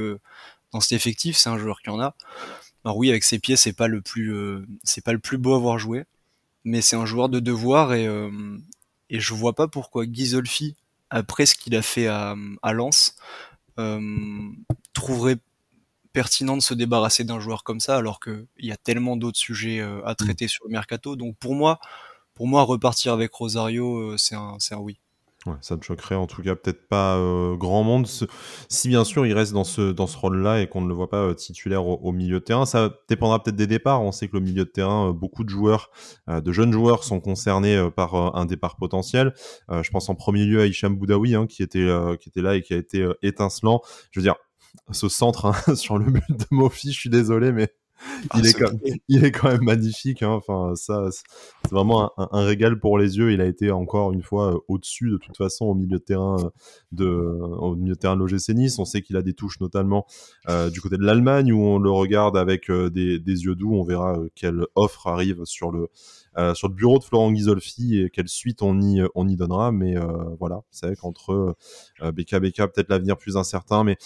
dans 0.73 0.81
cet 0.81 0.93
effectif, 0.93 1.37
c'est 1.37 1.49
un 1.49 1.59
joueur 1.59 1.81
qui 1.81 1.91
en 1.91 2.01
a. 2.01 2.15
Alors 2.85 2.97
oui, 2.97 3.11
avec 3.11 3.25
ses 3.25 3.39
pieds, 3.39 3.57
c'est 3.57 3.73
pas 3.73 3.89
le 3.89 4.01
plus, 4.01 4.35
euh, 4.35 4.67
c'est 4.85 5.05
pas 5.05 5.13
le 5.13 5.19
plus 5.19 5.39
beau 5.39 5.55
à 5.55 5.59
voir 5.59 5.79
jouer, 5.79 6.05
mais 6.65 6.81
c'est 6.81 6.97
un 6.97 7.07
joueur 7.07 7.29
de 7.29 7.41
devoir 7.41 7.93
et 7.95 8.07
euh, 8.07 8.31
et 9.11 9.21
je 9.21 9.35
vois 9.35 9.55
pas 9.55 9.69
pourquoi 9.69 10.07
Ghisolfi, 10.07 10.77
après 11.11 11.47
ce 11.47 11.55
qu'il 11.55 11.75
a 11.77 11.83
fait 11.83 12.07
à, 12.09 12.37
à 12.63 12.73
Lens, 12.73 13.17
euh, 13.79 14.01
trouverait 14.93 15.39
pertinent 16.13 16.57
de 16.57 16.63
se 16.63 16.75
débarrasser 16.75 17.25
d'un 17.25 17.41
joueur 17.41 17.65
comme 17.65 17.81
ça, 17.81 17.97
alors 17.97 18.21
qu'il 18.21 18.47
y 18.59 18.73
a 18.73 18.77
tellement 18.77 19.17
d'autres 19.17 19.39
sujets 19.39 19.81
à 20.05 20.15
traiter 20.15 20.47
mm. 20.47 20.49
sur 20.49 20.65
le 20.67 20.73
mercato. 20.73 21.17
Donc 21.17 21.37
pour 21.39 21.55
moi, 21.55 21.81
pour 22.35 22.49
moi, 22.49 22.63
repartir 22.63 23.13
avec 23.13 23.33
Rosario, 23.33 24.17
c'est 24.19 24.35
un, 24.35 24.57
c'est 24.59 24.75
un 24.75 24.79
oui 24.79 24.99
ça 25.61 25.77
me 25.77 25.83
choquerait 25.83 26.15
en 26.15 26.27
tout 26.27 26.43
cas 26.43 26.55
peut-être 26.55 26.89
pas 26.89 27.17
euh, 27.17 27.57
grand 27.57 27.83
monde. 27.83 28.07
Si 28.69 28.89
bien 28.89 29.05
sûr 29.05 29.27
il 29.27 29.33
reste 29.33 29.53
dans 29.53 29.65
ce, 29.65 30.17
rôle-là 30.17 30.61
et 30.61 30.67
qu'on 30.69 30.81
ne 30.81 30.89
le 30.89 30.95
voit 30.95 31.09
pas 31.09 31.23
euh, 31.23 31.35
titulaire 31.35 31.87
au, 31.87 32.13
milieu 32.13 32.41
de 32.41 32.45
terrain, 32.45 32.67
ça 32.67 32.91
dépendra 33.09 33.43
peut-être 33.43 33.57
des 33.57 33.67
départs. 33.67 34.03
On 34.03 34.13
sait 34.13 34.29
que 34.29 34.37
le 34.37 34.43
milieu 34.43 34.65
de 34.65 34.71
terrain, 34.71 35.09
euh, 35.09 35.13
beaucoup 35.13 35.45
de 35.45 35.51
joueurs, 35.51 35.91
de 36.29 36.53
jeunes 36.53 36.73
joueurs 36.73 37.05
sont 37.05 37.21
concernés 37.21 37.89
par 37.97 38.15
un 38.15 38.45
départ 38.47 38.77
potentiel. 38.77 39.33
je 39.71 39.91
pense 39.91 40.09
en 40.09 40.15
premier 40.15 40.45
lieu 40.45 40.61
à 40.61 40.67
Hicham 40.67 40.97
Boudaoui 40.97 41.35
hein, 41.35 41.47
qui, 41.47 41.63
était, 41.63 41.87
qui 42.21 42.31
là 42.41 42.55
et 42.57 42.63
qui 42.63 42.75
a 42.75 42.77
été 42.77 43.09
étincelant. 43.23 43.81
Je 44.11 44.21
veux 44.21 44.25
dire, 44.25 44.37
ce 44.91 45.09
centre 45.09 45.47
hein, 45.47 45.75
sur 45.75 45.99
le 45.99 46.11
but 46.11 46.31
de 46.31 46.47
Mofi, 46.51 46.93
je 46.93 46.99
suis 46.99 47.11
désolé, 47.11 47.53
mais 47.53 47.73
il, 48.35 48.47
est 48.47 48.53
quand, 48.53 48.71
il 49.09 49.25
est 49.25 49.31
quand 49.31 49.49
même 49.49 49.65
magnifique. 49.65 50.23
Hein. 50.23 50.31
Enfin, 50.31 50.75
ça, 50.77 51.09
c'est 51.11 51.71
vraiment 51.71 52.13
un, 52.17 52.45
régal 52.45 52.79
pour 52.79 52.99
les 52.99 53.19
yeux. 53.19 53.33
Il 53.33 53.41
a 53.41 53.47
été 53.47 53.71
encore 53.71 54.13
une 54.13 54.23
fois 54.23 54.55
euh, 54.55 54.59
au-dessus 54.69 55.11
de 55.11 55.17
toute 55.17 55.37
façon 55.37 55.67
au 55.67 55.75
milieu 55.75 55.99
de 55.99 56.03
terrain 56.03 56.37
euh, 56.39 56.51
de, 56.93 57.07
au 57.07 57.75
milieu 57.77 57.95
de 57.95 57.99
terrain 57.99 58.17
de 58.17 58.21
l'OGC 58.21 58.51
Nice. 58.51 58.79
On 58.79 58.85
sait 58.85 59.03
qu'il 59.03 59.17
a 59.17 59.23
des 59.23 59.35
touches 59.35 59.61
notamment 59.61 60.07
euh, 60.49 60.71
du 60.71 60.81
côté 60.81 60.97
de 60.97 61.05
l'Allemagne 61.05 61.53
où 61.53 61.63
on 61.63 61.79
le 61.79 61.91
regarde 61.91 62.37
avec 62.37 62.71
des, 62.71 63.19
des, 63.19 63.45
yeux 63.45 63.55
doux. 63.55 63.75
On 63.75 63.85
verra 63.85 64.19
quelle 64.35 64.65
offre 64.75 65.07
arrive 65.07 65.45
sur 65.45 65.71
le 65.71 65.89
sur 66.55 66.69
le 66.69 66.75
bureau 66.75 67.01
de 67.01 67.05
Florent 67.05 67.33
Ghisolfi 67.33 67.99
et 67.99 68.11
quelle 68.11 68.29
suite 68.29 68.63
on 68.63 68.81
y 68.81 69.03
on 69.17 69.27
y 69.27 69.35
donnera. 69.35 69.73
Mais 69.73 69.97
voilà, 70.39 70.61
c'est 70.71 70.87
vrai 70.87 70.95
qu'entre 70.95 71.57
BK 72.01 72.39
peut-être 72.39 72.91
l'avenir 72.91 73.17
plus 73.17 73.37
incertain, 73.37 73.83
mais 73.83 73.97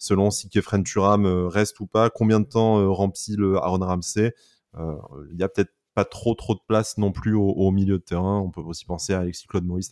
selon 0.00 0.30
si 0.30 0.48
Kefren 0.48 0.82
Turam 0.82 1.26
euh, 1.26 1.46
reste 1.46 1.78
ou 1.78 1.86
pas, 1.86 2.10
combien 2.10 2.40
de 2.40 2.46
temps 2.46 2.80
euh, 2.80 2.88
remplit 2.88 3.36
le 3.36 3.58
Aaron 3.58 3.78
Ramsey. 3.78 4.34
Euh, 4.76 4.96
il 5.30 5.38
y 5.38 5.44
a 5.44 5.48
peut-être 5.48 5.70
pas 5.94 6.04
trop 6.04 6.34
trop 6.34 6.54
de 6.54 6.60
place 6.66 6.98
non 6.98 7.12
plus 7.12 7.34
au, 7.34 7.70
milieu 7.70 7.98
de 7.98 8.02
terrain. 8.02 8.38
On 8.38 8.50
peut 8.50 8.60
aussi 8.60 8.84
penser 8.84 9.12
à 9.12 9.20
Alexis 9.20 9.46
Claude 9.46 9.64
Maurice, 9.64 9.90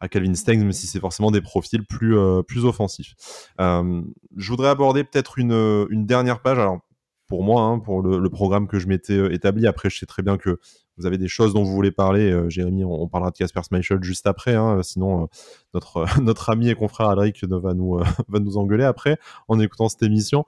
à, 0.00 0.08
Calvin 0.08 0.34
Stengs, 0.34 0.58
même 0.58 0.72
si 0.72 0.86
c'est 0.86 1.00
forcément 1.00 1.30
des 1.30 1.42
profils 1.42 1.84
plus 1.86 2.16
plus 2.48 2.64
offensifs. 2.64 3.14
je 3.58 4.48
voudrais 4.48 4.70
aborder 4.70 5.04
peut-être 5.04 5.38
une, 5.38 5.86
une 5.90 6.06
dernière 6.06 6.40
page. 6.40 6.58
Alors 6.58 6.80
pour 7.26 7.44
moi, 7.44 7.62
hein, 7.62 7.78
pour 7.78 8.00
le, 8.00 8.18
le, 8.18 8.30
programme 8.30 8.66
que 8.66 8.78
je 8.78 8.88
m'étais 8.88 9.34
établi. 9.34 9.66
Après, 9.66 9.90
je 9.90 9.98
sais 9.98 10.06
très 10.06 10.22
bien 10.22 10.38
que 10.38 10.58
vous 10.96 11.06
avez 11.06 11.18
des 11.18 11.28
choses 11.28 11.54
dont 11.54 11.64
vous 11.64 11.72
voulez 11.72 11.90
parler, 11.90 12.30
euh, 12.30 12.48
Jérémy, 12.48 12.84
on, 12.84 13.08
parlera 13.08 13.30
de 13.30 13.36
Casper 13.36 13.60
Schmeichel 13.66 14.02
juste 14.02 14.26
après. 14.26 14.54
Hein, 14.54 14.80
sinon, 14.82 15.24
euh, 15.24 15.26
notre 15.74 16.04
notre 16.22 16.50
ami 16.50 16.68
et 16.68 16.74
confrère 16.74 17.08
Alric 17.08 17.44
va 17.44 17.74
nous 17.74 17.96
euh, 17.96 18.04
va 18.28 18.38
nous 18.38 18.56
engueuler 18.56 18.84
après 18.84 19.18
en 19.48 19.58
écoutant 19.58 19.88
cette 19.88 20.02
émission. 20.02 20.44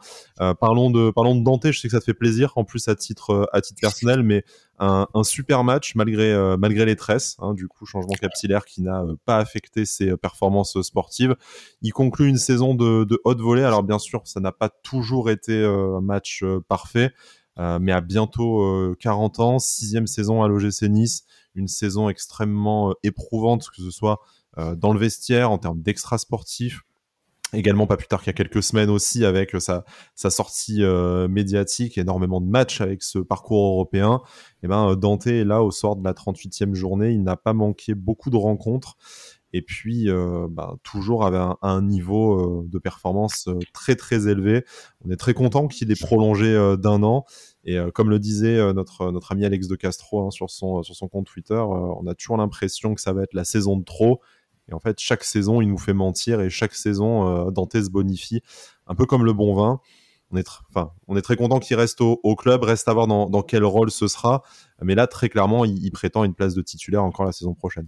parlons 0.60 0.90
de 0.90 1.10
parlons 1.10 1.34
de 1.34 1.42
Dante. 1.42 1.70
Je 1.70 1.80
sais 1.80 1.88
que 1.88 1.92
ça 1.92 2.00
te 2.00 2.04
fait 2.04 2.14
plaisir, 2.14 2.52
en 2.56 2.64
plus 2.64 2.86
à 2.88 2.94
titre 2.94 3.48
à 3.52 3.60
titre 3.60 3.80
personnel, 3.80 4.22
mais 4.22 4.44
un, 4.78 5.06
super 5.24 5.64
match 5.64 5.94
malgré 5.94 6.56
malgré 6.58 6.84
les 6.84 6.96
tresses. 6.96 7.36
Hein, 7.40 7.54
du 7.54 7.66
coup, 7.66 7.86
changement 7.86 8.14
capsillaire 8.20 8.64
qui 8.64 8.82
n'a 8.82 9.04
pas 9.24 9.38
affecté 9.38 9.84
ses 9.84 10.16
performances 10.16 10.80
sportives. 10.82 11.34
Il 11.82 11.92
conclut 11.92 12.28
une 12.28 12.36
saison 12.36 12.74
de, 12.74 13.04
de 13.04 13.20
haute 13.24 13.40
volée. 13.40 13.64
Alors 13.64 13.82
bien 13.82 13.98
sûr, 13.98 14.22
ça 14.24 14.40
n'a 14.40 14.52
pas 14.52 14.68
toujours 14.68 15.30
été 15.30 15.64
un 15.64 16.00
match 16.00 16.44
parfait. 16.68 17.12
Euh, 17.58 17.78
mais 17.80 17.92
à 17.92 18.00
bientôt 18.00 18.94
40 19.00 19.38
euh, 19.38 19.42
ans, 19.42 19.58
sixième 19.58 20.06
saison 20.06 20.42
à 20.42 20.48
l'OGC 20.48 20.88
Nice, 20.88 21.24
une 21.54 21.68
saison 21.68 22.08
extrêmement 22.08 22.90
euh, 22.90 22.94
éprouvante, 23.02 23.68
que 23.70 23.82
ce 23.82 23.90
soit 23.90 24.20
dans 24.78 24.94
le 24.94 24.98
vestiaire, 24.98 25.50
en 25.50 25.58
termes 25.58 25.82
d'extra 25.82 26.16
sportifs, 26.16 26.80
également 27.52 27.86
pas 27.86 27.98
plus 27.98 28.06
tard 28.06 28.20
qu'il 28.20 28.28
y 28.28 28.30
a 28.30 28.32
quelques 28.32 28.62
semaines 28.62 28.88
aussi 28.88 29.22
avec 29.26 29.54
sa, 29.60 29.84
sortie 30.14 30.80
médiatique, 31.28 31.98
énormément 31.98 32.40
de 32.40 32.46
matchs 32.46 32.80
avec 32.80 33.02
ce 33.02 33.18
parcours 33.18 33.74
européen. 33.74 34.22
Et 34.24 34.58
eh 34.62 34.68
ben 34.68 34.96
Dante 34.96 35.26
est 35.26 35.44
là 35.44 35.62
au 35.62 35.70
soir 35.70 35.94
de 35.94 36.02
la 36.02 36.14
38e 36.14 36.72
journée, 36.72 37.10
il 37.10 37.22
n'a 37.22 37.36
pas 37.36 37.52
manqué 37.52 37.94
beaucoup 37.94 38.30
de 38.30 38.38
rencontres 38.38 38.96
et 39.52 39.62
puis 39.62 40.08
bah, 40.50 40.76
toujours 40.82 41.24
avec 41.24 41.40
un, 41.62 41.82
niveau 41.82 42.64
de 42.66 42.78
performance 42.78 43.48
très 43.72 43.96
très 43.96 44.28
élevé. 44.28 44.64
On 45.04 45.10
est 45.10 45.16
très 45.16 45.34
content 45.34 45.68
qu'il 45.68 45.90
ait 45.90 45.96
prolongé 45.96 46.76
d'un 46.78 47.02
an 47.02 47.24
et 47.66 47.78
euh, 47.78 47.90
comme 47.90 48.10
le 48.10 48.18
disait 48.18 48.56
euh, 48.56 48.72
notre, 48.72 49.10
notre 49.10 49.32
ami 49.32 49.44
Alex 49.44 49.66
de 49.66 49.74
Castro 49.74 50.24
hein, 50.24 50.30
sur, 50.30 50.50
son, 50.50 50.84
sur 50.84 50.94
son 50.94 51.08
compte 51.08 51.26
Twitter, 51.26 51.54
euh, 51.54 51.64
on 51.64 52.06
a 52.06 52.14
toujours 52.14 52.36
l'impression 52.36 52.94
que 52.94 53.00
ça 53.00 53.12
va 53.12 53.24
être 53.24 53.34
la 53.34 53.44
saison 53.44 53.76
de 53.76 53.84
trop. 53.84 54.20
Et 54.68 54.72
en 54.72 54.78
fait, 54.78 54.98
chaque 55.00 55.24
saison, 55.24 55.60
il 55.60 55.68
nous 55.68 55.78
fait 55.78 55.92
mentir 55.92 56.40
et 56.40 56.48
chaque 56.48 56.74
saison, 56.74 57.50
Dante 57.52 57.80
se 57.80 57.88
bonifie, 57.88 58.40
un 58.88 58.96
peu 58.96 59.06
comme 59.06 59.24
le 59.24 59.32
bon 59.32 59.54
vin. 59.54 59.80
On 60.32 60.36
est, 60.36 60.48
enfin, 60.70 60.90
on 61.06 61.16
est 61.16 61.22
très 61.22 61.36
content 61.36 61.60
qu'il 61.60 61.76
reste 61.76 62.00
au, 62.00 62.34
club, 62.34 62.64
reste 62.64 62.88
à 62.88 62.92
voir 62.92 63.06
dans, 63.06 63.30
dans, 63.30 63.42
quel 63.42 63.64
rôle 63.64 63.92
ce 63.92 64.08
sera. 64.08 64.42
Mais 64.82 64.96
là, 64.96 65.06
très 65.06 65.28
clairement, 65.28 65.64
il, 65.64 65.88
prétend 65.92 66.24
une 66.24 66.34
place 66.34 66.54
de 66.54 66.62
titulaire 66.62 67.04
encore 67.04 67.24
la 67.24 67.30
saison 67.30 67.54
prochaine. 67.54 67.86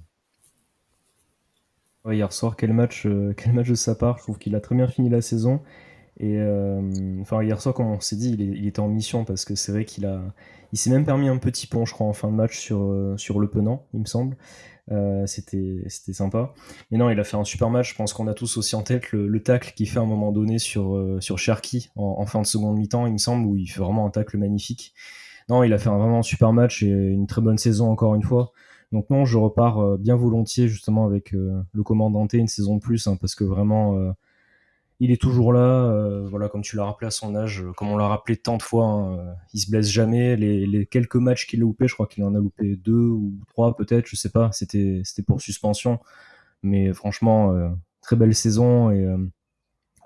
Hier 2.10 2.32
soir, 2.32 2.56
quel 2.56 2.72
match, 2.72 3.06
quel 3.36 3.52
match 3.52 3.68
de 3.68 3.74
sa 3.74 3.94
part. 3.94 4.18
Je 4.18 4.22
trouve 4.22 4.38
qu'il 4.38 4.54
a 4.56 4.60
très 4.60 4.74
bien 4.74 4.88
fini 4.88 5.08
la 5.08 5.20
saison. 5.20 5.60
Et 6.20 6.36
euh, 6.38 6.82
hier 7.42 7.60
soir, 7.60 7.74
comme 7.74 7.86
on 7.86 8.00
s'est 8.00 8.16
dit, 8.16 8.34
il, 8.38 8.66
était 8.66 8.80
en 8.80 8.88
mission 8.88 9.24
parce 9.24 9.44
que 9.44 9.54
c'est 9.54 9.70
vrai 9.70 9.84
qu'il 9.84 10.04
a, 10.04 10.20
il 10.72 10.78
s'est 10.78 10.90
même 10.90 11.04
permis 11.04 11.28
un 11.28 11.38
petit 11.38 11.66
pont, 11.68 11.84
je 11.84 11.92
crois, 11.92 12.06
en 12.06 12.12
fin 12.12 12.28
de 12.28 12.34
match 12.34 12.58
sur, 12.58 12.82
euh, 12.82 13.16
le 13.38 13.48
penant, 13.48 13.86
il 13.94 14.00
me 14.00 14.04
semble. 14.04 14.36
Euh, 14.90 15.26
c'était 15.26 15.84
c'était 15.86 16.14
sympa. 16.14 16.54
Mais 16.90 16.98
non, 16.98 17.10
il 17.10 17.20
a 17.20 17.24
fait 17.24 17.36
un 17.36 17.44
super 17.44 17.70
match. 17.70 17.90
Je 17.90 17.94
pense 17.94 18.12
qu'on 18.14 18.26
a 18.26 18.34
tous 18.34 18.56
aussi 18.56 18.74
en 18.74 18.82
tête 18.82 19.12
le, 19.12 19.28
le 19.28 19.42
tacle 19.42 19.74
qu'il 19.76 19.88
fait 19.88 19.98
à 19.98 20.02
un 20.02 20.06
moment 20.06 20.32
donné 20.32 20.58
sur, 20.58 21.16
sur 21.20 21.38
Cherki 21.38 21.90
en, 21.94 22.16
en, 22.18 22.26
fin 22.26 22.40
de 22.40 22.46
seconde 22.46 22.78
mi-temps, 22.78 23.06
il 23.06 23.12
me 23.12 23.18
semble, 23.18 23.46
où 23.46 23.56
il 23.56 23.66
fait 23.66 23.80
vraiment 23.80 24.06
un 24.06 24.10
tacle 24.10 24.38
magnifique. 24.38 24.94
non, 25.48 25.62
il 25.62 25.72
a 25.72 25.78
fait 25.78 25.90
un 25.90 25.98
vraiment 25.98 26.22
super 26.22 26.52
match 26.52 26.82
et 26.82 26.88
une 26.88 27.26
très 27.26 27.42
bonne 27.42 27.58
saison 27.58 27.90
encore 27.90 28.14
une 28.14 28.22
fois. 28.24 28.52
Donc 28.92 29.10
non, 29.10 29.24
je 29.24 29.36
repars 29.36 29.98
bien 29.98 30.16
volontiers 30.16 30.68
justement 30.68 31.04
avec 31.04 31.32
le 31.32 31.82
commandanté 31.82 32.38
une 32.38 32.48
saison 32.48 32.76
de 32.76 32.80
plus, 32.80 33.06
hein, 33.06 33.16
parce 33.20 33.34
que 33.34 33.44
vraiment 33.44 34.14
il 35.00 35.12
est 35.12 35.20
toujours 35.20 35.52
là, 35.52 35.60
euh, 35.60 36.26
voilà, 36.28 36.48
comme 36.48 36.62
tu 36.62 36.76
l'as 36.76 36.84
rappelé 36.84 37.06
à 37.06 37.10
son 37.10 37.36
âge, 37.36 37.62
euh, 37.62 37.72
comme 37.72 37.88
on 37.88 37.96
l'a 37.96 38.08
rappelé 38.08 38.36
tant 38.36 38.56
de 38.56 38.62
fois, 38.62 38.86
hein, 38.86 39.18
euh, 39.18 39.32
il 39.54 39.60
se 39.60 39.70
blesse 39.70 39.88
jamais. 39.88 40.36
Les, 40.36 40.86
quelques 40.86 41.16
matchs 41.16 41.46
qu'il 41.46 41.60
a 41.60 41.62
loupé, 41.62 41.86
je 41.86 41.94
crois 41.94 42.06
qu'il 42.06 42.24
en 42.24 42.34
a 42.34 42.38
loupé 42.38 42.76
deux 42.76 43.06
ou 43.06 43.34
trois 43.48 43.76
peut-être, 43.76 44.06
je 44.06 44.16
sais 44.16 44.30
pas. 44.30 44.50
C'était 44.52 45.02
c'était 45.04 45.22
pour 45.22 45.40
suspension, 45.40 46.00
mais 46.62 46.92
franchement, 46.92 47.76
très 48.02 48.16
belle 48.16 48.34
saison 48.34 48.90
et 48.90 49.06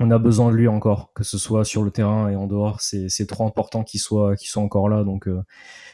on 0.00 0.10
a 0.10 0.18
besoin 0.18 0.50
de 0.50 0.56
lui 0.56 0.68
encore, 0.68 1.12
que 1.14 1.24
ce 1.24 1.38
soit 1.38 1.64
sur 1.64 1.82
le 1.82 1.90
terrain 1.90 2.28
et 2.28 2.36
en 2.36 2.46
dehors. 2.46 2.80
C'est 2.80 3.26
trop 3.26 3.46
important 3.46 3.84
qu'il 3.84 4.00
soit 4.00 4.36
qu'il 4.36 4.48
soit 4.48 4.62
encore 4.62 4.88
là. 4.88 5.04
Donc 5.04 5.28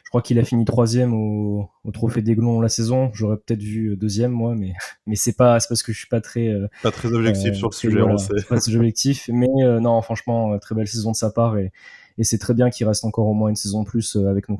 je 0.09 0.11
crois 0.11 0.23
qu'il 0.23 0.39
a 0.39 0.45
fini 0.45 0.65
troisième 0.65 1.13
au, 1.13 1.69
au 1.85 1.91
trophée 1.91 2.23
d'Aiglon 2.23 2.63
la 2.63 2.71
saison. 2.71 3.11
J'aurais 3.13 3.37
peut-être 3.37 3.63
vu 3.63 3.95
deuxième 3.95 4.31
moi, 4.31 4.55
mais 4.55 4.73
mais 5.07 5.17
c'est 5.17 5.35
pas 5.35 5.61
c'est 5.61 5.69
parce 5.69 5.83
que 5.83 5.93
je 5.93 5.99
suis 5.99 6.09
pas 6.09 6.23
très 6.23 6.49
euh, 6.49 6.67
pas 6.83 6.91
très 6.91 7.13
objectif 7.13 7.51
euh, 7.51 7.55
sur 7.55 7.69
le 7.69 7.75
sujet, 7.75 8.01
on 8.01 8.17
sait. 8.17 8.33
Pas 8.49 8.59
très 8.59 8.75
objectif, 8.75 9.29
mais 9.33 9.51
euh, 9.63 9.81
non 9.81 10.01
franchement 10.01 10.59
très 10.59 10.75
belle 10.75 10.89
saison 10.89 11.11
de 11.11 11.17
sa 11.17 11.31
part 11.31 11.59
et 11.59 11.73
et 12.17 12.25
c'est 12.25 12.39
très 12.39 12.55
bien 12.55 12.71
qu'il 12.71 12.87
reste 12.87 13.05
encore 13.05 13.27
au 13.27 13.35
moins 13.35 13.51
une 13.51 13.57
saison 13.57 13.83
de 13.83 13.87
plus 13.87 14.17
avec 14.17 14.49
nous 14.49 14.59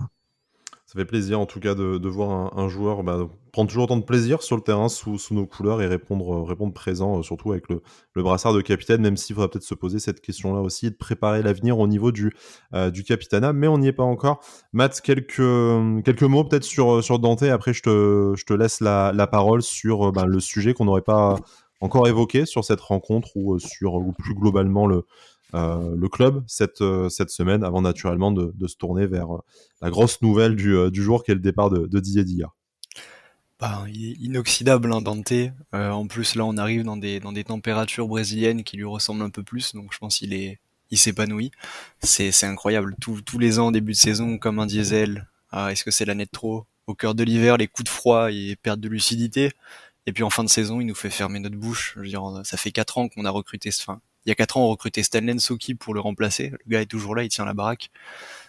ça 0.89 0.99
fait 0.99 1.05
plaisir 1.05 1.39
en 1.39 1.45
tout 1.45 1.61
cas 1.61 1.75
de, 1.75 2.09
voir 2.09 2.57
un, 2.59 2.69
joueur 2.71 3.03
bah, 3.03 3.29
prendre 3.53 3.69
toujours 3.69 3.85
autant 3.85 3.99
de 3.99 4.05
plaisir 4.05 4.43
sur 4.43 4.57
le 4.57 4.63
terrain 4.63 4.89
sous, 4.89 5.19
nos 5.33 5.45
couleurs 5.45 5.83
et 5.83 5.87
répondre, 5.87 6.51
euh, 6.51 6.71
présent, 6.71 7.19
euh, 7.19 7.23
surtout 7.23 7.53
avec 7.53 7.69
le, 7.69 7.83
brassard 8.17 8.55
de 8.55 8.63
capitaine, 8.63 9.03
même 9.03 9.19
s'il 9.19 9.35
faudra 9.35 9.51
peut-être 9.51 9.65
se 9.65 9.75
poser 9.75 9.99
cette 9.99 10.23
question-là 10.23 10.63
aussi 10.63 10.87
et 10.87 10.91
de 10.91 10.97
préparer 10.97 11.43
l'avenir 11.43 11.79
au 11.79 11.87
niveau 11.87 12.11
du, 12.11 12.33
euh, 12.73 12.91
du 12.91 13.05
capitana, 13.05 13.53
mais 13.53 13.69
on 13.69 13.77
n'y 13.77 13.89
est 13.89 13.93
pas 13.93 14.03
encore. 14.03 14.41
Matt, 14.73 15.03
quelques, 15.03 15.43
quelques 16.05 16.23
mots 16.23 16.45
peut-être 16.45 16.65
sur, 16.65 17.05
sur 17.05 17.19
Dante, 17.19 17.43
après 17.43 17.75
je 17.75 17.83
te, 17.83 18.53
laisse 18.55 18.81
la, 18.81 19.29
parole 19.31 19.61
sur 19.61 20.11
bah, 20.11 20.25
le 20.25 20.41
sujet 20.41 20.73
qu'on 20.73 20.87
n'aurait 20.87 21.03
pas 21.03 21.37
encore 21.83 22.09
évoqué 22.09 22.47
sur 22.47 22.65
cette 22.65 22.81
rencontre 22.81 23.37
ou 23.37 23.59
sur 23.59 23.95
ou 23.97 24.13
plus 24.13 24.35
globalement 24.35 24.87
le, 24.87 24.97
euh, 24.97 25.03
le 25.53 26.09
club 26.09 26.45
cette, 26.47 26.83
euh, 26.83 27.09
cette 27.09 27.31
semaine 27.31 27.65
avant 27.65 27.83
naturellement 27.83 28.33
de, 28.33 28.67
se 28.67 28.77
tourner 28.77 29.07
vers 29.07 29.35
euh, 29.35 29.41
la 29.81 29.91
grosse 29.91 30.21
nouvelle 30.23 30.57
du, 30.57 31.03
jour 31.03 31.25
qui 31.25 31.31
est 31.31 31.35
le 31.35 31.41
départ 31.41 31.71
de, 31.71 31.87
de 31.87 32.01
Didier 32.01 32.25
Dia. 32.25 32.53
Bah, 33.61 33.85
il 33.93 34.11
est 34.11 34.17
inoxydable 34.21 34.93
hein, 34.93 35.01
Dante. 35.01 35.33
en 35.73 36.07
plus 36.07 36.35
là 36.35 36.45
on 36.45 36.57
arrive 36.57 36.85
dans 36.85 36.97
des, 36.97 37.45
températures 37.45 38.07
brésiliennes 38.07 38.63
qui 38.63 38.77
lui 38.77 38.85
ressemblent 38.85 39.23
un 39.23 39.31
peu 39.31 39.43
plus 39.43 39.75
donc 39.75 39.93
je 39.93 39.99
pense 39.99 40.19
qu'il 40.19 40.33
est 40.33 40.61
il 40.91 40.97
s'épanouit. 40.97 41.51
C'est, 42.01 42.33
incroyable. 42.45 42.95
tous 42.99 43.39
les 43.39 43.59
ans 43.59 43.71
début 43.71 43.93
de 43.93 43.97
saison 43.99 44.39
comme 44.39 44.59
un 44.59 44.65
diesel. 44.65 45.29
Ah, 45.51 45.71
est-ce 45.71 45.85
que 45.85 45.91
c'est 45.91 46.07
l'année 46.07 46.25
de 46.25 46.31
trop? 46.31 46.67
Au 46.87 46.95
cœur 46.95 47.15
de 47.15 47.23
l'hiver 47.23 47.59
les 47.59 47.69
coups 47.69 47.85
de 47.85 47.91
froid 47.91 48.33
et 48.33 48.57
perte 48.57 48.81
de 48.81 48.89
lucidité. 48.89 49.53
Et 50.07 50.13
puis 50.15 50.23
en 50.23 50.31
fin 50.31 50.45
de 50.45 50.49
saison, 50.49 50.81
il 50.81 50.87
nous 50.87 50.95
fait 50.95 51.11
fermer 51.11 51.41
notre 51.41 51.57
bouche. 51.57 51.93
Je 52.01 52.17
veux 52.17 52.45
ça 52.45 52.57
fait 52.57 52.73
quatre 52.73 52.97
ans 52.97 53.11
qu'on 53.11 53.27
a 53.27 53.31
recruté 53.31 53.71
ce 53.71 53.83
fin 53.83 54.01
il 54.29 54.31
y 54.31 54.33
a 54.33 54.35
4 54.35 54.59
ans, 54.59 54.65
on 54.67 54.69
recrutait 54.69 55.03
Stanley 55.03 55.39
Soki 55.39 55.75
pour 55.75 55.95
le 55.95 56.01
remplacer. 56.01 56.51
Le 56.51 56.59
gars 56.69 56.83
est 56.83 56.87
toujours 56.87 57.15
là, 57.15 57.25
il 57.25 57.31
tient 57.31 57.47
la 57.47 57.55
baraque. 57.55 57.91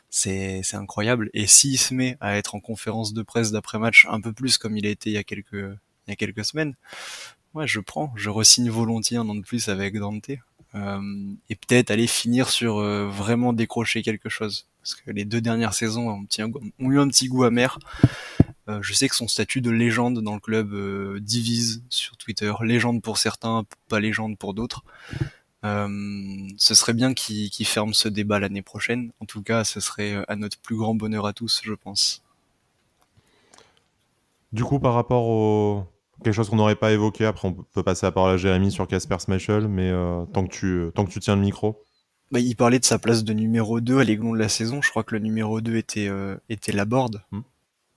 C'est, 0.09 0.59
c'est 0.61 0.75
incroyable. 0.75 1.29
Et 1.33 1.47
s'il 1.47 1.79
se 1.79 1.93
met 1.93 2.17
à 2.19 2.35
être 2.35 2.55
en 2.55 2.59
conférence 2.59 3.13
de 3.13 3.21
presse 3.21 3.51
d'après-match 3.51 4.05
un 4.09 4.19
peu 4.19 4.33
plus 4.33 4.57
comme 4.57 4.75
il 4.75 4.85
a 4.85 4.89
été 4.89 5.09
il 5.09 5.13
y 5.13 5.17
a 5.17 5.23
quelques, 5.23 5.53
il 5.53 6.09
y 6.09 6.11
a 6.11 6.15
quelques 6.17 6.43
semaines, 6.43 6.75
ouais, 7.53 7.65
je 7.65 7.79
prends, 7.79 8.11
je 8.17 8.29
resigne 8.29 8.69
volontiers 8.69 9.15
un 9.15 9.29
an 9.29 9.35
de 9.35 9.41
plus 9.41 9.69
avec 9.69 9.97
Dante. 9.97 10.31
Euh, 10.75 11.01
et 11.49 11.55
peut-être 11.55 11.91
aller 11.91 12.07
finir 12.07 12.49
sur 12.49 12.77
euh, 12.79 13.07
vraiment 13.07 13.53
décrocher 13.53 14.03
quelque 14.03 14.27
chose. 14.27 14.67
Parce 14.81 14.95
que 14.95 15.11
les 15.11 15.23
deux 15.23 15.41
dernières 15.41 15.73
saisons 15.73 16.09
ont, 16.09 16.27
ont 16.79 16.91
eu 16.91 16.99
un 16.99 17.07
petit 17.07 17.29
goût 17.29 17.45
amer. 17.45 17.79
Euh, 18.69 18.79
je 18.83 18.93
sais 18.93 19.09
que 19.09 19.15
son 19.15 19.27
statut 19.27 19.61
de 19.61 19.71
légende 19.71 20.21
dans 20.21 20.35
le 20.35 20.39
club 20.39 20.73
euh, 20.73 21.19
divise 21.19 21.83
sur 21.89 22.17
Twitter. 22.17 22.53
Légende 22.61 23.01
pour 23.01 23.17
certains, 23.17 23.65
pas 23.87 23.99
légende 23.99 24.37
pour 24.37 24.53
d'autres. 24.53 24.83
Euh, 25.65 26.47
ce 26.57 26.73
serait 26.73 26.93
bien 26.93 27.13
qu'il 27.13 27.65
ferme 27.65 27.93
ce 27.93 28.07
débat 28.07 28.39
l'année 28.39 28.61
prochaine. 28.61 29.11
En 29.19 29.25
tout 29.25 29.43
cas, 29.43 29.63
ce 29.63 29.79
serait 29.79 30.13
euh, 30.13 30.23
à 30.27 30.35
notre 30.35 30.57
plus 30.57 30.77
grand 30.77 30.95
bonheur 30.95 31.25
à 31.25 31.33
tous, 31.33 31.61
je 31.63 31.73
pense. 31.73 32.23
Du 34.51 34.63
coup, 34.63 34.79
par 34.79 34.93
rapport 34.93 35.27
au 35.27 35.83
quelque 36.23 36.33
chose 36.33 36.49
qu'on 36.49 36.55
n'aurait 36.55 36.75
pas 36.75 36.91
évoqué, 36.91 37.25
après 37.25 37.47
on 37.47 37.53
peut 37.53 37.83
passer 37.83 38.05
à 38.05 38.11
parole 38.11 38.33
à 38.33 38.37
Jérémy 38.37 38.71
sur 38.71 38.87
Casper 38.87 39.19
Smashel, 39.19 39.67
mais 39.67 39.89
euh, 39.89 40.25
tant, 40.33 40.45
que 40.47 40.51
tu, 40.51 40.91
tant 40.95 41.05
que 41.05 41.11
tu 41.11 41.19
tiens 41.19 41.35
le 41.35 41.41
micro. 41.41 41.83
Bah, 42.31 42.39
il 42.39 42.55
parlait 42.55 42.79
de 42.79 42.85
sa 42.85 42.99
place 42.99 43.23
de 43.23 43.33
numéro 43.33 43.79
2 43.81 43.99
à 43.99 44.03
l'aiglon 44.03 44.33
de 44.33 44.39
la 44.39 44.49
saison. 44.49 44.81
Je 44.81 44.89
crois 44.89 45.03
que 45.03 45.15
le 45.15 45.21
numéro 45.21 45.61
2 45.61 45.75
était, 45.75 46.09
était 46.47 46.71
Laborde. 46.71 47.23
Hmm. 47.31 47.41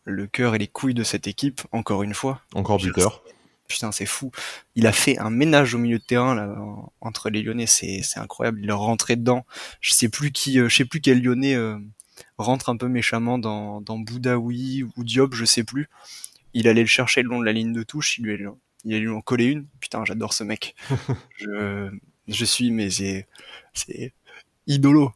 Le 0.05 0.27
cœur 0.27 0.55
et 0.55 0.59
les 0.59 0.66
couilles 0.68 0.94
de 0.94 1.05
cette 1.05 1.27
équipe, 1.27 1.61
encore 1.70 2.03
une 2.03 2.14
fois. 2.14 2.40
Encore 2.55 2.79
buteur 2.79 3.22
putain, 3.73 3.93
c'est 3.93 4.07
fou. 4.07 4.31
Il 4.75 4.87
a 4.87 4.93
fait 4.93 5.19
un 5.19 5.31
ménage 5.31 5.75
au 5.75 5.79
milieu 5.79 5.99
de 5.99 6.05
terrain 6.05 6.35
là, 6.35 6.55
entre 7.01 7.31
les 7.31 7.43
Lyonnais, 7.43 7.67
c'est 7.67 8.03
incroyable. 8.17 8.61
Il 8.63 8.69
est 8.69 8.73
rentré 8.73 9.17
dedans. 9.17 9.47
Je 9.81 9.93
sais 9.93 10.09
plus 10.09 10.31
qui, 10.31 10.61
euh, 10.61 10.69
je 10.69 10.77
sais 10.77 10.85
plus 10.85 11.01
quel 11.01 11.23
Lyonnais 11.23 11.55
euh, 11.55 11.79
rentre 12.39 12.69
un 12.69 12.77
peu 12.77 12.89
méchamment 12.89 13.39
dans, 13.39 13.81
dans 13.81 13.99
Boudaoui 13.99 14.85
ou 14.97 15.05
Diop, 15.05 15.35
je 15.35 15.45
sais 15.45 15.65
plus. 15.65 15.89
Il 16.55 16.69
allait 16.69 16.83
le 16.83 16.87
chercher 16.87 17.23
le 17.23 17.29
long 17.29 17.41
de 17.41 17.47
la 17.47 17.53
ligne 17.53 17.73
de 17.73 17.83
touche, 17.83 18.19
il 18.19 18.25
lui 18.27 18.47
il 18.85 19.09
en 19.09 19.23
coller 19.23 19.47
une. 19.47 19.67
Putain, 19.81 20.05
j'adore 20.05 20.35
ce 20.35 20.45
mec. 20.45 20.75
je, 21.39 21.91
je 22.29 22.45
suis, 22.45 22.71
mais 22.71 22.91
c'est, 22.91 23.27
c'est 23.73 24.13
idolo 24.67 25.13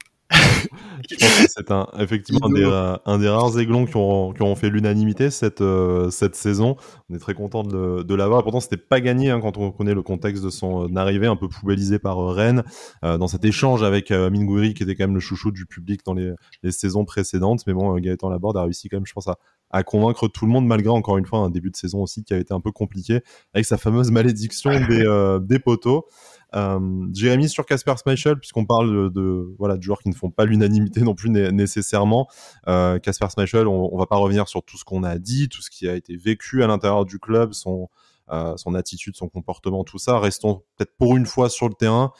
c'est 1.48 1.70
un, 1.70 1.86
effectivement 1.98 2.46
un 2.46 2.52
des, 2.52 2.98
un 3.04 3.18
des, 3.18 3.28
rares 3.28 3.58
aiglons 3.58 3.86
qui 3.86 3.96
ont, 3.96 4.32
qui 4.32 4.42
ont 4.42 4.56
fait 4.56 4.70
l'unanimité 4.70 5.30
cette, 5.30 5.60
euh, 5.60 6.10
cette 6.10 6.34
saison. 6.34 6.76
On 7.08 7.14
est 7.14 7.18
très 7.18 7.34
content 7.34 7.62
de, 7.62 8.02
de 8.02 8.14
l'avoir. 8.14 8.42
Pourtant, 8.42 8.60
c'était 8.60 8.76
pas 8.76 9.00
gagné 9.00 9.30
hein, 9.30 9.40
quand 9.40 9.56
on 9.58 9.70
connaît 9.70 9.94
le 9.94 10.02
contexte 10.02 10.42
de 10.42 10.50
son 10.50 10.88
euh, 10.88 10.96
arrivée, 10.96 11.26
un 11.26 11.36
peu 11.36 11.48
poubellisé 11.48 11.98
par 11.98 12.18
euh, 12.18 12.32
Rennes, 12.32 12.64
dans 13.02 13.28
cet 13.28 13.44
échange 13.44 13.82
avec 13.82 14.10
Mingouri, 14.10 14.74
qui 14.74 14.82
était 14.82 14.94
quand 14.94 15.04
même 15.04 15.14
le 15.14 15.20
chouchou 15.20 15.52
du 15.52 15.66
public 15.66 16.00
dans 16.04 16.14
les, 16.14 16.32
les 16.62 16.72
saisons 16.72 17.04
précédentes. 17.04 17.62
Mais 17.66 17.72
bon, 17.72 17.94
Gaëtan 17.98 18.28
Laborde 18.28 18.56
a 18.56 18.62
réussi 18.62 18.88
quand 18.88 18.96
même, 18.96 19.06
je 19.06 19.12
pense, 19.12 19.28
à, 19.28 19.38
à 19.70 19.82
convaincre 19.82 20.28
tout 20.28 20.46
le 20.46 20.52
monde, 20.52 20.66
malgré 20.66 20.90
encore 20.90 21.18
une 21.18 21.26
fois 21.26 21.40
un 21.40 21.50
début 21.50 21.70
de 21.70 21.76
saison 21.76 22.02
aussi 22.02 22.24
qui 22.24 22.34
a 22.34 22.38
été 22.38 22.54
un 22.54 22.60
peu 22.60 22.72
compliqué, 22.72 23.20
avec 23.54 23.66
sa 23.66 23.76
fameuse 23.76 24.10
malédiction 24.10 24.70
des, 24.88 25.38
des 25.42 25.58
poteaux. 25.58 26.06
Euh, 26.54 26.78
Jérémy 27.12 27.48
sur 27.48 27.66
Casper 27.66 27.94
Schmeichel, 28.02 28.38
puisqu'on 28.38 28.64
parle 28.64 29.12
de, 29.12 29.54
voilà 29.58 29.76
de 29.76 29.82
joueurs 29.82 29.98
qui 29.98 30.08
ne 30.08 30.14
font 30.14 30.30
pas 30.30 30.44
l'unanimité 30.44 31.02
non 31.02 31.14
plus 31.14 31.30
nécessairement. 31.30 32.28
Euh, 32.68 32.98
Casper 32.98 33.26
Schmeichel, 33.32 33.66
on, 33.66 33.92
on 33.92 33.98
va 33.98 34.06
pas 34.06 34.16
revenir 34.16 34.48
sur 34.48 34.62
tout 34.62 34.78
ce 34.78 34.84
qu'on 34.84 35.02
a 35.02 35.18
dit, 35.18 35.48
tout 35.48 35.60
ce 35.60 35.70
qui 35.70 35.88
a 35.88 35.94
été 35.94 36.16
vécu 36.16 36.62
à 36.62 36.66
l'intérieur 36.66 37.04
du 37.04 37.18
club, 37.18 37.52
son 37.52 37.88
euh, 38.32 38.56
son 38.56 38.74
attitude, 38.74 39.14
son 39.14 39.28
comportement, 39.28 39.84
tout 39.84 39.98
ça. 39.98 40.18
Restons 40.18 40.64
peut-être 40.76 40.96
pour 40.98 41.16
une 41.16 41.26
fois 41.26 41.48
sur 41.48 41.68
le 41.68 41.74
terrain. 41.74 42.12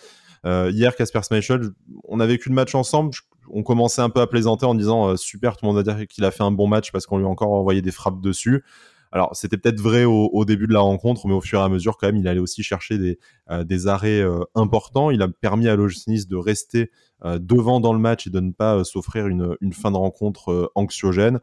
Euh, 0.44 0.70
hier, 0.72 0.94
Casper 0.94 1.20
Schmeichel, 1.26 1.70
on 2.04 2.20
a 2.20 2.26
vécu 2.26 2.48
le 2.48 2.54
match 2.54 2.76
ensemble. 2.76 3.10
On 3.50 3.62
commençait 3.62 4.02
un 4.02 4.10
peu 4.10 4.20
à 4.20 4.26
plaisanter 4.26 4.66
en 4.66 4.74
disant 4.74 5.08
euh, 5.08 5.16
super, 5.16 5.56
tout 5.56 5.64
le 5.64 5.72
monde 5.72 5.84
va 5.84 5.94
dire 5.94 6.06
qu'il 6.06 6.24
a 6.24 6.30
fait 6.30 6.42
un 6.42 6.50
bon 6.50 6.66
match 6.66 6.92
parce 6.92 7.06
qu'on 7.06 7.18
lui 7.18 7.24
a 7.24 7.28
encore 7.28 7.52
envoyé 7.52 7.82
des 7.82 7.92
frappes 7.92 8.20
dessus. 8.20 8.64
Alors, 9.12 9.34
c'était 9.34 9.56
peut-être 9.56 9.80
vrai 9.80 10.04
au, 10.04 10.44
début 10.44 10.66
de 10.66 10.72
la 10.72 10.80
rencontre, 10.80 11.26
mais 11.26 11.34
au 11.34 11.40
fur 11.40 11.60
et 11.60 11.62
à 11.62 11.68
mesure, 11.68 11.96
quand 11.96 12.06
même, 12.08 12.16
il 12.16 12.28
allait 12.28 12.40
aussi 12.40 12.62
chercher 12.62 12.98
des, 12.98 13.18
euh, 13.50 13.86
arrêts 13.86 14.20
euh, 14.20 14.40
importants. 14.54 15.10
Il 15.10 15.22
a 15.22 15.28
permis 15.28 15.68
à 15.68 15.76
Logis 15.76 16.26
de 16.28 16.36
rester 16.36 16.90
euh, 17.24 17.38
devant 17.38 17.80
dans 17.80 17.92
le 17.92 17.98
match 17.98 18.26
et 18.26 18.30
de 18.30 18.40
ne 18.40 18.52
pas 18.52 18.84
s'offrir 18.84 19.26
une, 19.26 19.56
fin 19.72 19.90
de 19.90 19.96
rencontre 19.96 20.70
anxiogène. 20.74 21.40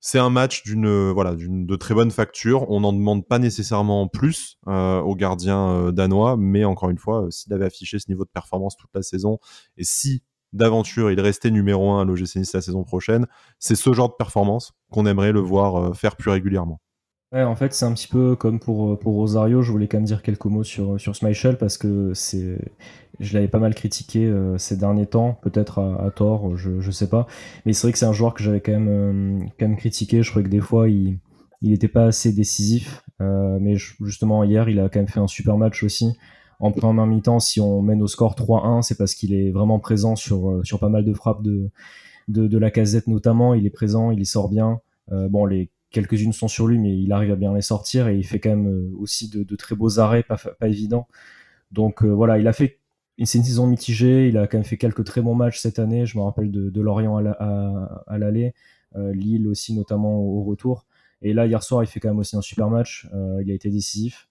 C'est 0.00 0.18
un 0.18 0.28
match 0.28 0.62
d'une 0.64 1.12
voilà 1.12 1.34
de 1.34 1.76
très 1.76 1.94
bonne 1.94 2.10
facture. 2.10 2.70
On 2.70 2.80
n'en 2.80 2.92
demande 2.92 3.26
pas 3.26 3.38
nécessairement 3.38 4.06
plus 4.06 4.58
au 4.66 5.16
gardien 5.16 5.90
danois, 5.92 6.36
mais 6.36 6.66
encore 6.66 6.90
une 6.90 6.98
fois, 6.98 7.28
s'il 7.30 7.54
avait 7.54 7.64
affiché 7.64 7.98
ce 7.98 8.10
niveau 8.10 8.24
de 8.24 8.28
performance 8.28 8.76
toute 8.76 8.90
la 8.94 9.00
saison 9.00 9.38
et 9.78 9.84
si 9.84 10.22
d'aventure, 10.54 11.10
il 11.10 11.20
restait 11.20 11.50
numéro 11.50 11.90
1 11.90 12.02
à 12.02 12.04
l'OGC 12.04 12.36
la 12.54 12.62
saison 12.62 12.84
prochaine. 12.84 13.26
C'est 13.58 13.74
ce 13.74 13.92
genre 13.92 14.08
de 14.08 14.14
performance 14.14 14.72
qu'on 14.90 15.04
aimerait 15.04 15.32
le 15.32 15.40
voir 15.40 15.76
euh, 15.76 15.92
faire 15.92 16.16
plus 16.16 16.30
régulièrement. 16.30 16.80
Ouais, 17.32 17.42
en 17.42 17.56
fait, 17.56 17.74
c'est 17.74 17.84
un 17.84 17.92
petit 17.92 18.06
peu 18.06 18.36
comme 18.36 18.60
pour, 18.60 18.92
euh, 18.92 18.98
Rosario. 19.04 19.60
Je 19.62 19.72
voulais 19.72 19.88
quand 19.88 19.98
même 19.98 20.06
dire 20.06 20.22
quelques 20.22 20.44
mots 20.44 20.62
sur, 20.62 21.00
sur 21.00 21.16
Smichel 21.16 21.58
parce 21.58 21.76
que 21.76 22.12
c'est, 22.14 22.58
je 23.18 23.34
l'avais 23.34 23.48
pas 23.48 23.58
mal 23.58 23.74
critiqué 23.74 24.24
euh, 24.26 24.56
ces 24.56 24.76
derniers 24.76 25.06
temps, 25.06 25.36
peut-être 25.42 25.80
à, 25.80 26.10
tort, 26.12 26.56
je, 26.56 26.80
je 26.80 26.90
sais 26.92 27.08
pas. 27.08 27.26
Mais 27.66 27.72
c'est 27.72 27.88
vrai 27.88 27.92
que 27.92 27.98
c'est 27.98 28.06
un 28.06 28.12
joueur 28.12 28.34
que 28.34 28.42
j'avais 28.42 28.60
quand 28.60 28.78
même, 28.78 29.50
quand 29.58 29.66
même 29.66 29.76
critiqué. 29.76 30.22
Je 30.22 30.30
trouvais 30.30 30.44
que 30.44 30.50
des 30.50 30.60
fois, 30.60 30.88
il, 30.88 31.18
il 31.60 31.72
était 31.72 31.88
pas 31.88 32.06
assez 32.06 32.32
décisif. 32.32 33.02
mais 33.18 33.74
justement, 33.76 34.44
hier, 34.44 34.68
il 34.68 34.78
a 34.78 34.88
quand 34.88 35.00
même 35.00 35.08
fait 35.08 35.20
un 35.20 35.26
super 35.26 35.56
match 35.56 35.82
aussi 35.82 36.16
en 36.64 36.72
première 36.72 37.06
mi-temps, 37.06 37.40
si 37.40 37.60
on 37.60 37.82
mène 37.82 38.00
au 38.00 38.06
score 38.06 38.34
3-1, 38.34 38.80
c'est 38.80 38.96
parce 38.96 39.14
qu'il 39.14 39.34
est 39.34 39.50
vraiment 39.50 39.78
présent 39.78 40.16
sur, 40.16 40.50
euh, 40.50 40.64
sur 40.64 40.78
pas 40.78 40.88
mal 40.88 41.04
de 41.04 41.12
frappes 41.12 41.42
de, 41.42 41.70
la 42.26 42.70
casette 42.70 43.06
notamment. 43.06 43.52
Il 43.52 43.66
est 43.66 43.70
présent, 43.70 44.10
il 44.10 44.18
y 44.18 44.24
sort 44.24 44.48
bien. 44.48 44.80
Euh, 45.12 45.28
bon, 45.28 45.44
les 45.44 45.70
quelques-unes 45.90 46.32
sont 46.32 46.48
sur 46.48 46.66
lui, 46.66 46.78
mais 46.78 46.96
il 46.96 47.12
arrive 47.12 47.32
à 47.32 47.36
bien 47.36 47.52
les 47.54 47.60
sortir 47.60 48.08
et 48.08 48.16
il 48.16 48.24
fait 48.24 48.40
quand 48.40 48.48
même 48.48 48.68
euh, 48.68 48.90
aussi 48.98 49.28
de, 49.28 49.56
très 49.56 49.76
beaux 49.76 50.00
arrêts, 50.00 50.22
pas, 50.22 50.38
pas 50.38 50.66
évidents. 50.66 51.06
Donc 51.70 52.02
voilà, 52.02 52.38
il 52.38 52.48
a 52.48 52.54
fait 52.54 52.78
une 53.18 53.26
saison 53.26 53.66
mitigée. 53.66 54.28
Il 54.28 54.38
a 54.38 54.46
quand 54.46 54.56
même 54.56 54.64
fait 54.64 54.78
quelques 54.78 55.04
très 55.04 55.20
bons 55.20 55.34
matchs 55.34 55.58
cette 55.58 55.78
année. 55.78 56.06
Je 56.06 56.16
me 56.16 56.22
rappelle 56.22 56.50
de, 56.50 56.80
Lorient 56.80 57.18
à 57.18 58.18
l'aller, 58.18 58.54
Lille 58.96 59.48
aussi 59.48 59.74
notamment 59.74 60.16
au, 60.18 60.42
retour. 60.44 60.86
Et 61.20 61.34
là, 61.34 61.46
hier 61.46 61.62
soir, 61.62 61.82
il 61.82 61.88
fait 61.88 62.00
quand 62.00 62.08
même 62.08 62.20
aussi 62.20 62.36
un 62.36 62.42
super 62.42 62.70
match. 62.70 63.06
il 63.42 63.50
a 63.50 63.54
été 63.54 63.70
décisif 63.70 64.28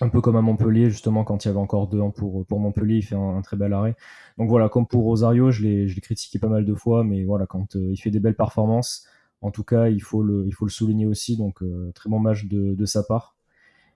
un 0.00 0.08
peu 0.08 0.20
comme 0.20 0.36
à 0.36 0.42
Montpellier, 0.42 0.90
justement, 0.90 1.24
quand 1.24 1.44
il 1.44 1.48
y 1.48 1.50
avait 1.50 1.60
encore 1.60 1.88
2-1 1.88 2.12
pour, 2.12 2.44
pour 2.46 2.60
Montpellier, 2.60 2.96
il 2.96 3.02
fait 3.02 3.14
un, 3.14 3.40
très 3.42 3.56
bel 3.56 3.72
arrêt. 3.72 3.96
Donc 4.38 4.48
voilà, 4.48 4.68
comme 4.68 4.86
pour 4.86 5.04
Rosario, 5.04 5.50
je 5.50 5.62
l'ai 5.62 6.00
critiqué 6.00 6.38
pas 6.38 6.48
mal 6.48 6.64
de 6.64 6.74
fois, 6.74 7.04
mais 7.04 7.24
voilà, 7.24 7.46
quand 7.46 7.74
il 7.74 7.96
fait 7.96 8.10
des 8.10 8.20
belles 8.20 8.36
performances, 8.36 9.06
en 9.40 9.50
tout 9.50 9.62
cas, 9.64 9.88
il 9.88 10.00
faut 10.02 10.22
le, 10.22 10.46
il 10.46 10.52
faut 10.52 10.64
le 10.64 10.70
souligner 10.70 11.06
aussi. 11.06 11.36
Donc, 11.36 11.62
très 11.94 12.08
bon 12.10 12.18
match 12.18 12.46
de, 12.46 12.74
de, 12.74 12.84
sa 12.86 13.02
part. 13.02 13.36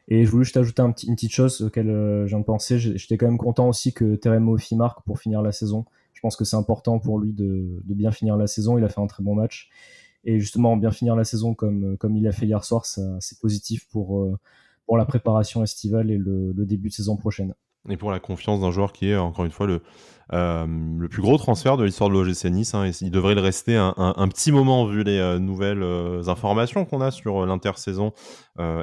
Et 0.09 0.25
je 0.25 0.31
voulais 0.31 0.45
juste 0.45 0.57
ajouter 0.57 0.83
un 0.83 0.91
petit, 0.91 1.07
une 1.07 1.15
petite 1.15 1.33
chose 1.33 1.61
auquel 1.63 1.91
euh, 1.91 2.27
je 2.27 2.31
viens 2.31 2.41
de 2.41 2.45
penser. 2.45 2.79
J'étais 2.79 3.19
quand 3.19 3.27
même 3.27 3.39
content 3.39 3.69
aussi 3.69 3.93
que 3.93 4.15
Teremo 4.15 4.53
Moffi 4.53 4.75
marque 4.75 5.05
pour 5.05 5.19
finir 5.19 5.43
la 5.43 5.53
saison. 5.53 5.85
Je 6.15 6.21
pense 6.21 6.35
que 6.35 6.45
c'est 6.45 6.57
important 6.57 6.99
pour 6.99 7.19
lui 7.19 7.33
de, 7.35 7.81
de, 7.85 7.95
bien 7.95 8.11
finir 8.11 8.37
la 8.37 8.47
saison. 8.47 8.79
Il 8.79 8.85
a 8.85 8.89
fait 8.89 9.01
un 9.01 9.07
très 9.07 9.23
bon 9.23 9.35
match. 9.35 9.69
Et 10.25 10.41
justement, 10.41 10.77
bien 10.77 10.91
finir 10.91 11.15
la 11.15 11.25
saison 11.25 11.55
comme, 11.55 11.97
comme 11.99 12.17
il 12.17 12.27
a 12.27 12.33
fait 12.33 12.47
hier 12.47 12.65
soir, 12.65 12.87
c'est 12.87 13.39
positif 13.41 13.87
pour, 13.91 14.21
euh, 14.21 14.39
pour 14.89 14.97
la 14.97 15.05
préparation 15.05 15.63
estivale 15.63 16.11
et 16.11 16.17
le, 16.17 16.65
début 16.65 16.89
de 16.89 16.95
saison 16.95 17.19
prochaine 17.19 17.55
et 17.89 17.97
pour 17.97 18.11
la 18.11 18.21
confiance 18.21 18.61
d'un 18.61 18.71
joueur 18.71 18.93
qui 18.93 19.11
est 19.11 19.17
encore 19.17 19.45
une 19.45 19.51
fois 19.51 19.67
le, 19.67 19.83
euh, 20.35 20.67
le 20.67 21.09
plus 21.09 21.23
gros 21.23 21.39
transfert 21.39 21.77
de 21.79 21.85
l'histoire 21.85 22.11
de 22.11 22.15
l'OGC 22.15 22.51
Nice. 22.51 22.75
Hein, 22.75 22.91
il 23.01 23.11
devrait 23.11 23.35
le 23.35 23.41
rester 23.41 23.77
un, 23.77 24.29
petit 24.29 24.53
moment 24.53 24.85
vu 24.85 25.03
les 25.03 25.19
euh, 25.19 25.39
nouvelles 25.39 25.83
euh, 25.83 26.23
informations 26.29 26.85
qu'on 26.85 27.01
a 27.01 27.11
sur 27.11 27.47
l'intersaison 27.47 28.13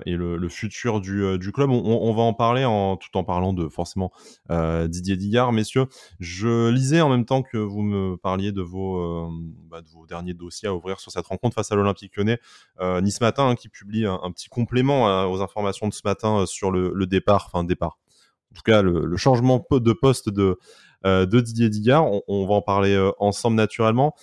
et 0.06 0.16
le, 0.16 0.50
futur 0.50 1.02
du, 1.02 1.52
club. 1.52 1.70
On, 1.70 2.14
va 2.14 2.22
en 2.22 2.34
parler 2.34 2.64
tout 3.02 3.18
en 3.18 3.26
parlant 3.26 3.52
de 3.52 3.68
forcément 3.68 4.12
Didier 4.50 5.18
Digard. 5.18 5.52
Messieurs, 5.52 5.88
je 6.22 6.70
lisais 6.70 7.02
en 7.02 7.10
même 7.10 7.26
temps 7.26 7.42
que 7.42 7.58
vous 7.58 7.82
me 7.82 8.16
parliez 8.16 8.54
de 8.54 8.62
vos, 8.62 9.30
bah, 9.70 9.82
de 9.82 9.90
vos 9.90 10.06
derniers 10.06 10.34
dossiers 10.34 10.70
à 10.70 10.74
ouvrir 10.74 11.02
sur 11.02 11.12
cette 11.12 11.28
rencontre 11.28 11.56
face 11.56 11.74
à 11.74 11.76
l'Olympique 11.76 12.16
lyonnais. 12.16 12.40
Nice 13.02 13.20
Matin 13.20 13.50
hein, 13.50 13.56
qui 13.56 13.68
publie 13.68 14.06
un, 14.06 14.32
petit 14.32 14.48
complément 14.48 15.30
aux 15.30 15.42
informations 15.42 15.90
de 15.90 15.94
ce 15.94 16.02
matin 16.06 16.46
sur 16.46 16.72
le, 16.72 17.06
départ, 17.06 17.52
départ 17.66 17.98
tout 18.56 18.64
cas 18.64 18.82
le, 18.82 19.16
changement 19.18 19.66
de 19.72 19.94
poste 19.94 20.30
de, 20.30 20.58
euh, 21.06 21.26
de 21.26 21.40
Didier 21.40 21.70
Digard. 21.70 22.08
On, 22.28 22.48
va 22.48 22.56
en 22.56 22.62
parler 22.62 22.94
euh, 22.94 23.12
ensemble 23.20 23.56
naturellement. 23.56 24.16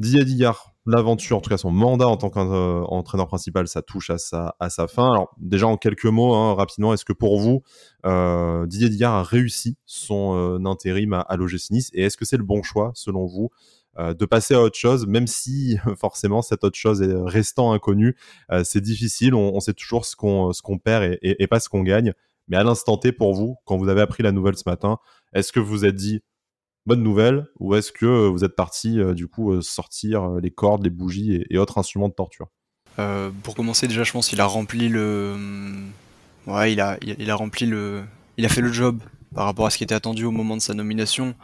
Didier 0.00 0.24
Digard, 0.24 0.72
l'aventure, 0.86 1.36
en 1.36 1.40
tout 1.40 1.50
cas 1.50 1.58
son 1.58 1.70
mandat 1.70 2.08
en 2.08 2.16
tant 2.16 2.30
qu'entraîneur 2.30 3.28
principal, 3.28 3.68
ça 3.68 3.82
touche 3.82 4.10
à 4.10 4.18
sa, 4.18 4.88
fin. 4.88 5.12
Alors 5.12 5.34
déjà 5.38 5.66
en 5.66 5.76
quelques 5.76 6.06
mots, 6.06 6.34
hein, 6.34 6.54
rapidement, 6.54 6.94
est-ce 6.94 7.04
que 7.04 7.12
pour 7.12 7.38
vous, 7.38 7.62
euh, 8.06 8.66
Didier 8.66 8.88
Digard 8.88 9.14
a 9.14 9.22
réussi 9.22 9.76
son 9.84 10.64
intérim 10.64 11.12
à, 11.12 11.20
à 11.20 11.36
l'OGC 11.36 11.70
Nice? 11.70 11.90
Et 11.92 12.04
est-ce 12.04 12.16
que 12.16 12.24
c'est 12.24 12.38
le 12.38 12.44
bon 12.44 12.62
choix 12.62 12.92
selon 12.94 13.26
vous 13.26 13.50
de 13.98 14.24
passer 14.24 14.54
à 14.54 14.62
autre 14.62 14.78
chose, 14.78 15.06
même 15.06 15.26
si 15.26 15.76
forcément 15.98 16.40
cette 16.40 16.64
autre 16.64 16.78
chose 16.78 17.02
est 17.02 17.12
restant 17.12 17.72
inconnue, 17.72 18.16
c'est 18.64 18.80
difficile. 18.80 19.34
On, 19.34 19.60
sait 19.60 19.74
toujours 19.74 20.06
ce 20.06 20.16
qu'on 20.16 20.78
perd 20.78 21.18
et, 21.20 21.46
pas 21.48 21.60
ce 21.60 21.68
qu'on 21.68 21.82
gagne. 21.82 22.14
Mais 22.50 22.56
à 22.56 22.64
l'instant 22.64 22.98
T, 22.98 23.12
pour 23.12 23.32
vous, 23.34 23.56
quand 23.64 23.78
vous 23.78 23.88
avez 23.88 24.02
appris 24.02 24.22
la 24.22 24.32
nouvelle 24.32 24.56
ce 24.56 24.68
matin, 24.68 24.98
est-ce 25.32 25.52
que 25.52 25.60
vous 25.60 25.84
êtes 25.84 25.94
dit 25.94 26.20
bonne 26.84 27.02
nouvelle 27.02 27.46
ou 27.60 27.76
est-ce 27.76 27.92
que 27.92 28.06
euh, 28.06 28.28
vous 28.28 28.44
êtes 28.44 28.56
parti 28.56 28.98
euh, 28.98 29.14
du 29.14 29.28
coup 29.28 29.52
euh, 29.52 29.60
sortir 29.60 30.28
les 30.42 30.50
cordes, 30.50 30.82
les 30.82 30.90
bougies 30.90 31.44
et, 31.48 31.58
autres 31.58 31.78
instruments 31.78 32.08
de 32.08 32.14
torture? 32.14 32.48
Pour 33.42 33.54
commencer, 33.54 33.88
déjà, 33.88 34.04
je 34.04 34.12
pense 34.12 34.28
qu'il 34.28 34.42
a 34.42 34.44
rempli 34.44 34.90
le. 34.90 35.34
Ouais, 36.46 36.70
il 36.70 36.82
a, 36.82 36.98
il 37.00 37.30
a 37.30 37.34
rempli 37.34 37.64
le. 37.64 38.04
Il 38.36 38.44
a 38.44 38.50
fait 38.50 38.60
le 38.60 38.70
job 38.70 39.00
par 39.34 39.46
rapport 39.46 39.64
à 39.64 39.70
ce 39.70 39.78
qui 39.78 39.84
était 39.84 39.94
attendu 39.94 40.26
au 40.26 40.30
moment 40.30 40.54
de 40.54 40.60
sa 40.60 40.74
nomination. 40.74 41.34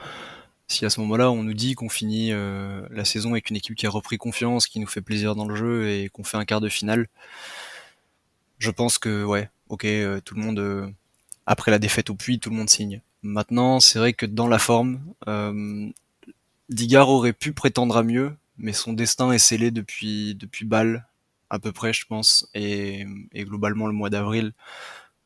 Si 0.68 0.84
à 0.84 0.90
ce 0.90 1.00
moment-là, 1.00 1.30
on 1.30 1.42
nous 1.42 1.54
dit 1.54 1.74
qu'on 1.74 1.88
finit 1.88 2.30
la 2.30 3.06
saison 3.06 3.30
avec 3.30 3.48
une 3.48 3.56
équipe 3.56 3.74
qui 3.74 3.86
a 3.86 3.90
repris 3.90 4.18
confiance, 4.18 4.66
qui 4.66 4.80
nous 4.80 4.86
fait 4.86 5.00
plaisir 5.00 5.34
dans 5.34 5.48
le 5.48 5.56
jeu 5.56 5.88
et 5.88 6.10
qu'on 6.10 6.24
fait 6.24 6.36
un 6.36 6.44
quart 6.44 6.60
de 6.60 6.68
finale, 6.68 7.06
je 8.58 8.70
pense 8.70 8.98
que 8.98 9.24
ouais, 9.24 9.48
ok, 9.68 9.84
euh, 9.84 10.20
tout 10.20 10.34
le 10.34 10.42
monde 10.42 10.58
euh, 10.58 10.88
après 11.46 11.70
la 11.70 11.78
défaite 11.78 12.10
au 12.10 12.14
puits, 12.14 12.38
tout 12.38 12.50
le 12.50 12.56
monde 12.56 12.70
signe. 12.70 13.00
Maintenant, 13.22 13.80
c'est 13.80 13.98
vrai 13.98 14.12
que 14.12 14.26
dans 14.26 14.48
la 14.48 14.58
forme, 14.58 15.00
euh, 15.28 15.90
aurait 16.92 17.32
pu 17.32 17.52
prétendre 17.52 17.96
à 17.96 18.02
mieux, 18.02 18.36
mais 18.58 18.72
son 18.72 18.92
destin 18.92 19.32
est 19.32 19.38
scellé 19.38 19.70
depuis 19.70 20.34
depuis 20.34 20.64
Bâle 20.64 21.06
à 21.50 21.58
peu 21.58 21.72
près, 21.72 21.92
je 21.92 22.06
pense, 22.06 22.48
et, 22.54 23.06
globalement 23.34 23.86
le 23.86 23.92
mois 23.92 24.10
d'avril, 24.10 24.52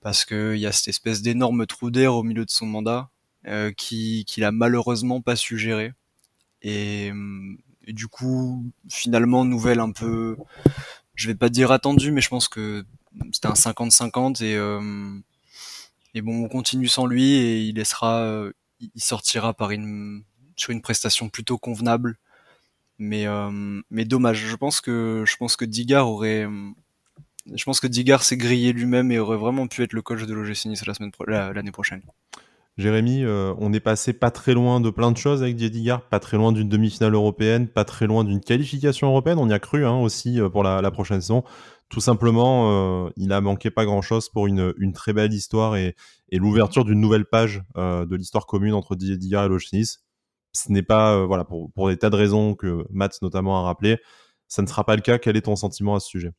parce 0.00 0.24
qu'il 0.24 0.56
y 0.56 0.66
a 0.66 0.72
cette 0.72 0.88
espèce 0.88 1.22
d'énorme 1.22 1.66
trou 1.66 1.90
d'air 1.90 2.14
au 2.14 2.22
milieu 2.22 2.44
de 2.44 2.50
son 2.50 2.66
mandat 2.66 3.10
euh, 3.46 3.72
qui 3.72 4.24
qu'il 4.26 4.44
a 4.44 4.52
malheureusement 4.52 5.20
pas 5.22 5.36
su 5.36 5.58
gérer. 5.58 5.92
Et, 6.62 7.12
et, 7.86 7.92
du 7.92 8.08
coup, 8.08 8.70
finalement, 8.90 9.44
nouvelle 9.44 9.80
un 9.80 9.92
peu, 9.92 10.36
je 11.14 11.28
vais 11.28 11.34
pas 11.34 11.48
dire 11.48 11.72
attendue, 11.72 12.12
mais 12.12 12.20
je 12.20 12.28
pense 12.28 12.48
que 12.48 12.84
c'était 13.32 13.48
un 13.48 13.52
50-50 13.52 14.44
et 14.44 14.56
euh, 14.56 14.80
et 16.14 16.22
bon 16.22 16.44
on 16.44 16.48
continue 16.48 16.88
sans 16.88 17.06
lui 17.06 17.32
et 17.32 17.60
il 17.62 17.82
euh, 18.02 18.52
il 18.80 19.02
sortira 19.02 19.54
par 19.54 19.70
une 19.70 20.22
sur 20.56 20.70
une 20.70 20.82
prestation 20.82 21.28
plutôt 21.28 21.58
convenable 21.58 22.18
mais 22.98 23.26
euh, 23.26 23.80
mais 23.90 24.04
dommage 24.04 24.46
je 24.46 24.56
pense 24.56 24.80
que 24.80 25.24
je 25.26 25.36
pense 25.36 25.56
que 25.56 25.64
Digard 25.64 26.08
aurait 26.08 26.46
je 27.52 27.64
pense 27.64 27.80
que 27.80 27.88
s'est 28.22 28.36
grillé 28.36 28.72
lui-même 28.72 29.10
et 29.10 29.18
aurait 29.18 29.38
vraiment 29.38 29.66
pu 29.66 29.82
être 29.82 29.92
le 29.92 30.02
coach 30.02 30.24
de 30.24 30.34
l'OGC 30.34 30.66
Nice 30.66 30.86
la 30.86 30.94
semaine 30.94 31.10
l'année 31.26 31.72
prochaine. 31.72 32.02
Jérémy, 32.78 33.24
on 33.26 33.72
est 33.72 33.80
passé 33.80 34.12
pas 34.12 34.30
très 34.30 34.54
loin 34.54 34.80
de 34.80 34.90
plein 34.90 35.10
de 35.10 35.16
choses 35.16 35.42
avec 35.42 35.56
Didier 35.56 35.96
pas 36.10 36.20
très 36.20 36.36
loin 36.36 36.52
d'une 36.52 36.68
demi-finale 36.68 37.14
européenne, 37.14 37.66
pas 37.66 37.84
très 37.84 38.06
loin 38.06 38.24
d'une 38.24 38.40
qualification 38.40 39.08
européenne. 39.08 39.38
On 39.38 39.48
y 39.48 39.52
a 39.52 39.58
cru 39.58 39.84
hein, 39.84 39.96
aussi 39.96 40.38
pour 40.52 40.62
la, 40.62 40.90
prochaine 40.90 41.20
saison 41.20 41.42
tout 41.90 42.00
simplement, 42.00 43.06
euh, 43.06 43.10
il 43.16 43.32
a 43.32 43.40
manqué 43.40 43.70
pas 43.70 43.84
grand-chose 43.84 44.28
pour 44.28 44.46
une, 44.46 44.72
très 44.94 45.12
belle 45.12 45.32
histoire 45.32 45.76
et, 45.76 45.96
l'ouverture 46.32 46.84
d'une 46.84 47.00
nouvelle 47.00 47.26
page 47.26 47.62
euh, 47.76 48.06
de 48.06 48.14
l'histoire 48.14 48.46
commune 48.46 48.74
entre 48.74 48.94
Didier 48.94 49.38
et 49.44 49.48
Lochnis. 49.48 49.96
Ce 50.52 50.70
n'est 50.70 50.84
pas, 50.84 51.16
euh, 51.16 51.26
voilà, 51.26 51.44
pour, 51.44 51.88
des 51.88 51.96
tas 51.96 52.08
de 52.08 52.16
raisons 52.16 52.54
que 52.54 52.86
Matt 52.90 53.20
notamment 53.22 53.58
a 53.58 53.62
rappelé, 53.62 53.98
ça 54.46 54.62
ne 54.62 54.68
sera 54.68 54.84
pas 54.84 54.94
le 54.94 55.02
cas. 55.02 55.18
Quel 55.18 55.36
est 55.36 55.42
ton 55.42 55.56
sentiment 55.56 55.96
à 55.96 56.00
ce 56.00 56.06
sujet? 56.06 56.30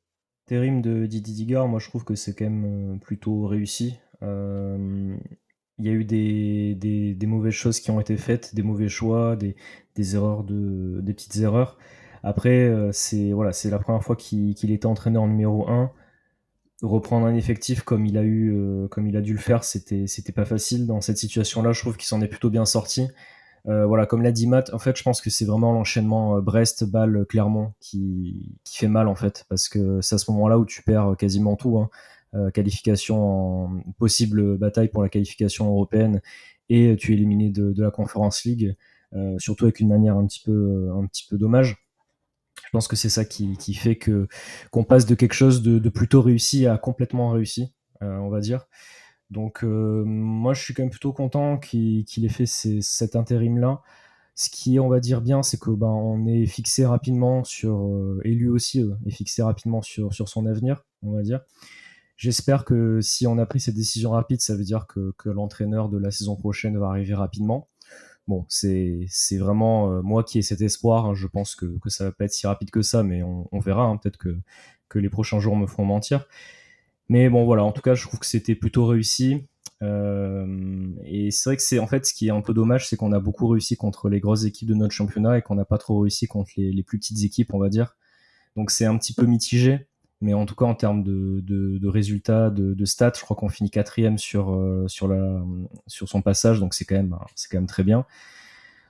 Térim 0.46 0.82
de 0.82 1.06
Didier 1.06 1.36
Digard, 1.36 1.68
moi 1.68 1.80
je 1.80 1.90
trouve 1.90 2.06
que 2.06 2.16
c'est 2.16 2.34
quand 2.34 2.50
même 2.50 3.00
plutôt 3.02 3.46
réussi. 3.46 4.00
Il 4.22 5.86
y 5.86 5.90
a 5.90 5.94
eu 5.94 6.06
des, 6.06 7.28
mauvaises 7.28 7.54
choses 7.54 7.82
qui 7.82 7.92
ont 7.92 8.00
été 8.00 8.16
faites, 8.16 8.56
des 8.56 8.64
mauvais 8.64 8.88
choix, 8.88 9.36
des, 9.36 9.56
des 9.96 10.16
erreurs 10.16 10.46
de, 10.46 11.02
des 11.02 11.14
petites 11.14 11.38
erreurs. 11.38 11.78
Après, 12.24 12.66
euh, 12.66 12.92
c'est 12.92 13.32
voilà, 13.32 13.52
la 13.66 13.80
première 13.80 14.04
fois 14.04 14.16
qu'il 14.16 14.72
était 14.72 14.86
entraîneur 14.86 15.28
numéro 15.28 15.68
1. 15.70 15.92
Reprendre 16.84 17.28
un 17.28 17.36
effectif 17.36 17.82
comme 17.84 18.06
il 18.08 18.18
a 18.18 18.24
eu, 18.24 18.54
euh, 18.56 18.88
comme 18.88 19.08
il 19.08 19.16
a 19.16 19.22
dû 19.22 19.34
le 19.34 19.40
faire, 19.40 19.64
c'était 19.64 20.08
c'était 20.08 20.32
pas 20.32 20.46
facile 20.46 20.88
dans 20.88 21.00
cette 21.02 21.18
situation-là. 21.18 21.74
Je 21.74 21.82
trouve 21.82 21.96
qu'il 21.96 22.08
s'en 22.08 22.22
est 22.22 22.28
plutôt 22.28 22.50
bien 22.50 22.66
sorti. 22.66 23.08
Euh, 23.68 23.86
voilà, 23.86 24.08
comme 24.08 24.24
l'a 24.24 24.32
dit 24.32 24.48
Matt, 24.48 24.74
en 24.74 24.80
fait, 24.80 24.98
je 24.98 25.04
pense 25.04 25.22
que 25.22 25.30
c'est 25.30 25.46
vraiment 25.46 25.74
l'enchaînement 25.74 26.42
Brest, 26.42 26.84
Bâle, 26.84 27.26
Clermont 27.30 27.74
qui, 27.80 28.58
qui 28.64 28.78
fait 28.78 28.88
mal 28.88 29.08
en 29.08 29.14
fait, 29.16 29.46
parce 29.50 29.70
que 29.70 30.02
c'est 30.02 30.16
à 30.16 30.18
ce 30.18 30.32
moment-là 30.32 30.58
où 30.58 30.66
tu 30.66 30.82
perds 30.84 31.16
quasiment 31.18 31.56
tout. 31.56 31.78
Hein. 31.80 31.90
qualification 32.52 33.66
en 33.66 33.82
possible 34.00 34.58
bataille 34.58 34.88
pour 34.90 35.04
la 35.04 35.10
qualification 35.10 35.68
européenne 35.68 36.22
et 36.70 36.96
tu 36.98 37.12
es 37.12 37.16
éliminé 37.16 37.50
de, 37.52 37.72
de 37.74 37.84
la 37.84 37.92
Conference 37.92 38.44
League, 38.46 38.76
surtout 39.38 39.66
avec 39.66 39.80
une 39.80 39.90
manière 39.90 40.18
un 40.18 40.26
petit 40.26 40.42
peu 40.44 40.90
un 40.96 41.06
petit 41.06 41.28
peu 41.30 41.38
dommage. 41.38 41.78
Je 42.66 42.70
pense 42.72 42.88
que 42.88 42.96
c'est 42.96 43.10
ça 43.10 43.26
qui, 43.26 43.74
fait 43.74 43.98
que 43.98 44.28
qu'on 44.72 44.84
passe 44.84 45.06
de 45.06 45.16
quelque 45.16 45.34
chose 45.34 45.62
de, 45.62 45.90
plutôt 45.90 46.22
réussi 46.22 46.68
à 46.68 46.78
complètement 46.78 47.32
réussi, 47.32 47.74
euh, 48.02 48.18
on 48.18 48.30
va 48.30 48.40
dire. 48.40 48.68
Donc 49.30 49.64
euh, 49.64 50.04
moi, 50.06 50.54
je 50.54 50.62
suis 50.62 50.74
quand 50.74 50.84
même 50.84 50.90
plutôt 50.90 51.14
content 51.14 51.58
qu'il 51.58 52.06
ait 52.26 52.30
fait 52.30 52.46
cet 52.46 53.16
intérim-là. 53.16 53.82
Ce 54.36 54.50
qui 54.50 54.76
est, 54.76 54.80
on 54.80 54.90
va 54.90 55.00
dire 55.00 55.22
bien, 55.22 55.44
c'est 55.44 55.60
que 55.60 55.72
ben 55.72 55.88
on 55.88 56.26
est 56.26 56.46
fixé 56.46 56.86
rapidement 56.86 57.44
sur 57.44 57.88
euh, 57.88 58.22
et 58.24 58.32
lui 58.32 58.48
aussi 58.48 58.84
est 59.06 59.12
fixé 59.12 59.42
rapidement 59.44 59.82
sur 59.82 60.14
son 60.14 60.46
avenir, 60.46 60.86
on 61.02 61.12
va 61.12 61.22
dire. 61.24 61.42
J'espère 62.18 62.66
que 62.66 63.02
si 63.02 63.26
on 63.28 63.38
a 63.40 63.46
pris 63.46 63.60
cette 63.60 63.76
décision 63.76 64.12
rapide, 64.12 64.42
ça 64.42 64.56
veut 64.56 64.64
dire 64.64 64.86
que 64.88 65.30
l'entraîneur 65.30 65.90
de 65.90 65.98
la 65.98 66.12
saison 66.12 66.36
prochaine 66.36 66.78
va 66.78 66.88
arriver 66.88 67.16
rapidement. 67.16 67.68
Bon, 68.28 68.46
c'est 68.48 69.08
vraiment 69.38 69.92
euh, 69.92 70.02
moi 70.02 70.24
qui 70.24 70.40
ai 70.40 70.42
cet 70.42 70.62
espoir. 70.62 71.06
Hein. 71.06 71.14
je 71.16 71.28
pense 71.28 71.56
que, 71.56 71.78
que 71.80 71.90
ça 71.90 72.06
va 72.06 72.12
pas 72.12 72.26
être 72.26 72.34
si 72.34 72.48
rapide 72.48 72.70
que 72.72 72.82
ça, 72.82 73.04
mais 73.04 73.24
on, 73.24 73.60
verra. 73.60 73.84
Hein. 73.84 73.98
Peut-être 73.98 74.18
que, 74.18 75.00
les 75.00 75.10
prochains 75.10 75.40
jours 75.40 75.56
me 75.56 75.68
feront 75.68 75.86
mentir. 75.86 76.28
Mais 77.10 77.30
bon, 77.30 77.46
voilà. 77.46 77.64
En 77.64 77.72
tout 77.72 77.82
cas, 77.82 77.96
je 77.96 78.08
trouve 78.08 78.20
que 78.20 78.26
c'était 78.26 78.56
plutôt 78.56 78.86
réussi. 78.86 79.48
Euh, 79.84 80.88
et 81.06 81.32
c'est 81.32 81.50
vrai 81.50 81.58
que 81.58 81.64
c'est 81.64 81.80
en 81.80 81.88
fait 81.88 82.06
ce 82.06 82.14
qui 82.14 82.28
est 82.28 82.32
un 82.32 82.42
peu 82.42 82.54
dommage, 82.54 82.88
c'est 82.88 82.98
qu'on 82.98 83.12
a 83.14 83.20
beaucoup 83.20 83.48
réussi 83.48 83.76
contre 83.78 84.10
les 84.10 84.20
grosses 84.20 84.46
équipes 84.46 84.70
de 84.70 84.76
notre 84.76 84.94
championnat 84.94 85.40
et 85.40 85.42
qu'on 85.42 85.56
n'a 85.56 85.66
pas 85.66 85.80
trop 85.80 86.00
réussi 86.00 86.28
contre 86.28 86.52
les, 86.58 86.84
plus 86.84 87.00
petites 87.00 87.24
équipes, 87.24 87.54
on 87.54 87.60
va 87.60 87.70
dire. 87.70 87.98
Donc 88.56 88.70
c'est 88.72 88.86
un 88.86 88.98
petit 88.98 89.14
peu 89.14 89.26
mitigé. 89.26 89.88
Mais 90.22 90.34
en 90.34 90.46
tout 90.46 90.56
cas, 90.56 90.66
en 90.66 90.76
termes 90.76 91.04
de, 91.04 91.88
résultats, 91.88 92.50
de, 92.50 92.86
stats, 92.86 93.14
je 93.16 93.22
crois 93.22 93.36
qu'on 93.36 93.50
finit 93.50 93.72
quatrième 93.72 94.18
sur, 94.18 94.56
sur, 94.88 95.08
la, 95.08 95.42
sur 95.88 96.08
son 96.08 96.22
passage, 96.22 96.60
donc 96.60 96.74
c'est 96.74 96.86
quand, 96.86 96.96
même, 96.96 97.16
quand 97.50 97.58
même 97.58 97.68
très 97.68 97.84
bien. 97.84 98.06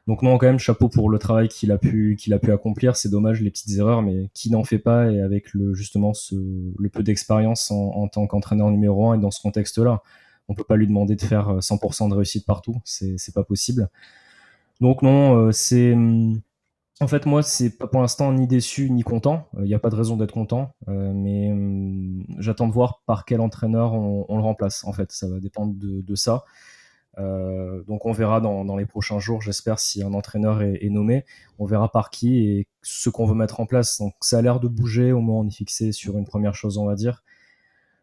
Donc 0.08 0.24
non, 0.24 0.38
quand 0.38 0.48
même, 0.48 0.60
chapeau 0.60 0.90
pour 0.90 1.10
le 1.10 1.20
travail 1.20 1.48
qu'il 1.48 1.72
a 1.72 1.78
pu 1.78 2.18
a 2.32 2.40
pu 2.40 2.52
accomplir. 2.52 2.96
C'est 2.96 3.10
dommage 3.10 3.42
les 3.42 3.52
petites 3.52 3.78
erreurs, 3.78 4.02
mais 4.02 4.30
qui 4.34 4.50
n'en 4.50 4.64
fait 4.64 4.80
pas 4.80 5.12
et 5.12 5.22
avec 5.22 5.54
le 5.54 5.74
justement 5.74 6.14
ce, 6.14 6.36
le 6.36 6.90
peu 6.90 7.04
d'expérience 7.04 7.72
en, 7.72 8.08
tant 8.08 8.26
qu'entraîneur 8.28 8.72
numéro 8.72 9.10
un 9.10 9.18
et 9.18 9.22
dans 9.22 9.32
ce 9.32 9.42
contexte-là, 9.42 10.02
on 10.48 10.56
peut 10.56 10.64
pas 10.64 10.76
lui 10.76 10.88
demander 10.88 11.16
de 11.16 11.22
faire 11.22 11.60
100% 11.60 12.10
de 12.10 12.16
réussite 12.16 12.46
partout. 12.46 12.82
C'est 12.84 13.34
pas 13.34 13.44
possible. 13.44 13.90
Donc 14.82 15.04
non, 15.04 15.38
euh, 15.38 15.52
c'est 15.52 15.96
en 17.02 17.08
fait 17.08 17.26
moi 17.26 17.42
c'est 17.42 17.78
pas 17.78 17.88
pour 17.88 18.02
l'instant 18.02 18.32
ni 18.32 18.48
déçu 18.48 18.90
ni 18.92 19.04
content. 19.04 19.50
Il 19.58 19.66
n'y 19.66 19.74
a 19.74 19.80
pas 19.80 19.90
de 19.90 19.96
raison 19.96 20.18
d'être 20.18 20.34
content, 20.34 20.76
euh, 20.88 21.12
mais 21.14 21.52
hum, 21.52 22.24
j'attends 22.38 22.68
de 22.68 22.74
voir 22.74 23.02
par 23.06 23.26
quel 23.26 23.42
entraîneur 23.42 23.94
on, 23.94 24.36
le 24.36 24.44
remplace. 24.44 24.84
En 24.86 24.94
fait, 24.94 25.12
ça 25.12 25.28
va 25.28 25.40
dépendre 25.40 25.74
de, 25.76 26.16
ça. 26.16 26.46
Euh, 27.18 27.84
donc 27.84 28.06
on 28.06 28.12
verra 28.12 28.40
dans, 28.40 28.76
les 28.78 28.86
prochains 28.86 29.20
jours, 29.20 29.42
j'espère, 29.42 29.80
si 29.80 30.04
un 30.04 30.14
entraîneur 30.14 30.62
est, 30.62 30.90
nommé. 30.90 31.26
On 31.60 31.66
verra 31.66 31.92
par 31.92 32.10
qui 32.12 32.38
et 32.38 32.68
ce 32.84 33.10
qu'on 33.10 33.26
veut 33.26 33.36
mettre 33.36 33.60
en 33.60 33.66
place. 33.66 34.00
Donc 34.00 34.14
ça 34.22 34.38
a 34.38 34.42
l'air 34.42 34.60
de 34.60 34.68
bouger, 34.68 35.12
au 35.12 35.22
moins 35.22 35.40
on 35.42 35.48
est 35.48 35.52
fixé 35.52 35.92
sur 35.92 36.18
une 36.18 36.26
première 36.26 36.56
chose, 36.56 36.78
on 36.78 36.86
va 36.86 36.96
dire. 36.96 37.24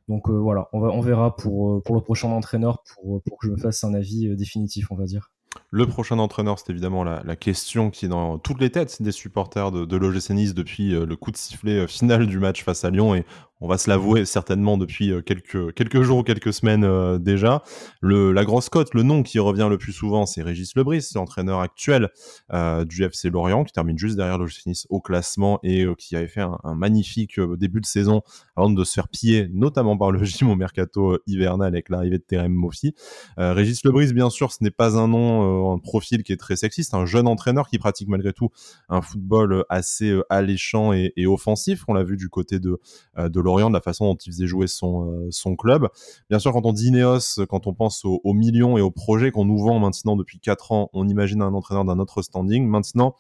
Donc 0.09 0.29
euh, 0.29 0.33
voilà, 0.33 0.69
on, 0.73 0.81
va, 0.81 0.89
on 0.89 1.01
verra 1.01 1.37
pour, 1.37 1.77
euh, 1.77 1.83
pour 1.83 1.95
le 1.95 2.01
prochain 2.01 2.29
entraîneur 2.31 2.83
pour, 2.83 3.23
pour 3.23 3.39
que 3.39 3.47
je 3.47 3.53
me 3.53 3.59
fasse 3.59 3.85
un 3.85 3.95
avis 3.95 4.35
définitif, 4.37 4.91
on 4.91 4.97
va 4.97 5.05
dire. 5.05 5.31
Le 5.71 5.87
prochain 5.87 6.19
entraîneur, 6.19 6.59
c'est 6.59 6.71
évidemment 6.71 7.05
la, 7.05 7.37
question 7.37 7.91
qui 7.91 8.07
est 8.07 8.09
dans 8.09 8.39
toutes 8.39 8.61
les 8.61 8.71
têtes 8.71 9.03
des 9.03 9.13
supporters 9.13 9.71
de, 9.71 9.85
de 9.85 9.97
l'OGC 9.97 10.31
Nice 10.31 10.55
depuis 10.55 10.93
le 10.93 11.17
coup 11.17 11.31
de 11.31 11.37
sifflet 11.37 11.87
final 11.87 12.27
du 12.27 12.39
match 12.39 12.65
face 12.65 12.85
à 12.85 12.91
Lyon. 12.91 13.15
Et 13.15 13.27
on 13.61 13.67
va 13.67 13.79
se 13.79 13.91
l'avouer 13.91 14.25
certainement 14.25 14.79
depuis 14.79 15.11
euh, 15.11 15.21
quelques, 15.21 15.75
quelques 15.75 16.03
jours 16.03 16.19
ou 16.19 16.23
quelques 16.23 16.53
semaines 16.53 16.85
euh, 16.85 17.19
déjà. 17.19 17.63
Le, 18.01 18.33
la 18.33 18.45
grosse 18.45 18.69
cote, 18.69 18.95
le 18.95 19.03
nom 19.03 19.23
qui 19.23 19.39
revient 19.39 19.67
le 19.69 19.79
plus 19.79 19.93
souvent, 19.93 20.27
c'est 20.27 20.43
Régis 20.43 20.77
Lebris, 20.77 21.11
l'entraîneur 21.15 21.61
actuel 21.61 22.11
euh, 22.53 22.85
du 22.85 23.03
FC 23.03 23.31
Lorient, 23.31 23.65
qui 23.65 23.73
termine 23.73 23.99
juste 23.99 24.17
derrière 24.17 24.39
le 24.39 24.47
Nice 24.67 24.87
au 24.89 25.01
classement 25.01 25.61
et 25.63 25.87
qui 25.99 26.17
avait 26.17 26.29
fait 26.29 26.41
un, 26.41 26.59
magnifique 26.75 27.39
début 27.41 27.81
de 27.81 27.87
saison 27.87 28.23
avant 28.57 28.71
de 28.71 28.85
se 28.85 28.93
faire 28.93 29.09
piller, 29.09 29.49
notamment 29.53 29.97
par 29.97 30.11
le 30.11 30.25
gym 30.25 30.51
au 30.51 30.57
mercato 30.57 31.19
hivernal 31.27 31.69
avec 31.69 31.89
l'arrivée 31.91 32.19
de 32.19 32.23
Terem 32.23 32.53
Moffi. 32.53 32.95
Régis 33.37 33.85
Lebris, 33.85 34.13
bien 34.13 34.31
sûr, 34.31 34.53
ce 34.53 34.65
n'est 34.65 34.71
pas 34.71 34.99
un 34.99 35.07
nom, 35.07 35.75
un 35.75 35.79
profil 35.79 36.23
qui 36.23 36.33
est 36.33 36.37
très 36.37 36.57
sexiste, 36.57 36.95
un 36.95 37.07
jeune 37.07 37.27
entraîneur 37.27 37.69
qui 37.69 37.79
pratique 37.79 38.09
malgré 38.09 38.33
tout 38.33 38.49
un 38.89 39.01
football 39.01 39.65
assez 39.69 40.19
alléchant 40.29 40.93
et, 40.93 41.13
offensif. 41.27 41.85
On 41.89 41.95
l'a 41.95 42.05
vu 42.05 42.17
du 42.17 42.29
côté 42.29 42.59
de, 42.59 42.81
de 43.17 43.41
de 43.57 43.73
la 43.73 43.81
façon 43.81 44.07
dont 44.07 44.17
il 44.17 44.33
faisait 44.33 44.47
jouer 44.47 44.67
son, 44.67 45.11
euh, 45.11 45.29
son 45.31 45.57
club. 45.57 45.89
Bien 46.29 46.39
sûr, 46.39 46.53
quand 46.53 46.67
on 46.67 46.73
dit 46.73 46.89
Ineos, 46.89 47.45
quand 47.49 47.67
on 47.67 47.75
pense 47.75 48.05
aux, 48.05 48.33
millions 48.33 48.77
et 48.79 48.81
aux 48.81 48.91
projets 48.91 49.31
qu'on 49.31 49.45
nous 49.45 49.59
vend 49.59 49.79
maintenant 49.79 50.17
depuis 50.17 50.39
4 50.39 50.73
ans, 50.73 50.91
on 50.93 51.09
imagine 51.09 51.43
un 51.43 51.55
entraîneur 51.55 51.85
d'un 51.85 51.99
autre 51.99 52.23
standing. 52.23 52.67
Maintenant, 52.67 53.17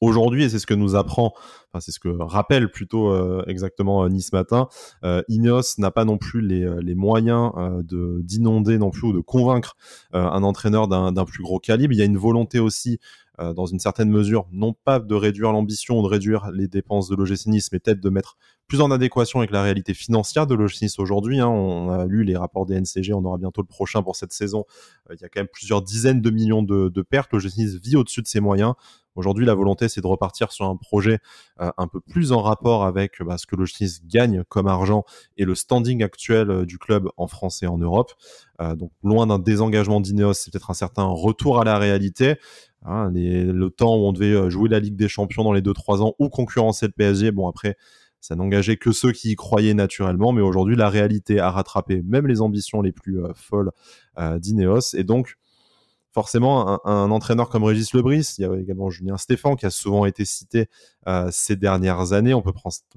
aujourd'hui, 0.00 0.44
et 0.44 0.48
c'est 0.48 0.58
ce 0.58 0.66
que 0.66 0.74
nous 0.74 0.96
apprend, 0.96 1.34
enfin 1.68 1.80
c'est 1.80 1.92
ce 1.92 2.00
que 2.00 2.08
rappelle 2.08 2.70
plutôt 2.70 3.10
euh, 3.10 3.44
exactement 3.46 4.04
euh, 4.04 4.08
Nice 4.08 4.32
matin, 4.32 4.68
Ineos 5.28 5.78
n'a 5.78 5.90
pas 5.90 6.04
non 6.04 6.18
plus 6.18 6.40
les, 6.40 6.66
les 6.80 6.94
moyens 6.94 7.52
de 7.84 8.20
d'inonder 8.22 8.78
non 8.78 8.90
plus 8.90 9.08
ou 9.08 9.12
de 9.12 9.20
convaincre 9.20 9.76
un 10.12 10.42
entraîneur 10.42 10.88
d'un 10.88 11.24
plus 11.24 11.42
gros 11.42 11.58
calibre. 11.58 11.92
Il 11.92 11.98
y 11.98 12.02
a 12.02 12.06
une 12.06 12.18
volonté 12.18 12.58
aussi 12.58 12.98
dans 13.38 13.66
une 13.66 13.80
certaine 13.80 14.10
mesure, 14.10 14.46
non 14.52 14.74
pas 14.74 15.00
de 15.00 15.14
réduire 15.14 15.50
l'ambition 15.52 15.98
ou 15.98 16.02
de 16.02 16.08
réduire 16.08 16.50
les 16.52 16.68
dépenses 16.68 17.08
de 17.08 17.16
l'OGC 17.16 17.46
Nice, 17.46 17.70
mais 17.72 17.80
peut-être 17.80 18.00
de 18.00 18.08
mettre 18.08 18.36
plus 18.66 18.80
en 18.80 18.90
adéquation 18.90 19.40
avec 19.40 19.50
la 19.50 19.62
réalité 19.62 19.94
financière 19.94 20.46
de 20.46 20.54
l'OGC 20.54 20.98
aujourd'hui. 20.98 21.40
Hein. 21.40 21.48
On 21.48 21.90
a 21.90 22.06
lu 22.06 22.24
les 22.24 22.36
rapports 22.36 22.66
des 22.66 22.80
NCG, 22.80 23.12
on 23.12 23.24
aura 23.24 23.38
bientôt 23.38 23.60
le 23.60 23.66
prochain 23.66 24.02
pour 24.02 24.16
cette 24.16 24.32
saison. 24.32 24.64
Euh, 25.10 25.14
il 25.14 25.22
y 25.22 25.24
a 25.24 25.28
quand 25.28 25.40
même 25.40 25.48
plusieurs 25.52 25.82
dizaines 25.82 26.20
de 26.20 26.30
millions 26.30 26.62
de, 26.62 27.02
pertes. 27.02 27.32
L'OGC 27.32 27.78
vit 27.82 27.96
au-dessus 27.96 28.22
de 28.22 28.26
ses 28.26 28.40
moyens. 28.40 28.74
Aujourd'hui, 29.16 29.46
la 29.46 29.54
volonté, 29.54 29.88
c'est 29.88 30.00
de 30.00 30.06
repartir 30.06 30.50
sur 30.50 30.64
un 30.64 30.76
projet 30.76 31.20
euh, 31.60 31.70
un 31.76 31.86
peu 31.86 32.00
plus 32.00 32.32
en 32.32 32.42
rapport 32.42 32.84
avec 32.84 33.22
bah, 33.22 33.38
ce 33.38 33.46
que 33.46 33.54
l'OGC 33.54 34.04
gagne 34.06 34.42
comme 34.48 34.66
argent 34.66 35.04
et 35.36 35.44
le 35.44 35.54
standing 35.54 36.02
actuel 36.02 36.50
euh, 36.50 36.66
du 36.66 36.78
club 36.78 37.08
en 37.16 37.28
France 37.28 37.62
et 37.62 37.66
en 37.66 37.78
Europe. 37.78 38.12
donc, 38.76 38.92
loin 39.02 39.26
d'un 39.26 39.38
désengagement 39.38 40.00
d'Ineos, 40.00 40.34
c'est 40.34 40.50
peut-être 40.50 40.70
un 40.70 40.74
certain 40.74 41.04
retour 41.04 41.60
à 41.60 41.64
la 41.64 41.78
réalité. 41.78 42.36
Hein, 42.84 43.10
le 43.14 43.68
temps 43.68 43.96
où 43.96 44.06
on 44.06 44.12
devait 44.12 44.50
jouer 44.50 44.68
la 44.68 44.78
Ligue 44.78 44.96
des 44.96 45.08
Champions 45.08 45.42
dans 45.42 45.52
les 45.52 45.62
2-3 45.62 46.02
ans 46.02 46.14
ou 46.18 46.28
concurrencer 46.28 46.86
le 46.86 46.92
PSG, 46.92 47.30
bon 47.30 47.48
après, 47.48 47.76
ça 48.24 48.36
n'engageait 48.36 48.78
que 48.78 48.90
ceux 48.90 49.12
qui 49.12 49.32
y 49.32 49.34
croyaient 49.36 49.74
naturellement, 49.74 50.32
mais 50.32 50.40
aujourd'hui, 50.40 50.76
la 50.76 50.88
réalité 50.88 51.40
a 51.40 51.50
rattrapé 51.50 52.00
même 52.00 52.26
les 52.26 52.40
ambitions 52.40 52.80
les 52.80 52.90
plus 52.90 53.22
euh, 53.22 53.34
folles 53.34 53.70
euh, 54.18 54.38
d'Ineos. 54.38 54.94
Et 54.94 55.04
donc, 55.04 55.36
forcément, 56.10 56.80
un, 56.86 57.10
entraîneur 57.10 57.50
comme 57.50 57.64
Régis 57.64 57.92
Lebris, 57.92 58.36
il 58.38 58.42
y 58.42 58.44
a 58.46 58.54
également 58.56 58.88
Julien 58.88 59.18
Stéphan 59.18 59.56
qui 59.56 59.66
a 59.66 59.70
souvent 59.70 60.06
été 60.06 60.24
cité 60.24 60.68
euh, 61.06 61.28
ces 61.32 61.56
dernières 61.56 62.14
années. 62.14 62.32
On 62.32 62.40
peut 62.40 62.54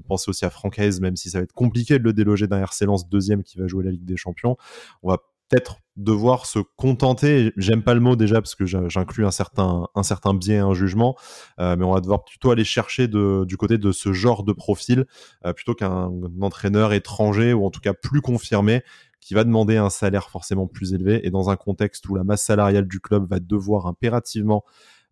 penser 0.08 0.30
aussi 0.30 0.46
à 0.46 0.50
Franck 0.50 0.78
même 0.78 1.18
si 1.18 1.30
ça 1.30 1.40
va 1.40 1.44
être 1.44 1.52
compliqué 1.52 2.00
de 2.00 2.06
le 2.06 2.14
déloger 2.14 2.48
d'un 2.48 2.60
RC 2.60 2.86
Lens 2.86 3.10
deuxième 3.10 3.44
qui 3.44 3.58
va 3.58 3.68
jouer 3.68 3.84
la 3.84 3.92
Ligue 3.92 4.06
des 4.06 4.16
Champions. 4.16 4.56
On 5.04 5.10
va 5.10 5.18
peut-être 5.50 5.80
devoir 5.96 6.46
se 6.46 6.60
contenter, 6.76 7.52
j'aime 7.58 7.82
pas 7.82 7.96
le 7.96 8.00
mot 8.00 8.16
déjà 8.16 8.36
parce 8.36 8.54
que 8.54 8.66
j'inclus 8.66 9.26
un 9.26 9.32
certain, 9.32 9.88
un 9.96 10.04
certain 10.04 10.34
biais, 10.34 10.58
un 10.58 10.74
jugement, 10.74 11.16
euh, 11.60 11.76
mais 11.76 11.86
on 11.86 11.94
va 11.94 12.02
devoir 12.02 12.24
plutôt 12.24 12.52
aller 12.52 12.64
chercher 12.64 13.08
du 13.08 13.58
côté 13.58 13.78
de 13.78 13.92
ce 13.92 14.14
genre 14.14 14.44
de 14.44 14.54
profil 14.54 15.06
euh, 15.46 15.54
plutôt 15.54 15.74
qu'un 15.74 16.12
entraîneur 16.42 16.94
étranger 16.94 17.54
ou 17.54 17.66
en 17.66 17.72
tout 17.72 17.82
cas 17.82 17.94
plus 17.94 18.22
confirmé 18.22 18.84
qui 19.20 19.34
va 19.34 19.44
demander 19.44 19.78
un 19.78 19.90
salaire 19.90 20.30
forcément 20.30 20.68
plus 20.68 20.94
élevé 20.94 21.26
et 21.26 21.32
dans 21.32 21.50
un 21.50 21.56
contexte 21.56 22.08
où 22.08 22.16
la 22.16 22.24
masse 22.24 22.44
salariale 22.44 22.88
du 22.88 23.00
club 23.00 23.28
va 23.28 23.40
devoir 23.40 23.88
impérativement 23.88 24.64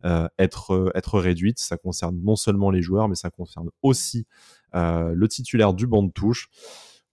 euh, 0.05 0.27
être, 0.38 0.91
être 0.93 1.19
réduite. 1.19 1.57
Ça 1.57 1.77
concerne 1.77 2.21
non 2.23 2.36
seulement 2.36 2.69
les 2.69 2.83
joueurs, 2.83 3.09
mais 3.09 3.15
ça 3.15 3.31
concerne 3.31 3.69
aussi 3.81 4.27
le 4.73 5.25
titulaire 5.27 5.73
du 5.73 5.88
banc 5.88 6.03
de 6.03 6.11
touche 6.11 6.49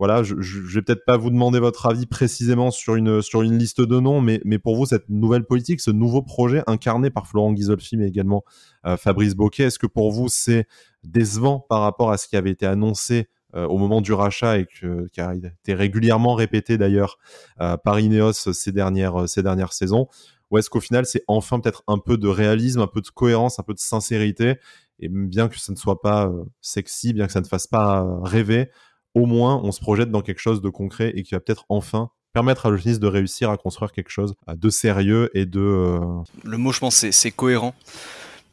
voilà, 0.03 0.25
je, 0.25 0.35
je, 0.41 0.59
vais 0.75 0.83
peut-être 0.83 1.05
pas 1.05 1.17
vous 1.17 1.31
demander 1.31 1.61
votre 1.61 1.87
avis 1.87 2.07
précisément 2.07 2.73
sur 2.73 2.97
une 2.97 3.57
liste 3.57 3.81
de 3.81 4.01
noms, 4.01 4.21
mais 4.21 4.59
pour 4.59 4.75
vous 4.75 4.85
cette 4.85 5.09
nouvelle 5.09 5.45
politique, 5.45 5.81
ce 5.81 5.93
nouveau 5.93 6.23
projet 6.23 6.65
incarné 6.67 7.09
par 7.09 7.29
Florent 7.29 7.53
Ghisolfi, 7.53 7.97
mais 7.97 8.09
également 8.09 8.43
euh, 8.85 8.97
Fabrice 8.97 9.37
Boquet, 9.37 9.63
est-ce 9.63 9.79
que 9.79 9.87
pour 9.87 10.11
vous 10.11 10.29
c'est 10.29 10.67
décevant 11.05 11.61
par 11.61 11.83
rapport 11.83 12.11
à 12.11 12.17
ce 12.17 12.27
qui 12.27 12.35
avait 12.35 12.51
été 12.51 12.67
annoncé 12.67 13.29
euh, 13.55 13.65
au 13.69 13.79
moment 13.79 14.01
du 14.01 14.13
rachat 14.13 14.59
et 14.59 14.67
qui 14.67 15.21
a 15.21 15.35
été 15.35 15.73
régulièrement 15.73 16.35
répété 16.35 16.79
d'ailleurs 16.79 17.17
euh, 17.61 17.77
par 17.77 18.01
Ineos 18.01 18.33
ces 18.33 18.73
dernières 18.73 19.29
ces 19.29 19.45
dernières 19.45 19.73
saisons, 19.73 20.09
ou 20.51 20.59
est-ce 20.59 20.69
qu'au 20.69 20.81
final 20.81 21.07
c'est 21.07 21.23
enfin 21.29 21.61
peut-être 21.61 21.85
un 21.87 21.99
peu 21.99 22.17
de 22.17 22.27
réalisme, 22.27 22.81
un 22.81 22.89
peu 22.89 23.03
de 23.03 23.09
cohérence, 23.09 23.61
un 23.61 23.63
peu 23.63 23.73
de 23.73 23.79
sincérité, 23.79 24.57
et 24.99 25.09
bien 25.09 25.47
que 25.47 25.61
ça 25.61 25.71
ne 25.71 25.79
soit 25.79 26.01
pas 26.01 26.29
sexy, 26.61 27.13
bien 27.13 27.27
que 27.27 27.33
ça 27.33 27.41
ne 27.41 27.47
fasse 27.47 27.69
pas 27.69 28.05
rêver 28.25 28.69
au 29.15 29.27
moins 29.27 29.61
on 29.63 29.73
se 29.73 29.81
projette 29.81 30.11
dans 30.11 30.23
quelque 30.23 30.41
chose 30.41 30.61
de 30.61 30.69
concret 30.69 31.13
et 31.15 31.23
qui 31.23 31.35
va 31.35 31.41
peut-être 31.41 31.65
enfin 31.69 32.11
permettre 32.33 32.67
à 32.67 32.71
l'OGC 32.71 32.99
de 32.99 33.07
réussir 33.07 33.51
à 33.51 33.57
construire 33.57 33.93
quelque 33.93 34.11
chose 34.11 34.35
de 34.49 34.71
sérieux 34.71 35.31
et 35.35 35.45
de... 35.45 35.61
Euh, 35.61 36.01
Le 36.45 36.57
mot 36.57 36.73
je 36.73 36.81
pense 36.81 37.07
c'est 37.11 37.31
cohérent 37.31 37.75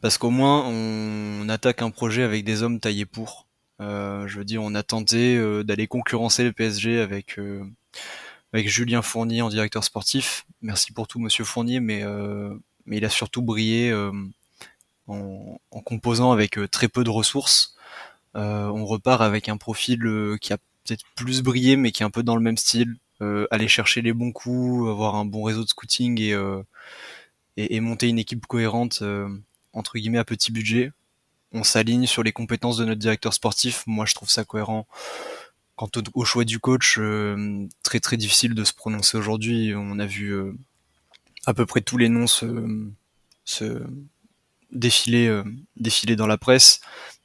parce 0.00 0.18
qu'au 0.18 0.30
moins 0.30 0.64
on 0.66 1.48
attaque 1.48 1.82
un 1.82 1.90
projet 1.90 2.22
avec 2.22 2.44
des 2.44 2.62
hommes 2.62 2.80
taillés 2.80 3.06
pour. 3.06 3.46
Euh, 3.80 4.26
je 4.28 4.38
veux 4.38 4.44
dire, 4.44 4.62
on 4.62 4.74
a 4.74 4.82
tenté 4.82 5.36
euh, 5.36 5.62
d'aller 5.62 5.86
concurrencer 5.86 6.44
le 6.44 6.52
PSG 6.52 7.00
avec 7.00 7.38
avec 8.52 8.68
Julien 8.68 9.00
Fournier 9.00 9.42
en 9.42 9.48
directeur 9.48 9.84
sportif. 9.84 10.46
Merci 10.60 10.92
pour 10.92 11.06
tout, 11.06 11.18
Monsieur 11.18 11.44
Fournier, 11.44 11.80
mais 11.80 12.02
mais 12.86 12.96
il 12.96 13.04
a 13.04 13.10
surtout 13.10 13.42
brillé 13.42 13.92
en, 15.06 15.58
composant 15.84 16.32
avec 16.32 16.58
très 16.70 16.88
peu 16.88 17.04
de 17.04 17.10
ressources. 17.10 17.76
Euh, 18.36 18.66
on 18.68 18.84
repart 18.84 19.22
avec 19.22 19.48
un 19.48 19.56
profil 19.56 20.06
euh, 20.06 20.36
qui 20.38 20.52
a 20.52 20.58
peut-être 20.84 21.04
plus 21.16 21.42
brillé, 21.42 21.76
mais 21.76 21.92
qui 21.92 22.02
est 22.02 22.06
un 22.06 22.10
peu 22.10 22.22
dans 22.22 22.36
le 22.36 22.42
même 22.42 22.56
style. 22.56 22.96
Euh, 23.22 23.46
aller 23.50 23.68
chercher 23.68 24.02
les 24.02 24.12
bons 24.12 24.32
coups, 24.32 24.88
avoir 24.88 25.16
un 25.16 25.24
bon 25.24 25.42
réseau 25.42 25.64
de 25.64 25.68
scouting 25.68 26.20
et, 27.56 27.80
monter 27.80 28.08
une 28.08 28.18
équipe 28.18 28.46
cohérente 28.46 29.02
entre 29.72 29.98
guillemets 29.98 30.18
à 30.18 30.24
petit 30.24 30.52
budget. 30.52 30.92
On 31.52 31.64
s'aligne 31.64 32.06
sur 32.06 32.22
les 32.22 32.32
compétences 32.32 32.78
de 32.78 32.84
notre 32.84 33.00
directeur 33.00 33.34
sportif. 33.34 33.84
Moi, 33.86 34.06
je 34.06 34.14
trouve 34.14 34.30
ça 34.30 34.44
cohérent. 34.44 34.86
Quant 35.76 35.90
au, 36.14 36.24
choix 36.24 36.44
du 36.44 36.58
coach, 36.58 36.98
très 37.82 38.00
très 38.00 38.16
difficile 38.16 38.54
de 38.54 38.64
se 38.64 38.72
prononcer 38.72 39.18
aujourd'hui. 39.18 39.74
On 39.76 39.98
a 39.98 40.06
vu 40.06 40.34
à 41.44 41.52
peu 41.52 41.66
près 41.66 41.82
tous 41.82 41.98
les 41.98 42.08
noms 42.08 42.26
se, 42.26 42.46
se 43.44 43.82
défiler, 44.72 45.42
défiler 45.76 46.16
dans 46.16 46.26
la 46.26 46.38
presse. 46.38 46.80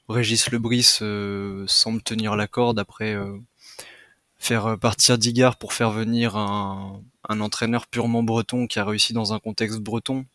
Régis 0.10 0.51
Lebris 0.51 0.99
euh, 1.01 1.66
semble 1.68 2.01
tenir 2.01 2.36
la 2.36 2.47
corde 2.47 2.80
après 2.80 3.14
euh, 3.14 3.38
faire 4.38 4.78
partir 4.80 5.18
Digard 5.18 5.58
pour 5.58 5.74
faire 5.74 5.91
venir 5.91 6.36
un, 6.38 7.01
entraîneur 7.28 7.88
purement 7.88 8.22
breton 8.24 8.68
qui 8.68 8.80
a 8.80 8.86
réussi 8.86 9.14
dans 9.14 9.34
un 9.34 9.39
contexte 9.39 9.80
breton. 9.80 10.26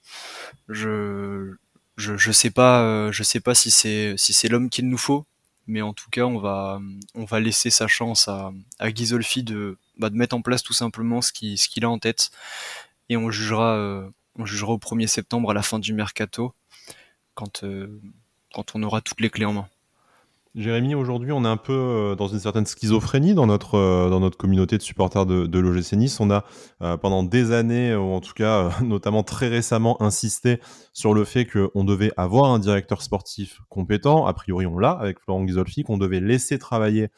Je 0.68 1.54
je, 1.96 2.32
sais 2.32 2.50
pas 2.50 2.82
euh, 2.82 3.12
je 3.12 3.22
sais 3.22 3.40
pas 3.40 3.54
si 3.54 3.70
c'est 3.70 4.14
si 4.16 4.32
c'est 4.32 4.48
l'homme 4.48 4.70
qu'il 4.70 4.88
nous 4.88 4.98
faut, 4.98 5.26
mais 5.66 5.82
en 5.82 5.92
tout 5.92 6.10
cas, 6.10 6.24
on 6.24 6.38
va, 6.38 6.80
on 7.14 7.24
va 7.24 7.40
laisser 7.40 7.70
sa 7.70 7.86
chance 7.86 8.28
à, 8.28 8.52
à 8.78 8.90
Ghisolfi 8.90 9.42
de, 9.42 9.78
bah, 9.98 10.10
de 10.10 10.16
mettre 10.16 10.34
en 10.34 10.42
place 10.42 10.62
tout 10.62 10.72
simplement 10.72 11.22
ce 11.22 11.32
qu'il 11.32 11.58
ce 11.58 11.68
qu'il 11.68 11.84
a 11.84 11.90
en 11.90 11.98
tête, 11.98 12.30
et 13.08 13.16
on 13.16 13.30
jugera, 13.30 13.76
euh, 13.76 14.08
on 14.36 14.46
jugera 14.46 14.72
au 14.72 14.78
1er 14.78 15.06
septembre 15.06 15.50
à 15.50 15.54
la 15.54 15.62
fin 15.62 15.78
du 15.78 15.92
mercato, 15.92 16.54
quand, 17.34 17.64
euh, 17.64 18.00
quand 18.54 18.74
on 18.74 18.82
aura 18.82 19.00
toutes 19.00 19.20
les 19.20 19.30
clés 19.30 19.44
en 19.44 19.52
main. 19.52 19.68
Jérémy, 20.56 20.96
aujourd'hui, 20.96 21.30
on 21.30 21.44
est 21.44 21.48
un 21.48 21.56
peu 21.56 21.72
euh, 21.72 22.14
dans 22.16 22.26
une 22.26 22.40
certaine 22.40 22.66
schizophrénie 22.66 23.34
dans 23.34 23.46
notre, 23.46 23.76
euh, 23.76 24.10
dans 24.10 24.18
notre 24.18 24.36
communauté 24.36 24.76
de 24.78 24.82
supporters 24.82 25.24
de, 25.24 25.46
de 25.46 25.58
l'OGC. 25.60 25.94
On 26.18 26.28
a 26.32 26.44
euh, 26.82 26.96
pendant 26.96 27.22
des 27.22 27.52
années, 27.52 27.94
ou 27.94 28.12
en 28.12 28.20
tout 28.20 28.32
cas 28.34 28.70
notamment 28.82 29.22
très 29.22 29.46
récemment, 29.46 30.02
insisté 30.02 30.58
sur 30.92 31.14
le 31.14 31.24
fait 31.24 31.46
qu'on 31.46 31.84
devait 31.84 32.10
avoir 32.16 32.50
un 32.52 32.58
directeur 32.58 33.00
sportif 33.02 33.60
compétent. 33.68 34.26
A 34.26 34.32
priori, 34.34 34.66
on 34.66 34.76
l'a 34.76 34.90
avec 34.90 35.20
Florent 35.20 35.44
Ghisolfi, 35.44 35.84
qu'on 35.84 35.98
devait 35.98 36.20
laisser 36.20 36.58
travailler 36.58 37.08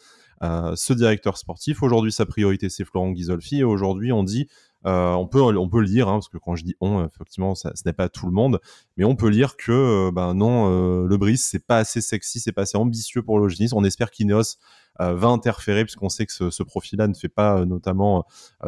ce 0.74 0.93
directeur 0.93 1.39
sportif. 1.39 1.85
Aujourd'hui, 1.85 2.11
sa 2.11 2.26
priorité, 2.26 2.68
c'est 2.68 2.85
Florent 2.85 3.12
Ghisolfi. 3.12 3.61
Et 3.61 3.64
aujourd'hui, 3.64 4.11
on 4.11 4.24
dit 4.24 4.49
euh, 4.85 5.12
on 5.12 5.26
peut 5.26 5.41
on 5.41 5.68
peut 5.68 5.80
le 5.80 5.87
dire 5.87 6.09
hein, 6.09 6.14
parce 6.14 6.28
que 6.28 6.39
quand 6.39 6.57
je 6.57 6.64
dis 6.64 6.74
on 6.80 7.07
effectivement 7.07 7.55
ça, 7.55 7.70
ce 7.74 7.83
n'est 7.87 7.93
pas 7.93 8.09
tout 8.09 8.26
le 8.26 8.33
monde 8.33 8.61
mais 8.97 9.05
on 9.05 9.14
peut 9.14 9.28
lire 9.28 9.57
que 9.57 9.70
euh, 9.70 10.11
ben 10.12 10.35
non 10.35 10.68
euh, 10.68 11.07
le 11.07 11.16
Brice 11.16 11.47
c'est 11.47 11.64
pas 11.64 11.78
assez 11.78 12.01
sexy 12.01 12.41
c'est 12.41 12.53
pas 12.53 12.62
assez 12.62 12.76
ambitieux 12.76 13.22
pour 13.22 13.39
l'Ogenis 13.39 13.70
on 13.72 13.85
espère 13.85 14.11
qu'Ineos 14.11 14.57
va 14.99 15.28
interférer 15.28 15.85
puisqu'on 15.85 16.11
sait 16.11 16.26
que 16.26 16.33
ce, 16.33 16.51
ce 16.51 16.62
profil-là 16.62 17.09
ne 17.09 17.14
fait 17.14 17.30
pas 17.30 17.64
notamment 17.64 18.24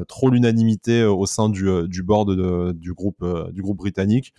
trop 0.08 0.30
l'unanimité 0.30 1.04
au 1.04 1.26
sein 1.26 1.50
du, 1.50 1.86
du 1.86 2.02
board 2.02 2.74
du 2.74 2.92
groupe 2.94 3.24
du 3.52 3.62
groupe 3.62 3.76
britannique 3.76 4.34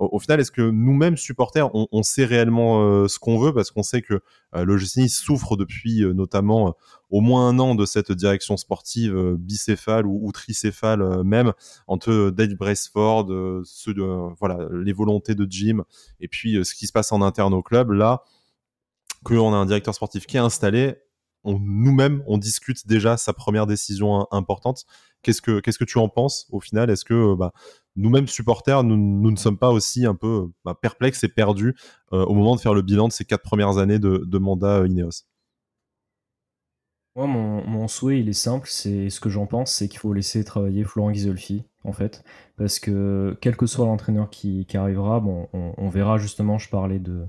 au, 0.00 0.18
final, 0.18 0.40
est-ce 0.40 0.50
que 0.50 0.62
nous-mêmes, 0.62 1.16
supporters, 1.16 1.70
on, 1.74 2.02
sait 2.02 2.24
réellement 2.24 2.82
euh, 2.82 3.08
ce 3.08 3.18
qu'on 3.18 3.38
veut? 3.38 3.52
Parce 3.52 3.70
qu'on 3.70 3.82
sait 3.82 4.02
que 4.02 4.20
euh, 4.54 4.64
le 4.64 4.76
GCNI 4.76 5.08
souffre 5.08 5.56
depuis 5.56 6.02
euh, 6.02 6.12
notamment 6.12 6.74
au 7.10 7.20
moins 7.20 7.48
un 7.48 7.58
an 7.58 7.74
de 7.74 7.86
cette 7.86 8.12
direction 8.12 8.56
sportive 8.56 9.36
bicéphale 9.38 10.06
ou, 10.06 10.20
ou 10.22 10.32
tricéphale 10.32 11.22
même, 11.24 11.52
entre 11.86 12.30
Dave 12.30 12.54
Braceford, 12.54 13.28
ceux 13.64 13.94
voilà, 14.38 14.68
les 14.72 14.92
volontés 14.92 15.34
de 15.34 15.46
Jim, 15.48 15.84
et 16.20 16.28
puis 16.28 16.64
ce 16.64 16.74
qui 16.74 16.86
se 16.86 16.92
passe 16.92 17.12
en 17.12 17.22
interne 17.22 17.54
au 17.54 17.62
club. 17.62 17.92
Là, 17.92 18.24
qu'on 19.24 19.52
a 19.52 19.56
un 19.56 19.66
directeur 19.66 19.94
sportif 19.94 20.26
qui 20.26 20.36
est 20.36 20.40
installé, 20.40 20.96
nous-mêmes, 21.60 22.22
on 22.26 22.38
discute 22.38 22.86
déjà 22.86 23.16
sa 23.16 23.32
première 23.32 23.66
décision 23.66 24.26
importante. 24.30 24.84
Qu'est-ce 25.22 25.42
que 25.42 25.60
qu'est-ce 25.60 25.78
que 25.78 25.84
tu 25.84 25.98
en 25.98 26.08
penses 26.08 26.46
au 26.50 26.60
final? 26.60 26.90
Est-ce 26.90 27.04
que 27.04 27.34
bah, 27.34 27.52
nous-mêmes 27.96 28.28
supporters, 28.28 28.84
nous, 28.84 29.30
ne 29.30 29.36
sommes 29.36 29.58
pas 29.58 29.70
aussi 29.70 30.06
un 30.06 30.14
peu 30.14 30.48
bah, 30.64 30.78
perplexes 30.80 31.24
et 31.24 31.28
perdus 31.28 31.74
euh, 32.12 32.24
au 32.24 32.34
moment 32.34 32.54
de 32.54 32.60
faire 32.60 32.74
le 32.74 32.82
bilan 32.82 33.08
de 33.08 33.12
ces 33.12 33.24
quatre 33.24 33.42
premières 33.42 33.78
années 33.78 33.98
de, 33.98 34.38
mandat 34.38 34.78
euh, 34.78 34.86
Ineos? 34.86 35.24
Moi, 37.16 37.26
mon, 37.26 37.88
souhait, 37.88 38.20
il 38.20 38.28
est 38.28 38.32
simple. 38.32 38.68
C'est 38.70 39.10
ce 39.10 39.18
que 39.18 39.28
j'en 39.28 39.46
pense, 39.46 39.72
c'est 39.72 39.88
qu'il 39.88 39.98
faut 39.98 40.12
laisser 40.12 40.44
travailler 40.44 40.84
Florent 40.84 41.10
Ghisolfi, 41.10 41.64
en 41.82 41.92
fait, 41.92 42.22
parce 42.56 42.78
que 42.78 43.36
quel 43.40 43.56
que 43.56 43.66
soit 43.66 43.86
l'entraîneur 43.86 44.30
qui, 44.30 44.64
arrivera, 44.74 45.18
bon, 45.18 45.48
on, 45.52 45.88
verra 45.88 46.18
justement. 46.18 46.58
Je 46.58 46.68
parlais 46.68 47.00
de 47.00 47.26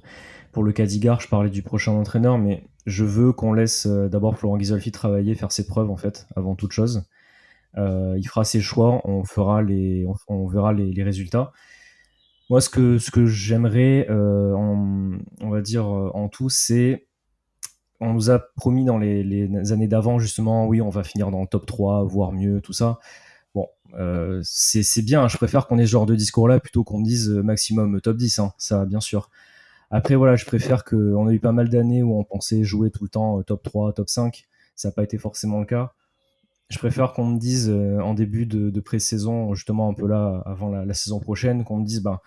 pour 0.51 0.63
le 0.63 0.71
Cadigar, 0.71 1.21
je 1.21 1.27
parlais 1.27 1.49
du 1.49 1.63
prochain 1.63 1.93
entraîneur, 1.93 2.37
mais 2.37 2.67
je 2.89 3.05
veux 3.05 3.31
qu'on 3.31 3.53
laisse 3.53 3.85
euh, 3.85 4.09
d'abord 4.09 4.37
Florent 4.37 4.57
Ghisolfi 4.57 4.91
travailler, 4.91 5.35
faire 5.35 5.51
ses 5.51 5.65
preuves, 5.65 5.89
en 5.89 5.97
fait, 5.97 6.27
avant 6.35 6.55
toute 6.55 6.71
chose. 6.71 7.03
Euh, 7.77 8.15
il 8.17 8.27
fera 8.27 8.43
ses 8.43 8.61
choix, 8.61 9.01
on 9.07 9.23
fera 9.23 9.61
les, 9.61 10.05
on, 10.27 10.47
verra 10.47 10.73
les, 10.73 11.03
résultats. 11.03 11.51
Moi, 12.49 12.61
ce 12.61 12.69
que 12.69 12.97
ce 12.97 13.11
que 13.11 13.27
j'aimerais, 13.27 14.07
euh, 14.09 14.53
on 14.55 15.49
va 15.49 15.61
dire 15.61 15.85
en 15.85 16.29
tout, 16.29 16.49
c'est 16.49 17.05
on 17.99 18.13
nous 18.13 18.31
a 18.31 18.39
promis 18.39 18.85
dans 18.85 18.97
les, 18.97 19.71
années 19.71 19.87
d'avant 19.87 20.17
justement, 20.17 20.65
oui, 20.67 20.81
on 20.81 20.89
va 20.89 21.03
finir 21.03 21.29
dans 21.29 21.41
le 21.41 21.47
top 21.47 21.67
3, 21.67 22.05
voire 22.05 22.31
mieux, 22.31 22.59
tout 22.59 22.73
ça. 22.73 22.97
Bon, 23.53 23.67
c'est 24.41 25.03
bien, 25.03 25.27
je 25.27 25.37
préfère 25.37 25.67
qu'on 25.67 25.77
ait 25.77 25.85
ce 25.85 25.91
genre 25.91 26.07
de 26.07 26.15
discours-là 26.15 26.59
plutôt 26.59 26.83
qu'on 26.83 27.01
dise 27.01 27.29
maximum 27.29 28.01
top 28.01 28.17
10, 28.17 28.39
hein, 28.39 28.53
ça 28.57 28.85
bien 28.85 28.99
sûr. 28.99 29.29
Après, 29.91 30.15
voilà, 30.15 30.35
je 30.35 30.45
préfère 30.45 30.83
que, 30.83 30.95
on 30.95 31.27
a 31.27 31.33
eu 31.33 31.39
pas 31.39 31.51
mal 31.51 31.69
d'années 31.69 32.03
où 32.03 32.17
on 32.17 32.23
pensait 32.23 32.63
jouer 32.63 32.91
tout 32.91 33.03
le 33.03 33.09
temps 33.09 33.41
top 33.43 33.63
3, 33.63 33.93
top 33.93 34.09
5, 34.09 34.45
ça 34.75 34.89
n'a 34.89 34.91
pas 34.93 35.03
été 35.03 35.17
forcément 35.17 35.59
le 35.59 35.65
cas 35.65 35.93
je 36.69 36.77
préfère 36.77 37.13
qu'on 37.13 37.25
me 37.25 37.39
dise 37.39 37.69
euh, 37.69 37.99
en 37.99 38.13
début 38.13 38.45
de, 38.45 38.79
pré-saison, 38.79 39.53
justement 39.53 39.89
un 39.89 39.93
peu 39.93 40.07
là 40.07 40.41
avant 40.45 40.69
la, 40.69 40.85
la 40.85 40.93
saison 40.93 41.19
prochaine, 41.19 41.63
qu'on 41.63 41.77
me 41.77 41.85
dise 41.85 42.01
ben, 42.01 42.19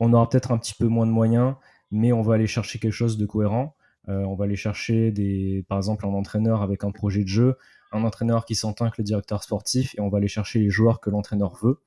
on 0.00 0.12
aura 0.12 0.28
peut-être 0.28 0.52
un 0.52 0.58
petit 0.58 0.74
peu 0.74 0.86
moins 0.86 1.06
de 1.06 1.12
moyens, 1.12 1.54
mais 1.90 2.12
on 2.12 2.22
va 2.22 2.34
aller 2.34 2.46
chercher 2.46 2.78
quelque 2.78 2.92
chose 2.92 3.18
de 3.18 3.26
cohérent. 3.26 3.74
Euh, 4.08 4.22
on 4.24 4.34
va 4.34 4.44
aller 4.44 4.56
chercher 4.56 5.12
des, 5.12 5.64
par 5.68 5.78
exemple 5.78 6.06
un 6.06 6.10
entraîneur 6.10 6.62
avec 6.62 6.84
un 6.84 6.90
projet 6.90 7.22
de 7.22 7.28
jeu, 7.28 7.56
un 7.92 8.02
entraîneur 8.04 8.44
qui 8.44 8.54
s'entend 8.54 8.86
avec 8.86 8.98
le 8.98 9.04
directeur 9.04 9.42
sportif, 9.42 9.94
et 9.96 10.00
on 10.00 10.08
va 10.08 10.18
aller 10.18 10.28
chercher 10.28 10.60
les 10.60 10.70
joueurs 10.70 11.00
que 11.00 11.10
l'entraîneur 11.10 11.54
veut. 11.62 11.78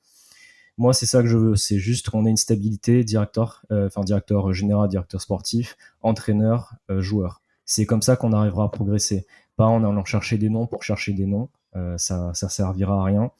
Moi, 0.77 0.93
c'est 0.93 1.05
ça 1.05 1.21
que 1.21 1.27
je 1.27 1.37
veux. 1.37 1.55
C'est 1.55 1.79
juste 1.79 2.09
qu'on 2.09 2.25
ait 2.25 2.29
une 2.29 2.37
stabilité, 2.37 3.03
directeur, 3.03 3.63
euh, 3.71 3.87
enfin 3.87 4.01
directeur 4.01 4.53
général, 4.53 4.89
directeur 4.89 5.21
sportif, 5.21 5.77
entraîneur, 6.01 6.73
euh, 6.89 7.01
joueur. 7.01 7.41
C'est 7.65 7.85
comme 7.85 8.01
ça 8.01 8.15
qu'on 8.17 8.33
arrivera 8.33 8.65
à 8.65 8.69
progresser. 8.69 9.25
Pas 9.55 9.65
en 9.65 9.83
allant 9.83 10.03
chercher 10.03 10.37
des 10.37 10.49
noms 10.49 10.67
pour 10.67 10.83
chercher 10.83 11.13
des 11.13 11.25
noms. 11.25 11.49
Euh, 11.75 11.97
ça, 11.97 12.33
ça 12.33 12.49
servira 12.49 13.01
à 13.01 13.03
rien. 13.03 13.31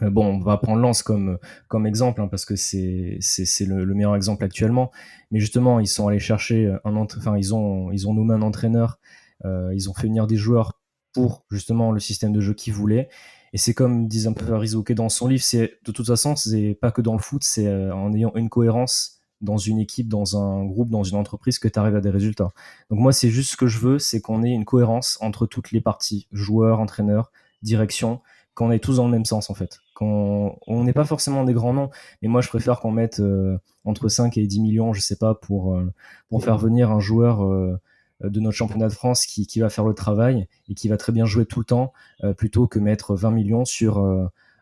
Bon, 0.00 0.26
on 0.26 0.38
va 0.38 0.56
prendre 0.58 0.80
Lens 0.80 1.02
comme, 1.02 1.38
exemple, 1.84 2.20
hein, 2.20 2.28
parce 2.28 2.44
que 2.44 2.54
c'est, 2.54 3.18
le, 3.66 3.84
le, 3.84 3.94
meilleur 3.94 4.14
exemple 4.14 4.44
actuellement. 4.44 4.92
Mais 5.32 5.40
justement, 5.40 5.80
ils 5.80 5.88
sont 5.88 6.06
allés 6.06 6.20
chercher 6.20 6.72
un 6.84 6.94
enfin, 6.94 7.36
ils 7.36 7.52
ont, 7.52 7.90
nommé 7.90 8.32
un 8.32 8.42
entraîneur, 8.42 9.00
ils 9.44 9.90
ont 9.90 9.94
fait 9.94 10.06
venir 10.06 10.28
des 10.28 10.36
joueurs 10.36 10.78
pour 11.12 11.44
justement 11.50 11.90
le 11.90 11.98
système 11.98 12.32
de 12.32 12.40
jeu 12.40 12.54
qu'ils 12.54 12.74
voulaient. 12.74 13.08
Et 13.52 13.58
c'est 13.58 13.74
comme 13.74 14.08
disait 14.08 14.28
un 14.28 14.32
peu 14.32 14.54
Rizuke 14.54 14.92
dans 14.92 15.08
son 15.08 15.26
livre, 15.28 15.42
c'est 15.42 15.78
de 15.84 15.92
toute 15.92 16.06
façon, 16.06 16.36
c'est 16.36 16.76
pas 16.80 16.90
que 16.90 17.00
dans 17.00 17.14
le 17.14 17.20
foot, 17.20 17.42
c'est 17.44 17.70
en 17.92 18.12
ayant 18.12 18.32
une 18.34 18.48
cohérence 18.48 19.18
dans 19.40 19.56
une 19.56 19.78
équipe, 19.78 20.08
dans 20.08 20.36
un 20.36 20.64
groupe, 20.64 20.90
dans 20.90 21.04
une 21.04 21.16
entreprise 21.16 21.58
que 21.58 21.68
tu 21.68 21.78
arrives 21.78 21.96
à 21.96 22.00
des 22.00 22.10
résultats. 22.10 22.50
Donc 22.90 22.98
moi, 22.98 23.12
c'est 23.12 23.30
juste 23.30 23.52
ce 23.52 23.56
que 23.56 23.66
je 23.66 23.78
veux, 23.78 23.98
c'est 23.98 24.20
qu'on 24.20 24.42
ait 24.42 24.50
une 24.50 24.64
cohérence 24.64 25.18
entre 25.20 25.46
toutes 25.46 25.70
les 25.70 25.80
parties, 25.80 26.26
joueurs, 26.32 26.80
entraîneurs, 26.80 27.30
direction, 27.62 28.20
qu'on 28.54 28.72
ait 28.72 28.80
tous 28.80 28.96
dans 28.96 29.04
le 29.04 29.12
même 29.12 29.24
sens 29.24 29.50
en 29.50 29.54
fait. 29.54 29.78
Qu'on 29.94 30.58
on 30.66 30.84
n'est 30.84 30.92
pas 30.92 31.04
forcément 31.04 31.44
des 31.44 31.52
grands 31.52 31.72
noms, 31.72 31.90
mais 32.22 32.28
moi 32.28 32.40
je 32.40 32.48
préfère 32.48 32.80
qu'on 32.80 32.90
mette 32.90 33.20
euh, 33.20 33.56
entre 33.84 34.08
5 34.08 34.36
et 34.36 34.46
10 34.46 34.60
millions, 34.60 34.92
je 34.92 35.00
sais 35.00 35.16
pas, 35.16 35.34
pour, 35.34 35.76
euh, 35.76 35.92
pour 36.28 36.42
faire 36.42 36.58
venir 36.58 36.90
un 36.90 37.00
joueur 37.00 37.44
euh, 37.44 37.78
de 38.20 38.40
notre 38.40 38.56
championnat 38.56 38.88
de 38.88 38.92
France 38.92 39.26
qui, 39.26 39.46
qui 39.46 39.60
va 39.60 39.70
faire 39.70 39.84
le 39.84 39.94
travail 39.94 40.46
et 40.68 40.74
qui 40.74 40.88
va 40.88 40.96
très 40.96 41.12
bien 41.12 41.24
jouer 41.24 41.46
tout 41.46 41.60
le 41.60 41.64
temps, 41.64 41.92
plutôt 42.36 42.66
que 42.66 42.78
mettre 42.78 43.14
20 43.14 43.30
millions 43.30 43.64
sur 43.64 43.98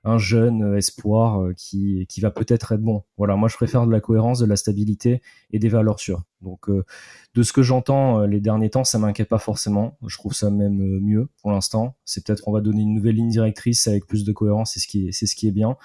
un 0.05 0.19
jeune 0.19 0.77
espoir 0.77 1.49
qui, 1.57 2.07
qui 2.09 2.21
va 2.21 2.31
peut-être 2.31 2.73
être 2.73 2.81
bon. 2.81 3.03
Voilà, 3.17 3.35
moi 3.37 3.49
je 3.49 3.57
préfère 3.57 3.87
de 3.87 3.93
la 3.93 4.01
cohérence, 4.01 4.39
de 4.39 4.47
la 4.47 4.57
stabilité 4.57 5.21
et 5.51 5.59
des 5.59 5.69
valeurs 5.69 5.99
sûres. 5.99 6.23
Donc 6.43 6.69
de 6.69 7.43
ce 7.43 7.53
que 7.53 7.63
j'entends 7.63 8.21
les 8.21 8.41
derniers 8.41 8.71
temps, 8.71 8.85
ça 8.85 8.99
m'inquiète 8.99 9.29
pas 9.29 9.39
forcément. 9.39 9.97
Je 10.07 10.17
trouve 10.17 10.33
ça 10.33 10.51
même 10.51 11.01
mieux 11.01 11.29
pour 11.43 11.51
l'instant. 11.51 11.97
C'est 12.05 12.25
peut-être 12.25 12.47
on 12.47 12.53
va 12.53 12.61
donner 12.61 12.83
une 12.83 12.95
nouvelle 12.95 13.17
ligne 13.17 13.31
directrice 13.31 13.89
avec 13.89 14.07
plus 14.07 14.25
de 14.25 14.33
cohérence, 14.33 14.73
c'est 14.75 14.81
ce 14.81 14.87
qui 14.87 15.09
est, 15.09 15.13
c'est 15.13 15.27
ce 15.27 15.35
qui 15.35 15.49
est 15.49 15.53
bien. 15.53 15.77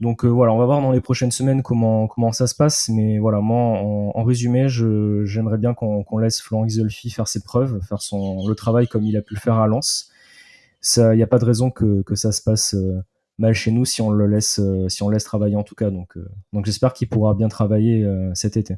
Donc 0.00 0.24
euh, 0.24 0.28
voilà, 0.28 0.52
on 0.52 0.58
va 0.58 0.64
voir 0.64 0.80
dans 0.80 0.92
les 0.92 1.00
prochaines 1.00 1.32
semaines 1.32 1.62
comment 1.62 2.06
comment 2.06 2.30
ça 2.30 2.46
se 2.46 2.54
passe. 2.54 2.88
Mais 2.88 3.18
voilà, 3.18 3.40
moi 3.40 3.58
en, 3.58 4.22
résumé, 4.22 4.68
j'aimerais 4.68 5.58
bien 5.58 5.74
qu'on, 5.74 6.04
qu'on 6.04 6.18
laisse 6.18 6.40
Florent 6.40 6.66
Isolfi 6.66 7.10
faire 7.10 7.26
ses 7.26 7.42
preuves, 7.42 7.80
faire 7.82 8.00
son 8.00 8.46
le 8.46 8.54
travail 8.54 8.86
comme 8.86 9.04
il 9.04 9.16
a 9.16 9.22
pu 9.22 9.34
le 9.34 9.40
faire 9.40 9.56
à 9.56 9.66
Lens. 9.66 10.10
Ça, 10.80 11.14
il 11.14 11.16
n'y 11.16 11.22
a 11.24 11.26
pas 11.26 11.40
de 11.40 11.44
raison 11.44 11.70
que, 11.70 12.02
que 12.02 12.14
ça 12.14 12.30
se 12.30 12.40
passe 12.40 12.74
euh, 12.74 13.02
mal 13.38 13.54
chez 13.54 13.72
nous 13.72 13.84
si 13.84 14.00
on 14.00 14.10
le 14.10 14.28
laisse 14.28 14.60
euh, 14.60 14.88
si 14.88 15.02
on 15.02 15.08
laisse 15.08 15.24
travailler 15.24 15.56
en 15.56 15.64
tout 15.64 15.74
cas. 15.74 15.90
Donc 15.90 16.16
donc 16.52 16.64
j'espère 16.64 16.92
qu'il 16.92 17.08
pourra 17.08 17.34
bien 17.34 17.48
travailler 17.48 18.06
cet 18.34 18.56
été. 18.56 18.76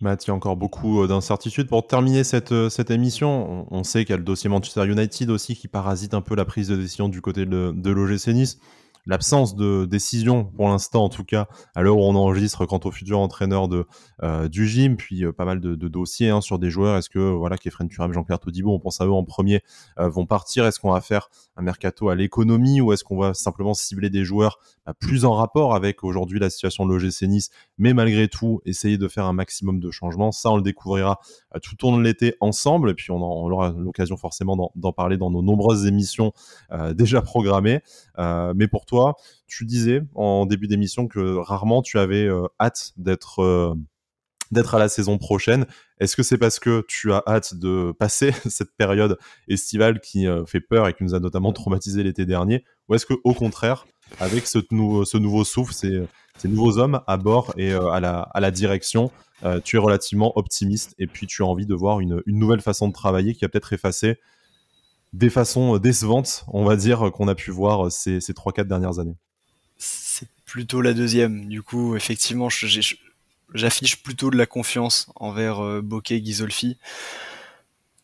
Matt, 0.00 0.26
il 0.26 0.28
y 0.28 0.30
a 0.30 0.34
encore 0.34 0.56
beaucoup 0.56 1.06
d'incertitudes. 1.06 1.68
Pour 1.68 1.86
terminer 1.86 2.22
cette, 2.22 2.68
cette 2.68 2.90
émission, 2.90 3.66
on, 3.70 3.78
on 3.78 3.84
sait 3.84 4.04
qu'il 4.04 4.10
y 4.10 4.14
a 4.14 4.18
le 4.18 4.24
dossier 4.24 4.50
Manchester 4.50 4.84
United 4.86 5.30
aussi 5.30 5.54
qui 5.54 5.68
parasite 5.68 6.12
un 6.12 6.20
peu 6.20 6.34
la 6.34 6.44
prise 6.44 6.68
de 6.68 6.76
décision 6.76 7.08
du 7.08 7.22
côté 7.22 7.46
de, 7.46 7.72
de 7.74 7.90
l'OGC 7.90 8.28
Nice 8.34 8.58
l'absence 9.06 9.54
de 9.54 9.84
décision 9.84 10.44
pour 10.44 10.68
l'instant 10.68 11.04
en 11.04 11.08
tout 11.08 11.24
cas 11.24 11.46
à 11.74 11.82
l'heure 11.82 11.96
où 11.96 12.02
on 12.02 12.14
enregistre 12.16 12.66
quant 12.66 12.80
au 12.84 12.90
futur 12.90 13.18
entraîneur 13.18 13.68
de 13.68 13.86
euh, 14.22 14.48
du 14.48 14.66
gym 14.66 14.96
puis 14.96 15.24
euh, 15.24 15.32
pas 15.32 15.44
mal 15.44 15.60
de, 15.60 15.74
dossiers 15.88 16.30
hein, 16.30 16.40
sur 16.40 16.58
des 16.58 16.70
joueurs 16.70 16.96
est-ce 16.96 17.08
que 17.08 17.18
voilà 17.18 17.56
Kefren 17.56 17.88
Turam 17.88 18.12
Jean-Claire 18.12 18.40
Todibo 18.40 18.72
on 18.72 18.80
pense 18.80 19.00
à 19.00 19.06
eux 19.06 19.12
en 19.12 19.24
premier 19.24 19.62
euh, 19.98 20.08
vont 20.08 20.26
partir? 20.26 20.66
Est-ce 20.66 20.80
qu'on 20.80 20.92
va 20.92 21.00
faire 21.00 21.28
un 21.56 21.62
mercato 21.62 22.08
à 22.08 22.14
l'économie 22.14 22.80
ou 22.80 22.92
est-ce 22.92 23.04
qu'on 23.04 23.18
va 23.18 23.34
simplement 23.34 23.74
cibler 23.74 24.10
des 24.10 24.24
joueurs 24.24 24.58
bah, 24.84 24.94
plus 24.98 25.24
en 25.24 25.32
rapport 25.32 25.74
avec 25.74 26.02
aujourd'hui 26.02 26.40
la 26.40 26.50
situation 26.50 26.86
de 26.86 26.94
l'OGC 26.94 27.22
Nice 27.22 27.50
mais 27.78 27.94
malgré 27.94 28.28
tout 28.28 28.60
essayer 28.64 28.98
de 28.98 29.08
faire 29.08 29.26
un 29.26 29.32
maximum 29.32 29.78
de 29.78 29.90
changements? 29.90 30.32
Ça 30.32 30.50
on 30.50 30.56
le 30.56 30.62
découvrira 30.62 31.20
tout 31.62 31.86
au 31.86 31.92
long 31.92 31.98
de 31.98 32.02
l'été 32.02 32.34
ensemble 32.40 32.90
et 32.90 32.94
puis 32.94 33.10
on, 33.12 33.16
on 33.16 33.50
aura 33.50 33.70
l'occasion 33.70 34.16
forcément 34.16 34.72
d'en 34.74 34.92
parler 34.92 35.16
dans 35.16 35.30
nos 35.30 35.42
nombreuses 35.42 35.86
émissions 35.86 36.32
déjà 36.94 37.22
programmées 37.22 37.80
mais 38.18 38.66
pour 38.68 38.84
toi 38.86 38.95
tu 39.46 39.64
disais 39.64 40.02
en 40.14 40.46
début 40.46 40.66
d'émission 40.66 41.08
que 41.08 41.36
rarement 41.36 41.82
tu 41.82 41.98
avais 41.98 42.26
euh, 42.26 42.46
hâte 42.60 42.92
d'être 42.96 43.40
euh, 43.40 43.74
d'être 44.52 44.76
à 44.76 44.78
la 44.78 44.88
saison 44.88 45.18
prochaine. 45.18 45.66
Est-ce 45.98 46.14
que 46.14 46.22
c'est 46.22 46.38
parce 46.38 46.60
que 46.60 46.84
tu 46.86 47.12
as 47.12 47.22
hâte 47.26 47.54
de 47.54 47.92
passer 47.98 48.32
cette 48.48 48.76
période 48.76 49.18
estivale 49.48 50.00
qui 50.00 50.26
euh, 50.26 50.44
fait 50.46 50.60
peur 50.60 50.86
et 50.86 50.94
qui 50.94 51.02
nous 51.02 51.14
a 51.14 51.20
notamment 51.20 51.52
traumatisé 51.52 52.02
l'été 52.02 52.26
dernier? 52.26 52.64
Ou 52.88 52.94
est-ce 52.94 53.06
que 53.06 53.14
au 53.24 53.34
contraire, 53.34 53.86
avec 54.20 54.46
ce, 54.46 54.58
nouveau, 54.70 55.04
ce 55.04 55.18
nouveau 55.18 55.44
souffle, 55.44 55.74
ces, 55.74 56.06
nouveaux 56.44 56.78
hommes 56.78 57.00
à 57.08 57.16
bord 57.16 57.52
et 57.56 57.72
à, 57.72 57.98
la, 57.98 58.50
direction, 58.52 59.10
tu 59.64 59.76
es 59.76 59.78
relativement 59.80 60.38
optimiste 60.38 60.94
et 60.98 61.08
puis 61.08 61.26
tu 61.26 61.42
as 61.42 61.46
envie 61.46 61.66
de 61.66 61.74
voir 61.74 61.98
une, 61.98 62.22
une 62.24 62.38
nouvelle 62.38 62.60
façon 62.60 62.86
de 62.86 62.92
travailler 62.92 63.34
qui 63.34 63.44
a 63.44 63.48
peut-être 63.48 63.72
effacé 63.72 64.20
des 65.16 65.30
façons 65.30 65.78
décevantes, 65.78 66.44
on 66.48 66.64
va 66.64 66.76
dire, 66.76 67.10
qu'on 67.12 67.28
a 67.28 67.34
pu 67.34 67.50
voir 67.50 67.90
ces, 67.90 68.20
ces 68.20 68.32
3-4 68.32 68.64
dernières 68.64 68.98
années 68.98 69.16
C'est 69.78 70.28
plutôt 70.44 70.82
la 70.82 70.92
deuxième. 70.92 71.48
Du 71.48 71.62
coup, 71.62 71.96
effectivement, 71.96 72.48
j'affiche 72.50 74.02
plutôt 74.02 74.30
de 74.30 74.36
la 74.36 74.46
confiance 74.46 75.08
envers 75.16 75.60
euh, 75.60 75.80
Bokeh 75.82 76.20
Ghisolfi. 76.20 76.78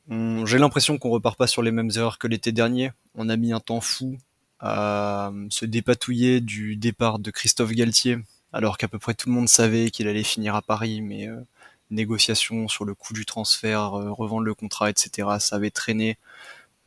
J'ai 0.08 0.58
l'impression 0.58 0.98
qu'on 0.98 1.10
repart 1.10 1.38
pas 1.38 1.46
sur 1.46 1.62
les 1.62 1.70
mêmes 1.70 1.90
erreurs 1.94 2.18
que 2.18 2.26
l'été 2.26 2.52
dernier. 2.52 2.90
On 3.14 3.28
a 3.28 3.36
mis 3.36 3.52
un 3.52 3.60
temps 3.60 3.80
fou 3.80 4.18
à 4.62 5.28
euh, 5.28 5.46
se 5.50 5.64
dépatouiller 5.64 6.40
du 6.40 6.76
départ 6.76 7.18
de 7.18 7.30
Christophe 7.30 7.72
Galtier, 7.72 8.18
alors 8.52 8.78
qu'à 8.78 8.88
peu 8.88 8.98
près 8.98 9.14
tout 9.14 9.28
le 9.28 9.34
monde 9.34 9.48
savait 9.48 9.90
qu'il 9.90 10.06
allait 10.06 10.22
finir 10.22 10.54
à 10.54 10.62
Paris, 10.62 11.00
mais 11.00 11.28
euh, 11.28 11.40
négociations 11.90 12.68
sur 12.68 12.84
le 12.84 12.94
coût 12.94 13.12
du 13.12 13.26
transfert, 13.26 13.94
euh, 13.94 14.12
revendre 14.12 14.44
le 14.44 14.54
contrat, 14.54 14.90
etc., 14.90 15.28
ça 15.40 15.56
avait 15.56 15.70
traîné. 15.70 16.16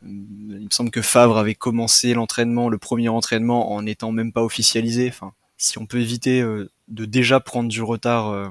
Il 0.04 0.66
me 0.66 0.70
semble 0.70 0.92
que 0.92 1.02
Favre 1.02 1.38
avait 1.38 1.56
commencé 1.56 2.14
l'entraînement, 2.14 2.70
le 2.70 2.78
premier 2.78 3.10
entraînement, 3.10 3.72
en 3.72 3.82
n'étant 3.82 4.12
même 4.12 4.32
pas 4.32 4.44
officialisé. 4.44 5.08
Enfin, 5.10 5.34
si 5.58 5.78
on 5.78 5.86
peut 5.86 6.00
éviter 6.00 6.42
euh, 6.42 6.70
de 6.88 7.06
déjà 7.06 7.40
prendre 7.40 7.70
du 7.70 7.82
retard, 7.82 8.30
euh, 8.30 8.50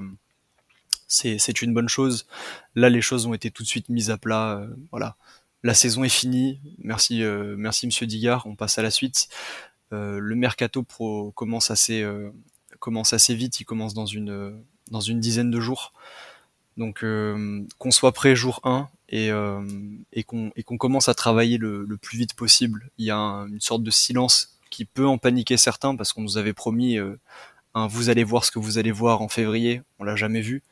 c'est 1.07 1.63
une 1.63 1.75
bonne 1.75 1.89
chose. 1.89 2.27
Là, 2.75 2.89
les 2.89 3.01
choses 3.01 3.27
ont 3.27 3.35
été 3.35 3.51
tout 3.51 3.63
de 3.63 3.69
suite 3.69 3.89
mises 3.89 4.11
à 4.11 4.19
plat. 4.19 4.59
Euh, 4.59 4.67
voilà, 4.91 5.17
la 5.63 5.75
saison 5.75 6.03
est 6.03 6.09
finie. 6.09 6.61
Merci, 6.79 7.23
merci 7.23 7.87
Monsieur 7.87 8.07
Digard. 8.07 8.47
On 8.47 8.57
passe 8.57 8.79
à 8.79 8.83
la 8.83 8.91
suite. 8.91 9.29
le 9.93 10.35
mercato 10.35 10.83
pro 10.83 11.31
commence 11.33 11.71
assez, 11.71 12.05
commence 12.81 13.13
assez 13.13 13.35
vite. 13.35 13.61
Il 13.61 13.65
commence 13.65 13.95
dans 13.95 14.07
une, 14.07 14.61
dans 14.91 15.01
une 15.01 15.21
dizaine 15.21 15.51
de 15.51 15.61
jours. 15.61 15.93
Donc 16.77 17.05
qu'on 17.79 17.91
soit 17.91 18.13
prêt 18.13 18.35
jour 18.35 18.61
1 18.65 18.89
et, 19.15 19.31
et 20.13 20.25
qu'on 20.25 20.77
commence 20.77 21.09
à 21.09 21.15
travailler 21.15 21.57
le, 21.57 21.97
plus 22.03 22.19
vite 22.19 22.35
possible. 22.35 22.91
Il 22.99 23.07
y 23.07 23.13
a 23.13 23.17
une 23.17 23.61
sorte 23.61 23.85
de 23.85 23.91
silence 23.91 24.59
qui 24.71 24.85
peut 24.85 25.07
en 25.07 25.19
paniquer 25.19 25.57
certains 25.57 25.95
parce 25.95 26.13
qu'on 26.13 26.23
nous 26.23 26.37
avait 26.37 26.53
promis 26.53 26.99
euh, 26.99 27.17
un 27.75 27.87
vous 27.87 28.11
allez 28.11 28.25
voir 28.25 28.45
ce 28.45 28.51
que 28.51 28.59
vous 28.59 28.77
allez 28.77 28.91
voir 28.91 29.23
en 29.23 29.29
février, 29.29 29.83
on 30.01 30.05
l'a 30.05 30.17
jamais 30.17 30.41
vu. 30.41 30.63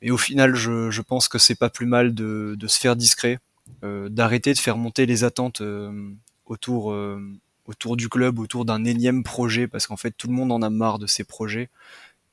Et 0.00 0.10
au 0.10 0.16
final, 0.16 0.54
je, 0.54 1.00
pense 1.02 1.28
que 1.28 1.38
c'est 1.38 1.54
pas 1.54 1.68
plus 1.68 1.84
mal 1.84 2.14
de, 2.14 2.56
se 2.66 2.80
faire 2.80 2.96
discret, 2.96 3.38
euh, 3.84 4.08
d'arrêter 4.08 4.54
de 4.54 4.58
faire 4.58 4.78
monter 4.78 5.04
les 5.04 5.24
attentes 5.24 5.60
euh, 5.60 6.10
autour, 6.46 6.96
du 7.96 8.08
club, 8.08 8.38
autour 8.38 8.64
d'un 8.64 8.84
énième 8.84 9.22
projet, 9.22 9.68
parce 9.68 9.86
qu'en 9.86 9.98
fait 9.98 10.12
tout 10.12 10.26
le 10.26 10.34
monde 10.34 10.50
en 10.50 10.62
a 10.62 10.70
marre 10.70 10.98
de 10.98 11.06
ces 11.06 11.24
projets 11.24 11.68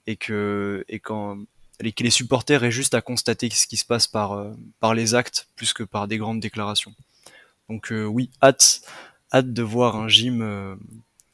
et 0.08 0.16
que 0.16 0.86
que 1.80 2.04
les 2.04 2.10
supporters 2.10 2.64
aient 2.64 2.72
juste 2.72 2.94
à 2.94 3.02
constater 3.02 3.50
ce 3.50 3.68
qui 3.68 3.78
se 3.78 3.86
passe 3.86 4.08
par 4.08 4.46
par 4.80 4.94
les 4.94 5.16
actes 5.16 5.48
plus 5.56 5.74
que 5.74 5.84
par 5.84 6.08
des 6.08 6.18
grandes 6.18 6.40
déclarations. 6.40 6.94
Donc 7.70 7.92
oui, 7.92 8.30
hâte 8.42 8.82
hâte 9.34 9.54
de 9.54 9.64
voir 9.64 9.96
un 9.96 10.08
gym 10.08 10.42
euh, 10.42 10.76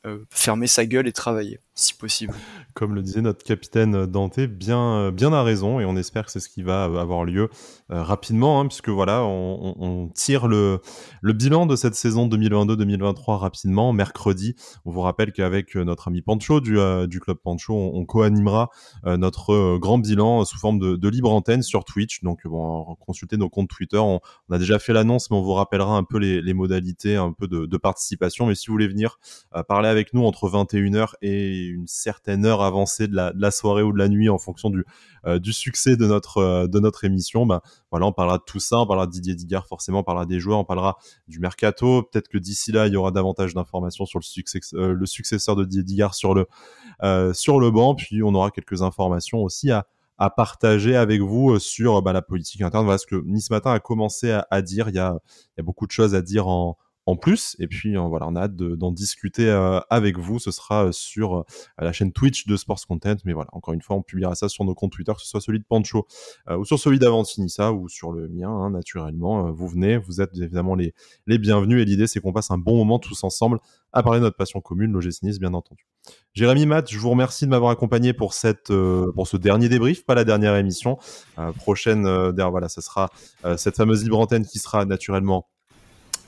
euh, 0.05 0.25
fermer 0.29 0.67
sa 0.67 0.85
gueule 0.85 1.07
et 1.07 1.13
travailler, 1.13 1.59
si 1.75 1.93
possible. 1.93 2.33
Comme 2.73 2.95
le 2.95 3.01
disait 3.01 3.21
notre 3.21 3.43
capitaine 3.43 4.05
Dante, 4.05 4.39
bien, 4.39 5.11
bien 5.11 5.33
à 5.33 5.43
raison, 5.43 5.81
et 5.81 5.85
on 5.85 5.97
espère 5.97 6.25
que 6.25 6.31
c'est 6.31 6.39
ce 6.39 6.47
qui 6.47 6.63
va 6.63 6.85
avoir 6.85 7.25
lieu 7.25 7.49
euh, 7.91 8.01
rapidement, 8.01 8.61
hein, 8.61 8.67
puisque 8.67 8.89
voilà, 8.89 9.23
on, 9.23 10.09
tire 10.15 10.47
le, 10.47 10.79
bilan 11.21 11.65
de 11.65 11.75
cette 11.75 11.95
saison 11.95 12.27
2022-2023 12.29 13.37
rapidement. 13.37 13.91
Mercredi, 13.91 14.55
on 14.85 14.91
vous 14.91 15.01
rappelle 15.01 15.33
qu'avec 15.33 15.75
notre 15.75 16.07
ami 16.07 16.21
Pancho 16.21 16.61
du, 16.61 16.75
club 17.19 17.37
Pancho, 17.43 17.73
on, 17.73 17.91
on 17.95 18.05
co-animera 18.05 18.69
notre 19.05 19.77
grand 19.77 19.97
bilan 19.97 20.45
sous 20.45 20.57
forme 20.57 20.79
de, 20.79 21.09
libre 21.09 21.31
antenne 21.33 21.61
sur 21.61 21.83
Twitch. 21.83 22.23
Donc, 22.23 22.47
bon, 22.47 22.95
consultez 23.01 23.37
nos 23.37 23.49
comptes 23.49 23.69
Twitter. 23.69 23.97
On, 23.97 24.21
a 24.49 24.57
déjà 24.57 24.79
fait 24.79 24.93
l'annonce, 24.93 25.29
mais 25.29 25.37
on 25.37 25.41
vous 25.41 25.53
rappellera 25.53 25.97
un 25.97 26.03
peu 26.03 26.17
les, 26.17 26.41
les 26.41 26.53
modalités, 26.53 27.17
un 27.17 27.33
peu 27.33 27.47
de, 27.47 27.65
de, 27.65 27.77
participation. 27.77 28.45
Mais 28.47 28.55
si 28.55 28.67
vous 28.67 28.73
voulez 28.73 28.87
venir 28.87 29.19
parler 29.67 29.89
avec 29.89 30.13
nous 30.13 30.23
entre 30.23 30.49
21h 30.49 31.13
et 31.21 31.64
une 31.67 31.87
certaine 31.87 32.45
heure 32.45 32.61
avancée 32.61 33.07
de 33.07 33.15
la, 33.15 33.51
soirée 33.51 33.83
ou 33.83 33.91
de 33.91 33.97
la 33.97 34.09
nuit 34.09 34.29
en 34.29 34.37
fonction 34.37 34.69
du, 34.69 34.85
euh, 35.25 35.39
succès 35.51 35.97
de 35.97 36.05
notre, 36.05 36.37
euh, 36.37 36.67
de 36.67 36.79
notre 36.79 37.03
émission. 37.03 37.45
Bah, 37.45 37.61
voilà, 37.91 38.05
on 38.05 38.11
parlera 38.11 38.37
de 38.37 38.43
tout 38.45 38.59
ça, 38.59 38.79
on 38.79 38.87
parlera 38.87 39.07
de 39.07 39.11
Didier 39.11 39.35
Digard 39.35 39.67
forcément, 39.67 39.99
on 39.99 40.03
parlera 40.03 40.25
des 40.25 40.39
joueurs, 40.39 40.59
on 40.59 40.65
parlera 40.65 40.97
du 41.27 41.39
mercato. 41.39 42.03
Peut-être 42.03 42.27
que 42.27 42.37
d'ici 42.37 42.71
là, 42.71 42.87
il 42.87 42.93
y 42.93 42.95
aura 42.95 43.11
davantage 43.11 43.53
d'informations 43.53 44.05
sur 44.05 44.19
le, 44.19 44.23
succès, 44.23 44.59
euh, 44.73 44.93
le 44.93 45.05
successeur 45.05 45.55
de 45.55 45.65
Didier 45.65 45.83
Digard 45.83 46.15
sur 46.15 46.33
le, 46.33 46.47
sur 47.33 47.59
le 47.59 47.71
banc. 47.71 47.95
Puis 47.95 48.23
on 48.23 48.33
aura 48.33 48.51
quelques 48.51 48.81
informations 48.81 49.43
aussi 49.43 49.71
à, 49.71 49.85
partager 50.37 50.95
avec 50.95 51.21
vous 51.21 51.59
sur 51.59 52.01
bah, 52.01 52.13
la 52.13 52.21
politique 52.21 52.61
interne. 52.61 52.85
Voilà 52.85 52.97
ce 52.97 53.05
que 53.05 53.21
Nice 53.25 53.49
Matin 53.49 53.71
a 53.71 53.79
commencé 53.79 54.31
à, 54.31 54.47
à 54.49 54.61
dire. 54.61 54.89
Il 54.89 54.95
y, 54.95 54.99
a, 54.99 55.17
il 55.27 55.59
y 55.59 55.61
a 55.61 55.63
beaucoup 55.63 55.85
de 55.85 55.91
choses 55.91 56.15
à 56.15 56.21
dire 56.21 56.47
en, 56.47 56.77
en 57.05 57.15
plus. 57.15 57.55
Et 57.59 57.67
puis 57.67 57.97
euh, 57.97 58.01
voilà, 58.01 58.27
on 58.27 58.35
a 58.35 58.41
hâte 58.41 58.55
d'en 58.55 58.91
discuter 58.91 59.49
euh, 59.49 59.79
avec 59.89 60.17
vous. 60.17 60.39
Ce 60.39 60.51
sera 60.51 60.85
euh, 60.85 60.91
sur 60.91 61.45
la 61.77 61.91
chaîne 61.91 62.11
Twitch 62.11 62.47
de 62.47 62.55
Sports 62.55 62.85
Content. 62.87 63.15
Mais 63.25 63.33
voilà, 63.33 63.49
encore 63.53 63.73
une 63.73 63.81
fois, 63.81 63.95
on 63.95 64.01
publiera 64.01 64.35
ça 64.35 64.49
sur 64.49 64.65
nos 64.65 64.73
comptes 64.73 64.91
Twitter, 64.91 65.13
que 65.13 65.21
ce 65.21 65.27
soit 65.27 65.41
celui 65.41 65.59
de 65.59 65.65
Pancho 65.65 66.07
ou 66.49 66.65
sur 66.65 66.79
celui 66.79 66.99
d'Avantinissa 66.99 67.73
ou 67.73 67.89
sur 67.89 68.11
le 68.11 68.27
mien, 68.27 68.49
hein, 68.49 68.69
naturellement. 68.69 69.51
vous 69.51 69.67
venez, 69.67 69.97
vous 69.97 70.21
êtes 70.21 70.35
évidemment 70.37 70.75
les, 70.75 70.93
les 71.27 71.37
bienvenus. 71.37 71.81
Et 71.81 71.85
l'idée, 71.85 72.07
c'est 72.07 72.19
qu'on 72.19 72.33
passe 72.33 72.51
un 72.51 72.57
bon 72.57 72.77
moment 72.77 72.99
tous 72.99 73.23
ensemble 73.23 73.59
à 73.93 74.03
parler 74.03 74.19
de 74.19 74.25
notre 74.25 74.37
passion 74.37 74.61
commune, 74.61 74.91
l'OGC 74.91 75.39
bien 75.39 75.53
entendu. 75.53 75.87
Jérémy 76.33 76.65
Matt, 76.65 76.91
je 76.91 76.99
vous 76.99 77.09
remercie 77.09 77.45
de 77.45 77.49
m'avoir 77.49 77.71
accompagné 77.71 78.13
pour 78.13 78.33
cette 78.33 78.71
pour 79.15 79.27
ce 79.27 79.37
dernier 79.37 79.69
débrief, 79.69 80.05
pas 80.05 80.15
la 80.15 80.23
dernière 80.23 80.55
émission. 80.55 80.97
prochaine, 81.57 82.05
voilà, 82.37 82.69
ce 82.69 82.81
sera 82.81 83.09
cette 83.57 83.77
fameuse 83.77 84.03
libre 84.03 84.19
antenne 84.19 84.45
qui 84.45 84.59
sera 84.59 84.85
naturellement 84.85 85.47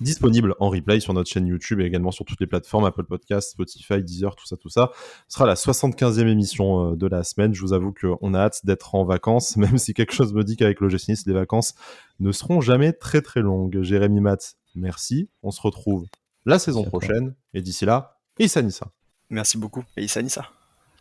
disponible 0.01 0.55
en 0.59 0.69
replay 0.69 0.99
sur 0.99 1.13
notre 1.13 1.29
chaîne 1.29 1.47
YouTube 1.47 1.79
et 1.79 1.85
également 1.85 2.11
sur 2.11 2.25
toutes 2.25 2.39
les 2.39 2.47
plateformes 2.47 2.85
Apple 2.85 3.03
Podcasts, 3.03 3.51
Spotify, 3.51 4.03
Deezer, 4.03 4.35
tout 4.35 4.45
ça, 4.45 4.57
tout 4.57 4.69
ça. 4.69 4.91
Ce 5.27 5.35
sera 5.35 5.45
la 5.45 5.55
75e 5.55 6.27
émission 6.27 6.91
euh, 6.91 6.95
de 6.95 7.07
la 7.07 7.23
semaine. 7.23 7.53
Je 7.53 7.61
vous 7.61 7.73
avoue 7.73 7.93
qu'on 7.93 8.33
a 8.33 8.39
hâte 8.39 8.65
d'être 8.65 8.95
en 8.95 9.05
vacances, 9.05 9.57
même 9.57 9.77
si 9.77 9.93
quelque 9.93 10.13
chose 10.13 10.33
me 10.33 10.43
dit 10.43 10.57
qu'avec 10.57 10.79
le 10.81 10.87
les 10.87 11.33
vacances 11.33 11.75
ne 12.19 12.31
seront 12.31 12.61
jamais 12.61 12.93
très 12.93 13.21
très 13.21 13.41
longues. 13.41 13.81
Jérémy 13.81 14.19
Matt, 14.19 14.57
merci. 14.75 15.29
On 15.43 15.51
se 15.51 15.61
retrouve 15.61 16.05
la 16.45 16.59
saison 16.59 16.83
prochaine 16.83 17.35
et 17.53 17.61
d'ici 17.61 17.85
là, 17.85 18.19
Issa 18.39 18.61
Nissa. 18.61 18.91
Merci 19.29 19.57
beaucoup 19.57 19.83
et 19.95 20.03
Issa 20.03 20.21
Nissa. 20.21 20.49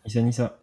Issa 0.05 0.21
Nissa. 0.21 0.59